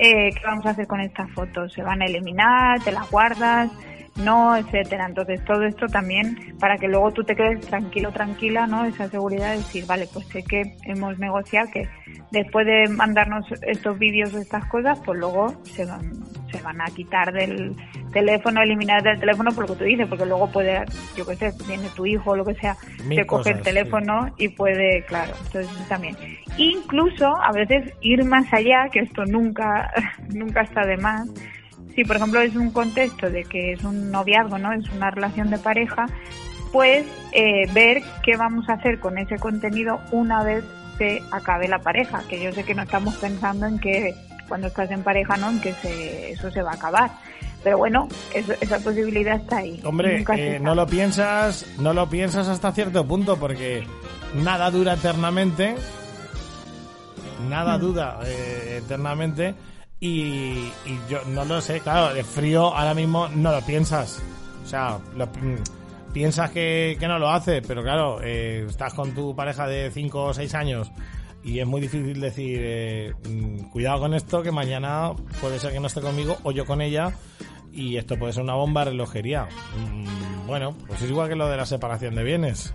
eh, 0.00 0.30
¿qué 0.34 0.40
vamos 0.44 0.64
a 0.66 0.70
hacer 0.70 0.86
con 0.86 1.00
estas 1.00 1.30
fotos? 1.32 1.72
¿Se 1.72 1.82
van 1.82 2.00
a 2.00 2.06
eliminar? 2.06 2.82
¿Te 2.82 2.90
las 2.90 3.10
guardas? 3.10 3.70
No, 4.20 4.56
etcétera. 4.56 5.06
Entonces 5.06 5.44
todo 5.44 5.64
esto 5.64 5.86
también 5.86 6.56
para 6.58 6.76
que 6.76 6.88
luego 6.88 7.12
tú 7.12 7.24
te 7.24 7.34
quedes 7.34 7.60
tranquilo, 7.66 8.12
tranquila, 8.12 8.66
¿no? 8.66 8.84
Esa 8.84 9.08
seguridad 9.08 9.50
de 9.50 9.58
decir, 9.58 9.86
vale, 9.86 10.08
pues 10.12 10.26
sé 10.28 10.42
que 10.42 10.76
hemos 10.84 11.18
negociado 11.18 11.70
que 11.70 11.88
después 12.30 12.66
de 12.66 12.88
mandarnos 12.88 13.46
estos 13.62 13.98
vídeos 13.98 14.32
o 14.34 14.38
estas 14.38 14.64
cosas, 14.66 14.98
pues 15.04 15.18
luego 15.18 15.54
se 15.64 15.84
van, 15.84 16.12
se 16.50 16.60
van 16.62 16.80
a 16.80 16.86
quitar 16.86 17.32
del 17.32 17.74
teléfono, 18.12 18.62
eliminar 18.62 19.02
del 19.02 19.18
teléfono 19.18 19.50
por 19.52 19.68
lo 19.68 19.74
que 19.74 19.78
tú 19.78 19.84
dices, 19.84 20.06
porque 20.08 20.26
luego 20.26 20.50
puede, 20.50 20.84
yo 21.16 21.26
qué 21.26 21.36
sé, 21.36 21.52
viene 21.66 21.88
tu 21.94 22.06
hijo 22.06 22.30
o 22.30 22.36
lo 22.36 22.44
que 22.44 22.54
sea, 22.54 22.76
te 23.08 23.26
coge 23.26 23.50
el 23.50 23.62
teléfono 23.62 24.32
y 24.36 24.48
puede, 24.48 25.04
claro, 25.04 25.32
entonces 25.46 25.88
también. 25.88 26.16
Incluso 26.56 27.26
a 27.36 27.52
veces 27.52 27.94
ir 28.00 28.24
más 28.24 28.52
allá, 28.52 28.88
que 28.90 29.00
esto 29.00 29.24
nunca, 29.24 29.90
nunca 30.34 30.62
está 30.62 30.84
de 30.86 30.96
más, 30.96 31.28
si 32.00 32.04
por 32.06 32.16
ejemplo 32.16 32.40
es 32.40 32.56
un 32.56 32.70
contexto 32.70 33.28
de 33.28 33.44
que 33.44 33.72
es 33.72 33.84
un 33.84 34.10
noviazgo, 34.10 34.56
¿no? 34.56 34.72
Es 34.72 34.88
una 34.90 35.10
relación 35.10 35.50
de 35.50 35.58
pareja, 35.58 36.06
pues 36.72 37.04
eh, 37.32 37.70
ver 37.74 38.02
qué 38.22 38.38
vamos 38.38 38.70
a 38.70 38.74
hacer 38.74 39.00
con 39.00 39.18
ese 39.18 39.36
contenido 39.36 40.00
una 40.10 40.42
vez 40.42 40.64
se 40.96 41.22
acabe 41.30 41.68
la 41.68 41.78
pareja, 41.80 42.22
que 42.26 42.42
yo 42.42 42.52
sé 42.52 42.64
que 42.64 42.74
no 42.74 42.84
estamos 42.84 43.16
pensando 43.16 43.66
en 43.66 43.78
que 43.78 44.14
cuando 44.48 44.68
estás 44.68 44.90
en 44.90 45.02
pareja, 45.02 45.36
¿no? 45.36 45.50
En 45.50 45.60
que 45.60 45.74
se, 45.74 46.32
eso 46.32 46.50
se 46.50 46.62
va 46.62 46.70
a 46.70 46.74
acabar. 46.76 47.10
Pero 47.62 47.76
bueno, 47.76 48.08
esa 48.32 48.78
posibilidad 48.78 49.36
está 49.36 49.58
ahí. 49.58 49.78
Hombre, 49.84 50.24
eh, 50.36 50.58
no 50.58 50.74
lo 50.74 50.86
piensas, 50.86 51.66
no 51.78 51.92
lo 51.92 52.08
piensas 52.08 52.48
hasta 52.48 52.72
cierto 52.72 53.06
punto 53.06 53.36
porque 53.36 53.86
nada 54.42 54.70
dura 54.70 54.94
eternamente, 54.94 55.74
nada 57.46 57.76
mm. 57.76 57.80
duda 57.82 58.20
eh, 58.24 58.80
eternamente 58.82 59.54
y, 60.00 60.70
yo 61.08 61.22
no 61.26 61.44
lo 61.44 61.60
sé, 61.60 61.80
claro, 61.80 62.14
de 62.14 62.24
frío 62.24 62.74
ahora 62.74 62.94
mismo 62.94 63.28
no 63.28 63.52
lo 63.52 63.60
piensas. 63.60 64.22
O 64.64 64.66
sea, 64.66 64.98
mm, 64.98 66.12
piensas 66.12 66.50
que, 66.50 66.96
no 67.00 67.18
lo 67.18 67.30
hace, 67.30 67.60
pero 67.62 67.82
claro, 67.82 68.20
eh, 68.22 68.64
estás 68.68 68.94
con 68.94 69.14
tu 69.14 69.36
pareja 69.36 69.66
de 69.66 69.90
5 69.90 70.24
o 70.24 70.34
6 70.34 70.54
años 70.54 70.90
y 71.44 71.58
es 71.58 71.66
muy 71.66 71.80
difícil 71.80 72.20
decir, 72.20 72.58
eh, 72.62 73.14
mm, 73.28 73.70
cuidado 73.70 74.00
con 74.00 74.14
esto, 74.14 74.42
que 74.42 74.50
mañana 74.50 75.12
puede 75.40 75.58
ser 75.58 75.72
que 75.72 75.80
no 75.80 75.86
esté 75.86 76.00
conmigo 76.00 76.38
o 76.44 76.52
yo 76.52 76.64
con 76.64 76.80
ella 76.80 77.12
y 77.72 77.96
esto 77.96 78.18
puede 78.18 78.32
ser 78.32 78.42
una 78.42 78.54
bomba 78.54 78.84
relojería. 78.84 79.48
Mm, 79.76 80.46
bueno, 80.46 80.74
pues 80.86 81.02
es 81.02 81.10
igual 81.10 81.28
que 81.28 81.36
lo 81.36 81.48
de 81.48 81.58
la 81.58 81.66
separación 81.66 82.14
de 82.14 82.24
bienes. 82.24 82.74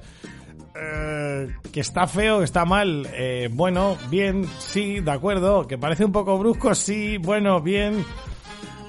Eh, 0.78 1.48
que 1.72 1.80
está 1.80 2.08
feo, 2.08 2.40
que 2.40 2.46
está 2.46 2.66
mal. 2.66 3.08
Eh, 3.14 3.50
bueno, 3.52 3.98
bien, 4.10 4.46
sí, 4.60 5.00
de 5.00 5.12
acuerdo. 5.12 5.68
Que 5.68 5.78
parece 5.78 6.06
un 6.06 6.12
poco 6.12 6.38
brusco, 6.38 6.76
sí, 6.76 7.18
bueno, 7.18 7.62
bien. 7.62 8.04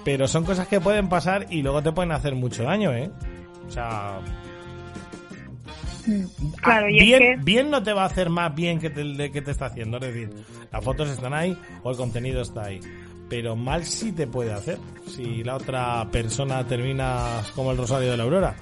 Pero 0.04 0.26
son 0.28 0.44
cosas 0.44 0.68
que 0.68 0.80
pueden 0.80 1.08
pasar 1.08 1.46
y 1.50 1.62
luego 1.62 1.82
te 1.82 1.92
pueden 1.92 2.12
hacer 2.12 2.34
mucho 2.34 2.64
daño, 2.64 2.92
¿eh? 2.92 3.10
O 3.66 3.70
sea. 3.70 4.20
Mm, 6.06 6.52
claro, 6.60 6.88
y 6.88 7.00
bien, 7.00 7.44
bien 7.44 7.70
no 7.70 7.82
te 7.82 7.92
va 7.92 8.04
a 8.04 8.06
hacer 8.06 8.30
más 8.30 8.54
bien 8.54 8.78
que 8.78 8.90
te, 8.90 9.30
que 9.30 9.42
te 9.42 9.50
está 9.50 9.66
haciendo. 9.66 9.98
Es 9.98 10.14
decir, 10.14 10.30
las 10.72 10.84
fotos 10.84 11.10
están 11.10 11.34
ahí 11.34 11.56
o 11.82 11.90
el 11.90 11.96
contenido 11.96 12.42
está 12.42 12.64
ahí. 12.64 12.80
Pero 13.28 13.56
mal 13.56 13.84
sí 13.84 14.12
te 14.12 14.28
puede 14.28 14.52
hacer 14.52 14.78
si 15.08 15.42
la 15.42 15.56
otra 15.56 16.08
persona 16.12 16.64
termina 16.64 17.42
como 17.56 17.72
el 17.72 17.78
Rosario 17.78 18.12
de 18.12 18.16
la 18.16 18.22
Aurora 18.22 18.56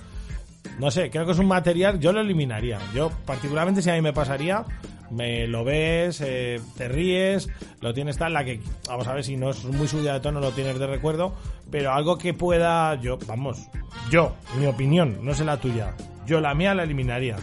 no 0.79 0.90
sé, 0.90 1.11
creo 1.11 1.24
que 1.24 1.33
es 1.33 1.38
un 1.38 1.46
material, 1.46 2.00
yo 2.00 2.12
lo 2.12 2.20
eliminaría. 2.20 2.79
Yo, 2.94 3.11
particularmente, 3.27 3.83
si 3.83 3.90
a 3.90 3.94
mí 3.94 4.00
me 4.00 4.12
pasaría, 4.12 4.64
me 5.11 5.46
lo 5.46 5.64
ves, 5.64 6.20
eh, 6.24 6.61
te 6.77 6.88
ríes, 6.88 7.48
lo 7.81 7.94
tienes 7.94 8.18
tal, 8.18 8.33
la 8.33 8.44
que, 8.44 8.61
vamos 8.88 9.07
a 9.07 9.14
ver 9.14 9.24
si 9.24 9.37
no 9.37 9.50
es 9.50 9.64
muy 9.64 9.87
subida 9.87 10.14
de 10.14 10.20
tono, 10.20 10.40
lo 10.40 10.53
tienes 10.53 10.79
de 10.79 10.87
recuerdo, 10.87 11.35
pero 11.70 11.92
algo 11.92 12.18
que 12.18 12.35
pueda, 12.35 12.94
yo, 13.00 13.18
vamos, 13.27 13.68
yo, 14.11 14.35
mi 14.59 14.66
opinión, 14.66 15.18
no 15.22 15.35
sé 15.35 15.44
la 15.44 15.59
tuya, 15.59 15.94
yo 16.27 16.40
la 16.40 16.55
mía 16.55 16.74
la 16.74 16.83
eliminaría. 16.83 17.37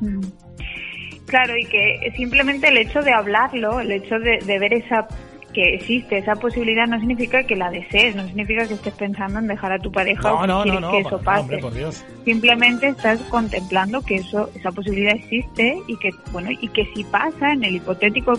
Mm. 0.00 0.20
Claro, 1.26 1.54
y 1.58 1.66
que 1.66 2.12
simplemente 2.16 2.68
el 2.68 2.78
hecho 2.78 3.02
de 3.02 3.12
hablarlo, 3.12 3.80
el 3.80 3.92
hecho 3.92 4.18
de, 4.18 4.38
de 4.46 4.58
ver 4.58 4.72
esa 4.72 5.06
que 5.58 5.74
existe 5.74 6.18
esa 6.18 6.36
posibilidad 6.36 6.86
no 6.86 7.00
significa 7.00 7.42
que 7.42 7.56
la 7.56 7.68
desees, 7.68 8.14
no 8.14 8.24
significa 8.24 8.68
que 8.68 8.74
estés 8.74 8.94
pensando 8.94 9.40
en 9.40 9.48
dejar 9.48 9.72
a 9.72 9.80
tu 9.80 9.90
pareja 9.90 10.32
o 10.32 10.92
que 10.92 11.00
eso 11.00 11.18
pase. 11.18 11.60
Simplemente 12.24 12.86
estás 12.86 13.18
contemplando 13.22 14.00
que 14.02 14.14
eso, 14.14 14.50
esa 14.54 14.70
posibilidad 14.70 15.16
existe 15.16 15.76
y 15.88 15.96
que, 15.96 16.10
bueno, 16.30 16.50
y 16.52 16.68
que 16.68 16.86
si 16.94 17.02
pasa, 17.02 17.50
en 17.50 17.64
el 17.64 17.74
hipotético 17.74 18.34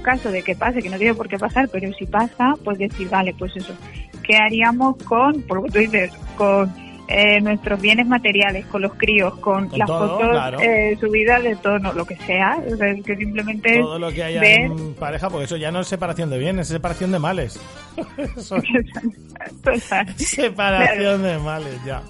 caso 0.00 0.30
de 0.30 0.42
que 0.42 0.54
pase, 0.54 0.80
que 0.80 0.88
no 0.88 0.96
tiene 0.96 1.12
por 1.12 1.28
qué 1.28 1.36
pasar, 1.38 1.68
pero 1.68 1.92
si 1.92 2.06
pasa, 2.06 2.54
pues 2.64 2.78
decir, 2.78 3.10
vale, 3.10 3.34
pues 3.38 3.54
eso, 3.56 3.74
¿qué 4.22 4.38
haríamos 4.38 4.96
con, 5.04 5.42
por 5.42 5.58
lo 5.58 5.64
que 5.64 5.70
tú 5.70 5.78
dices, 5.80 6.12
con 6.38 6.72
eh, 7.08 7.40
nuestros 7.40 7.80
bienes 7.80 8.06
materiales, 8.06 8.66
con 8.66 8.82
los 8.82 8.94
críos, 8.94 9.34
con, 9.38 9.68
las 9.76 9.88
fotos 9.88 10.62
eh, 10.62 10.96
subidas 11.00 11.42
de 11.42 11.56
tono, 11.56 11.92
lo 11.92 12.04
que 12.04 12.16
sea, 12.16 12.58
que 13.04 13.16
simplemente 13.16 13.80
todo 13.80 13.98
lo 13.98 14.10
que 14.10 14.24
haya 14.24 14.42
en 14.42 14.94
pareja, 14.94 15.28
porque 15.28 15.44
eso 15.44 15.56
ya 15.56 15.70
no 15.70 15.80
es 15.80 15.88
separación 15.88 16.30
de 16.30 16.38
bienes, 16.38 16.68
es 16.68 16.72
separación 16.74 17.12
de 17.12 17.18
males. 17.18 17.60
separación 20.16 21.22
de 21.22 21.38
males, 21.38 21.84
ya. 21.84 22.02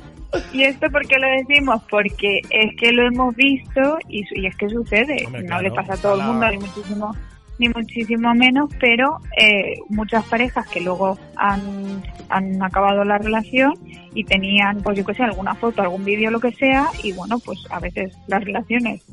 ¿Y 0.53 0.65
esto 0.65 0.91
por 0.91 1.07
qué 1.07 1.17
lo 1.19 1.29
decimos? 1.29 1.83
Porque 1.91 2.41
es 2.51 2.77
que 2.77 2.93
lo 2.93 3.07
hemos 3.07 3.35
visto 3.37 3.99
y, 4.09 4.23
es 4.47 4.57
que 4.57 4.69
sucede. 4.69 5.27
no 5.49 5.61
le 5.61 5.71
pasa 5.71 5.95
a 5.95 5.97
todo 5.97 6.21
el 6.21 6.23
mundo, 6.27 6.49
ni 6.51 6.59
muchísimo, 6.59 7.15
ni 7.59 7.69
muchísimo 7.69 8.35
menos, 8.35 8.71
pero 8.81 9.19
eh, 9.37 9.75
muchas 9.89 10.25
parejas 10.25 10.67
que 10.69 10.81
luego 10.81 11.19
han, 11.37 12.03
han 12.29 12.63
acabado 12.63 13.05
la 13.05 13.19
relación 13.19 13.75
y 14.15 14.25
tenían, 14.25 14.83
pues 14.83 14.99
yo 14.99 15.05
que 15.05 15.15
sé, 15.15 15.23
alguna 15.23 15.55
foto, 15.55 15.83
algún 15.83 16.05
vídeo, 16.05 16.31
lo 16.31 16.41
que 16.41 16.53
sea, 16.53 16.89
y 17.03 17.13
bueno, 17.13 17.39
pues 17.39 17.59
a 17.71 17.81
veces 17.81 18.17
las 18.27 18.45
relaciones 18.45 19.05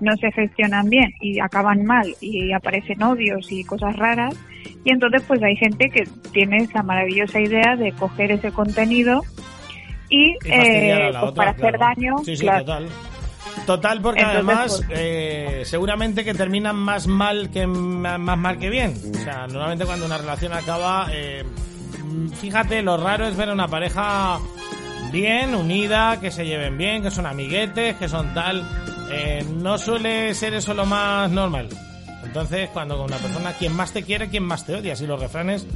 no 0.00 0.16
se 0.16 0.30
gestionan 0.32 0.88
bien 0.88 1.12
y 1.20 1.40
acaban 1.40 1.84
mal 1.84 2.14
y 2.20 2.52
aparecen 2.52 3.02
odios 3.02 3.50
y 3.50 3.64
cosas 3.64 3.96
raras 3.96 4.36
y 4.84 4.90
entonces 4.90 5.22
pues 5.26 5.42
hay 5.42 5.56
gente 5.56 5.90
que 5.90 6.04
tiene 6.32 6.58
esa 6.58 6.82
maravillosa 6.82 7.40
idea 7.40 7.76
de 7.76 7.92
coger 7.92 8.32
ese 8.32 8.52
contenido 8.52 9.22
y, 10.08 10.36
eh, 10.46 11.10
pues 11.20 11.32
para 11.32 11.50
hacer 11.50 11.78
daño. 11.78 12.16
Sí, 12.24 12.36
sí, 12.36 12.46
total. 12.46 12.88
Total, 13.68 14.00
porque 14.00 14.22
además 14.22 14.82
pues, 14.86 14.98
eh, 14.98 15.62
seguramente 15.66 16.24
que 16.24 16.32
terminan 16.32 16.74
más 16.74 17.06
mal 17.06 17.50
que 17.50 17.66
más 17.66 18.38
mal 18.38 18.58
que 18.58 18.70
bien. 18.70 18.94
O 19.14 19.18
sea, 19.18 19.46
normalmente 19.46 19.84
cuando 19.84 20.06
una 20.06 20.16
relación 20.16 20.54
acaba, 20.54 21.08
eh, 21.12 21.44
fíjate, 22.40 22.80
lo 22.80 22.96
raro 22.96 23.26
es 23.26 23.36
ver 23.36 23.50
a 23.50 23.52
una 23.52 23.68
pareja 23.68 24.38
bien, 25.12 25.54
unida, 25.54 26.18
que 26.18 26.30
se 26.30 26.46
lleven 26.46 26.78
bien, 26.78 27.02
que 27.02 27.10
son 27.10 27.26
amiguetes, 27.26 27.96
que 27.96 28.08
son 28.08 28.32
tal. 28.32 28.66
no 29.58 29.76
suele 29.76 30.32
ser 30.32 30.54
eso 30.54 30.72
lo 30.72 30.86
más 30.86 31.30
normal. 31.30 31.68
Entonces, 32.24 32.70
cuando 32.70 32.96
con 32.96 33.04
una 33.04 33.18
persona, 33.18 33.52
quien 33.52 33.76
más 33.76 33.92
te 33.92 34.02
quiere, 34.02 34.30
quien 34.30 34.44
más 34.44 34.64
te 34.64 34.76
odia. 34.76 34.96
Si 34.96 35.06
los 35.06 35.20
refranes 35.20 35.66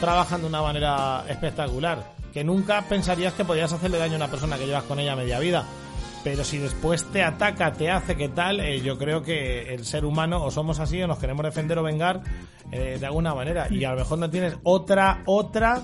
trabajan 0.00 0.40
de 0.40 0.48
una 0.48 0.60
manera 0.60 1.24
espectacular. 1.28 2.02
Que 2.34 2.42
nunca 2.42 2.82
pensarías 2.82 3.32
que 3.34 3.44
podías 3.44 3.72
hacerle 3.72 3.98
daño 3.98 4.14
a 4.14 4.16
una 4.16 4.28
persona 4.28 4.58
que 4.58 4.66
llevas 4.66 4.82
con 4.82 4.98
ella 4.98 5.14
media 5.14 5.38
vida. 5.38 5.64
Pero 6.24 6.44
si 6.44 6.58
después 6.58 7.04
te 7.12 7.22
ataca, 7.22 7.72
te 7.72 7.90
hace 7.90 8.16
que 8.16 8.28
tal, 8.28 8.60
eh, 8.60 8.80
yo 8.80 8.98
creo 8.98 9.22
que 9.22 9.74
el 9.74 9.84
ser 9.84 10.04
humano 10.04 10.42
o 10.42 10.50
somos 10.50 10.80
así 10.80 11.00
o 11.02 11.06
nos 11.06 11.18
queremos 11.18 11.44
defender 11.44 11.78
o 11.78 11.82
vengar 11.82 12.22
eh, 12.72 12.96
de 12.98 13.06
alguna 13.06 13.34
manera. 13.34 13.68
Y 13.70 13.84
a 13.84 13.92
lo 13.92 13.98
mejor 13.98 14.18
no 14.18 14.28
tienes 14.28 14.56
otra, 14.64 15.22
otra 15.26 15.82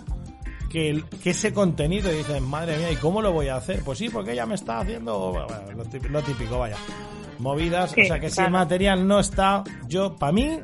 que, 0.69 1.05
que, 1.23 1.31
ese 1.31 1.53
contenido 1.53 2.13
y 2.13 2.17
dices, 2.17 2.43
madre 2.43 2.77
mía, 2.79 2.91
¿y 2.91 2.97
cómo 2.97 3.23
lo 3.23 3.33
voy 3.33 3.49
a 3.49 3.57
hacer? 3.57 3.83
Pues 3.85 3.99
sí, 3.99 4.09
porque 4.09 4.33
ella 4.33 4.45
me 4.45 4.57
está 4.57 4.81
haciendo 4.81 5.47
lo 6.11 6.23
típico, 6.23 6.59
vaya 6.59 6.77
movidas. 7.39 7.93
o 7.93 7.95
sea 7.95 8.21
que 8.21 8.31
si 8.31 8.41
el 8.41 8.51
material 8.51 9.07
no 9.07 9.21
está, 9.21 9.65
yo, 9.87 10.17
para 10.17 10.33
mí, 10.33 10.61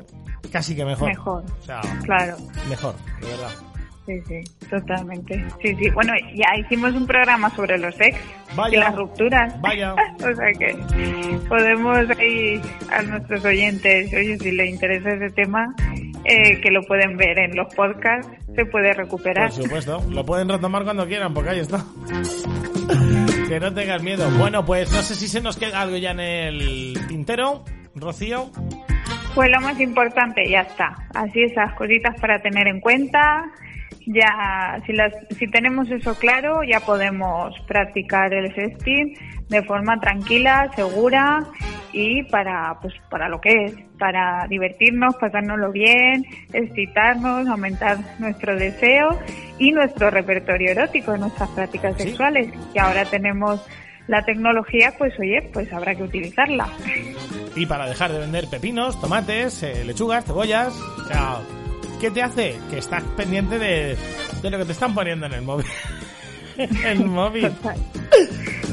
casi 0.51 0.75
que 0.75 0.85
mejor. 0.85 1.09
Mejor. 1.09 1.43
O 1.61 1.63
sea, 1.63 1.81
claro. 2.03 2.37
Mejor, 2.69 2.95
de 3.21 3.27
verdad. 3.27 3.51
Sí, 4.05 4.19
sí, 4.27 4.67
totalmente. 4.67 5.45
Sí, 5.61 5.75
sí. 5.75 5.89
Bueno, 5.91 6.13
ya 6.33 6.59
hicimos 6.59 6.93
un 6.93 7.05
programa 7.05 7.49
sobre 7.55 7.77
los 7.77 7.93
ex 8.01 8.17
y 8.71 8.75
las 8.75 8.95
rupturas. 8.95 9.59
Vaya. 9.61 9.93
o 10.19 10.35
sea 10.35 10.51
que 10.57 10.75
podemos 11.47 12.09
ahí 12.17 12.59
a 12.91 13.01
nuestros 13.03 13.45
oyentes, 13.45 14.11
oye, 14.13 14.37
si 14.39 14.51
les 14.51 14.69
interesa 14.69 15.11
ese 15.11 15.29
tema, 15.29 15.73
eh, 16.25 16.59
que 16.61 16.71
lo 16.71 16.81
pueden 16.83 17.15
ver 17.15 17.37
en 17.37 17.55
los 17.55 17.73
podcasts, 17.75 18.31
se 18.55 18.65
puede 18.65 18.93
recuperar. 18.93 19.49
Por 19.49 19.63
supuesto, 19.63 20.03
lo 20.09 20.25
pueden 20.25 20.49
retomar 20.49 20.83
cuando 20.83 21.07
quieran, 21.07 21.33
porque 21.33 21.51
ahí 21.51 21.59
está. 21.59 21.83
Que 23.47 23.59
no 23.59 23.73
tengas 23.73 24.01
miedo. 24.01 24.29
Bueno, 24.37 24.65
pues 24.65 24.91
no 24.93 25.01
sé 25.01 25.13
si 25.13 25.27
se 25.27 25.41
nos 25.41 25.57
queda 25.57 25.81
algo 25.81 25.97
ya 25.97 26.11
en 26.11 26.21
el 26.21 26.93
tintero, 27.09 27.65
Rocío. 27.95 28.49
Pues 29.35 29.49
lo 29.49 29.59
más 29.61 29.79
importante, 29.79 30.47
ya 30.49 30.61
está. 30.61 30.95
Así 31.13 31.43
esas 31.43 31.73
cositas 31.75 32.19
para 32.19 32.41
tener 32.41 32.67
en 32.67 32.79
cuenta. 32.79 33.51
Ya, 34.07 34.81
si, 34.85 34.93
las, 34.93 35.13
si 35.37 35.49
tenemos 35.49 35.89
eso 35.91 36.15
claro, 36.15 36.61
ya 36.63 36.79
podemos 36.79 37.53
practicar 37.67 38.33
el 38.33 38.53
sexting 38.55 39.15
de 39.47 39.61
forma 39.63 39.99
tranquila, 39.99 40.71
segura 40.75 41.45
y 41.93 42.23
para, 42.23 42.77
pues, 42.81 42.93
para 43.09 43.27
lo 43.27 43.39
que 43.41 43.65
es, 43.65 43.73
para 43.99 44.47
divertirnos, 44.47 45.15
pasárnoslo 45.17 45.71
bien, 45.71 46.25
excitarnos, 46.53 47.47
aumentar 47.47 47.97
nuestro 48.19 48.55
deseo 48.55 49.19
y 49.59 49.71
nuestro 49.71 50.09
repertorio 50.09 50.71
erótico 50.71 51.15
nuestras 51.17 51.49
prácticas 51.49 51.97
sexuales. 51.97 52.49
Y 52.73 52.79
ahora 52.79 53.05
tenemos 53.05 53.61
la 54.07 54.23
tecnología, 54.23 54.93
pues 54.97 55.13
oye, 55.19 55.49
pues 55.53 55.71
habrá 55.71 55.93
que 55.95 56.03
utilizarla. 56.03 56.67
Y 57.55 57.65
para 57.65 57.87
dejar 57.87 58.11
de 58.11 58.19
vender 58.19 58.47
pepinos, 58.49 58.99
tomates, 58.99 59.63
eh, 59.63 59.83
lechugas, 59.85 60.25
cebollas, 60.25 60.73
o 60.73 61.05
sea, 61.05 61.39
¿qué 62.01 62.09
te 62.09 62.23
hace? 62.23 62.59
Que 62.71 62.79
estás 62.79 63.03
pendiente 63.15 63.59
de, 63.59 63.95
de 64.41 64.49
lo 64.49 64.57
que 64.57 64.65
te 64.65 64.71
están 64.71 64.95
poniendo 64.95 65.27
en 65.27 65.33
el 65.33 65.43
móvil. 65.43 65.67
el 66.57 67.05
móvil. 67.05 67.51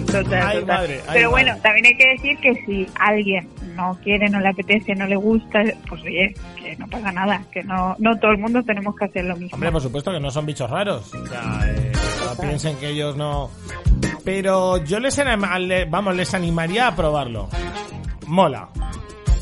Total, 0.07 0.61
total. 0.61 1.01
Pero 1.13 1.31
bueno, 1.31 1.55
también 1.63 1.87
hay 1.87 1.97
que 1.97 2.09
decir 2.09 2.39
que 2.39 2.55
si 2.65 2.87
alguien 2.99 3.47
no 3.77 3.99
quiere, 4.03 4.31
no 4.31 4.41
le 4.41 4.49
apetece, 4.49 4.95
no 4.95 5.07
le 5.07 5.17
gusta, 5.17 5.63
pues 5.89 6.03
oye, 6.03 6.35
que 6.57 6.75
no 6.77 6.89
pasa 6.89 7.13
nada, 7.13 7.43
que 7.53 7.63
no, 7.63 7.95
no 7.99 8.19
todo 8.19 8.33
el 8.33 8.39
mundo 8.39 8.63
tenemos 8.63 8.97
que 8.97 9.05
hacer 9.05 9.27
lo 9.27 9.37
mismo. 9.37 9.55
Hombre, 9.55 9.71
por 9.71 9.83
supuesto 9.83 10.11
que 10.11 10.21
no 10.21 10.31
son 10.31 10.47
bichos 10.47 10.71
raros. 10.71 11.15
O 11.15 11.27
sea, 11.27 11.61
eh, 11.67 11.93
piensen 12.41 12.77
que 12.79 12.89
ellos 12.89 13.15
no. 13.17 13.51
Pero 14.25 14.83
yo 14.85 14.99
les, 15.01 15.21
vamos, 15.91 16.17
les 16.17 16.33
animaría 16.33 16.89
a 16.89 16.97
probarlo. 16.97 17.51
Mola. 18.27 18.71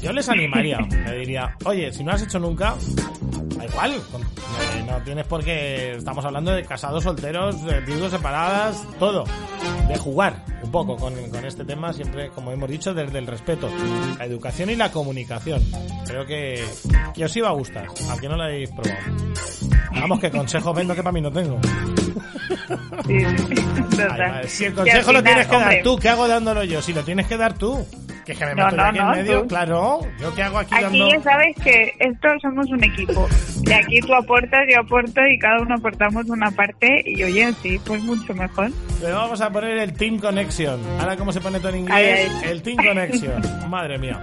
Yo 0.03 0.13
les 0.13 0.29
animaría, 0.29 0.79
le 1.07 1.19
diría, 1.19 1.57
oye, 1.65 1.93
si 1.93 2.05
no 2.05 2.13
has 2.13 2.23
hecho 2.23 2.39
nunca, 2.39 2.75
igual, 3.77 3.93
eh, 3.93 4.85
no 4.87 5.03
tienes 5.03 5.27
por 5.27 5.45
qué, 5.45 5.97
estamos 5.97 6.25
hablando 6.25 6.51
de 6.53 6.65
casados, 6.65 7.05
solteros, 7.05 7.57
viudos, 7.85 8.11
separadas, 8.11 8.83
todo, 8.99 9.25
de 9.87 9.99
jugar 9.99 10.43
un 10.63 10.71
poco 10.71 10.97
con, 10.97 11.15
este 11.45 11.65
tema, 11.65 11.93
siempre, 11.93 12.31
como 12.31 12.53
hemos 12.53 12.71
dicho, 12.71 12.95
desde 12.95 13.19
el 13.19 13.27
respeto, 13.27 13.69
la 14.19 14.25
educación 14.25 14.71
y 14.71 14.77
la 14.77 14.91
comunicación. 14.91 15.63
Creo 16.07 16.25
que, 16.25 16.65
que 17.15 17.25
os 17.27 17.37
iba 17.37 17.49
a 17.49 17.53
gustar, 17.53 17.87
a 18.11 18.17
que 18.17 18.29
no 18.29 18.37
lo 18.37 18.45
habéis 18.45 18.71
probado. 18.71 18.97
Vamos, 19.93 20.21
que 20.21 20.31
consejo 20.31 20.73
vendo 20.73 20.95
que 20.95 21.03
para 21.03 21.13
mí 21.13 21.21
no 21.21 21.31
tengo. 21.31 21.61
si 24.47 24.65
el 24.65 24.75
consejo 24.75 25.13
lo 25.13 25.23
tienes 25.23 25.47
que 25.47 25.57
dar 25.57 25.83
tú, 25.83 25.99
¿qué 25.99 26.09
hago 26.09 26.27
dándolo 26.27 26.65
yo? 26.65 26.81
Si 26.81 26.95
lo 26.95 27.03
tienes 27.03 27.27
que 27.27 27.37
dar 27.37 27.59
tú. 27.59 27.87
Que 28.27 28.33
es 28.33 28.39
que 28.39 28.45
me 28.45 28.55
meto 28.57 28.81
aquí 28.83 28.99
en 28.99 29.11
medio, 29.11 29.47
claro. 29.47 30.01
¿Yo 30.21 30.35
qué 30.35 30.43
hago 30.43 30.59
aquí, 30.59 30.75
aquí 30.75 30.99
ya 30.99 31.23
sabes 31.23 31.55
que 31.63 31.95
esto 32.01 32.29
somos 32.43 32.69
un 32.73 32.83
equipo. 32.83 33.29
Y 33.65 33.73
aquí 33.73 34.01
tú 34.01 34.13
aportas, 34.15 34.67
yo 34.69 34.81
aporto 34.81 35.21
y 35.25 35.39
cada 35.39 35.63
uno 35.63 35.77
aportamos 35.77 36.29
una 36.29 36.51
parte. 36.51 37.05
Y 37.07 37.23
oye, 37.23 37.53
sí, 37.63 37.81
pues 37.87 38.03
mucho 38.03 38.35
mejor. 38.35 38.73
Le 39.01 39.13
vamos 39.13 39.41
a 39.41 39.51
poner 39.51 39.79
el 39.79 39.93
Team 39.93 40.19
Connection. 40.19 40.81
Ahora, 40.99 41.17
¿cómo 41.17 41.31
se 41.31 41.41
pone 41.41 41.61
todo 41.61 41.69
en 41.69 41.77
inglés? 41.77 42.33
El 42.43 42.63
Team 42.63 42.79
Connection. 42.79 43.43
Madre 43.71 43.97
mía. 43.97 44.19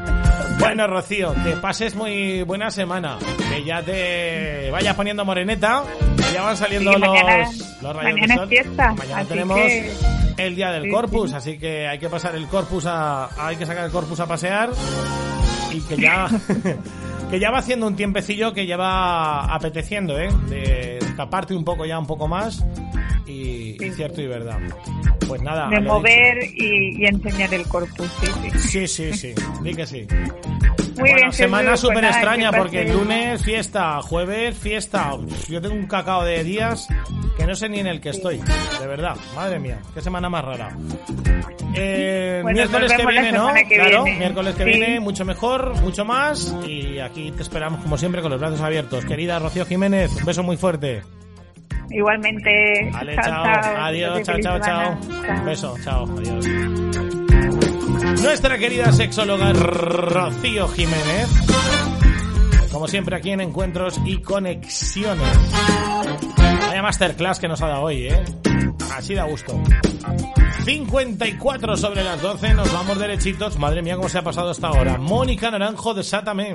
Bueno, 0.59 0.85
Rocío, 0.85 1.33
que 1.41 1.51
pases 1.51 1.95
muy 1.95 2.43
buena 2.43 2.71
semana. 2.71 3.17
Que 3.49 3.63
ya 3.63 3.81
te 3.83 4.69
vayas 4.69 4.95
poniendo 4.95 5.23
moreneta. 5.23 5.83
Que 6.17 6.33
ya 6.33 6.41
van 6.41 6.57
saliendo 6.57 6.91
los, 6.91 6.99
mañana, 6.99 7.49
los 7.81 7.95
rayos 7.95 8.19
Mañana 8.19 8.43
es 8.43 8.49
fiesta. 8.49 8.93
Mañana 8.95 9.23
tenemos 9.23 9.59
el 10.37 10.55
día 10.55 10.71
del 10.71 10.89
Corpus, 10.89 11.33
así 11.33 11.57
que 11.57 11.87
hay 11.87 11.99
que 11.99 12.09
pasar 12.09 12.35
el 12.35 12.47
Corpus 12.47 12.85
a. 12.85 13.29
Hay 13.47 13.55
que 13.55 13.65
sacar 13.65 13.85
el 13.85 13.91
Corpus 13.91 14.19
a 14.19 14.27
pasear. 14.27 14.71
Y 15.71 15.81
que 15.81 15.97
ya. 15.97 16.27
que 17.29 17.39
ya 17.39 17.51
va 17.51 17.59
haciendo 17.59 17.87
un 17.87 17.95
tiempecillo 17.95 18.53
que 18.53 18.67
ya 18.67 18.77
va 18.77 19.45
apeteciendo, 19.53 20.19
¿eh? 20.19 20.29
De 20.49 20.97
escaparte 20.99 21.55
un 21.55 21.63
poco 21.63 21.85
ya, 21.85 21.97
un 21.97 22.07
poco 22.07 22.27
más. 22.27 22.65
Y, 23.25 23.77
cierto 23.95 24.21
y 24.21 24.27
verdad. 24.27 24.59
Pues 25.27 25.41
nada. 25.41 25.69
De 25.69 25.79
mover 25.79 26.37
y, 26.55 27.05
enseñar 27.05 27.53
el 27.53 27.67
corpus, 27.67 28.07
sí, 28.19 28.27
sí. 28.27 28.59
Sí, 28.59 28.87
sí, 28.87 29.13
sí. 29.13 29.33
Di 29.63 29.73
que 29.73 29.87
sí. 29.87 30.07
Muy 30.97 31.09
bueno, 31.09 31.31
semana 31.31 31.77
súper 31.77 32.05
extraña 32.05 32.51
porque 32.51 32.85
lunes 32.85 33.43
fiesta, 33.43 34.01
jueves 34.01 34.57
fiesta. 34.57 35.11
Yo 35.49 35.61
tengo 35.61 35.75
un 35.75 35.87
cacao 35.87 36.23
de 36.23 36.43
días 36.43 36.87
que 37.37 37.45
no 37.45 37.55
sé 37.55 37.69
ni 37.69 37.79
en 37.79 37.87
el 37.87 38.01
que 38.01 38.09
estoy. 38.09 38.41
De 38.79 38.87
verdad, 38.87 39.15
madre 39.35 39.59
mía, 39.59 39.79
qué 39.93 40.01
semana 40.01 40.29
más 40.29 40.45
rara. 40.45 40.75
Eh, 41.75 42.43
miércoles 42.45 42.93
que 42.93 43.05
viene, 43.05 43.31
¿no? 43.31 43.51
claro, 43.67 44.05
miércoles 44.05 44.55
que 44.55 44.63
viene, 44.63 44.99
mucho 44.99 45.25
mejor, 45.25 45.75
mucho 45.81 46.05
más. 46.05 46.55
Y 46.67 46.99
aquí 46.99 47.31
te 47.31 47.41
esperamos, 47.41 47.81
como 47.81 47.97
siempre, 47.97 48.21
con 48.21 48.31
los 48.31 48.39
brazos 48.39 48.61
abiertos. 48.61 49.05
Querida 49.05 49.39
Rocío 49.39 49.65
Jiménez, 49.65 50.15
un 50.15 50.25
beso 50.25 50.43
muy 50.43 50.57
fuerte. 50.57 51.01
Igualmente. 51.89 52.89
Vale, 52.91 53.15
chao. 53.15 53.45
Adiós, 53.45 54.23
chao, 54.23 54.39
chao, 54.41 54.59
chao. 54.59 54.97
Un 55.29 55.45
beso, 55.45 55.75
chao. 55.83 56.05
Adiós. 56.17 56.92
Nuestra 58.21 58.57
querida 58.57 58.91
sexóloga 58.91 59.53
Rocío 59.53 60.67
Jiménez. 60.69 61.27
Como 62.71 62.87
siempre 62.87 63.15
aquí 63.15 63.31
en 63.31 63.41
Encuentros 63.41 63.99
y 64.05 64.17
Conexiones. 64.21 65.37
Vaya 66.37 66.81
masterclass 66.81 67.39
que 67.39 67.47
nos 67.47 67.61
ha 67.61 67.67
dado 67.67 67.83
hoy, 67.83 68.07
¿eh? 68.07 68.23
Así 68.95 69.13
da 69.13 69.23
gusto. 69.23 69.61
54 70.65 71.77
sobre 71.77 72.03
las 72.03 72.21
12, 72.21 72.53
nos 72.53 72.71
vamos 72.71 72.97
derechitos. 72.97 73.57
Madre 73.57 73.81
mía, 73.81 73.95
cómo 73.95 74.09
se 74.09 74.17
ha 74.17 74.23
pasado 74.23 74.49
hasta 74.49 74.67
ahora. 74.67 74.97
Mónica 74.97 75.51
Naranjo, 75.51 75.93
de 75.93 76.03
Sátame. 76.03 76.51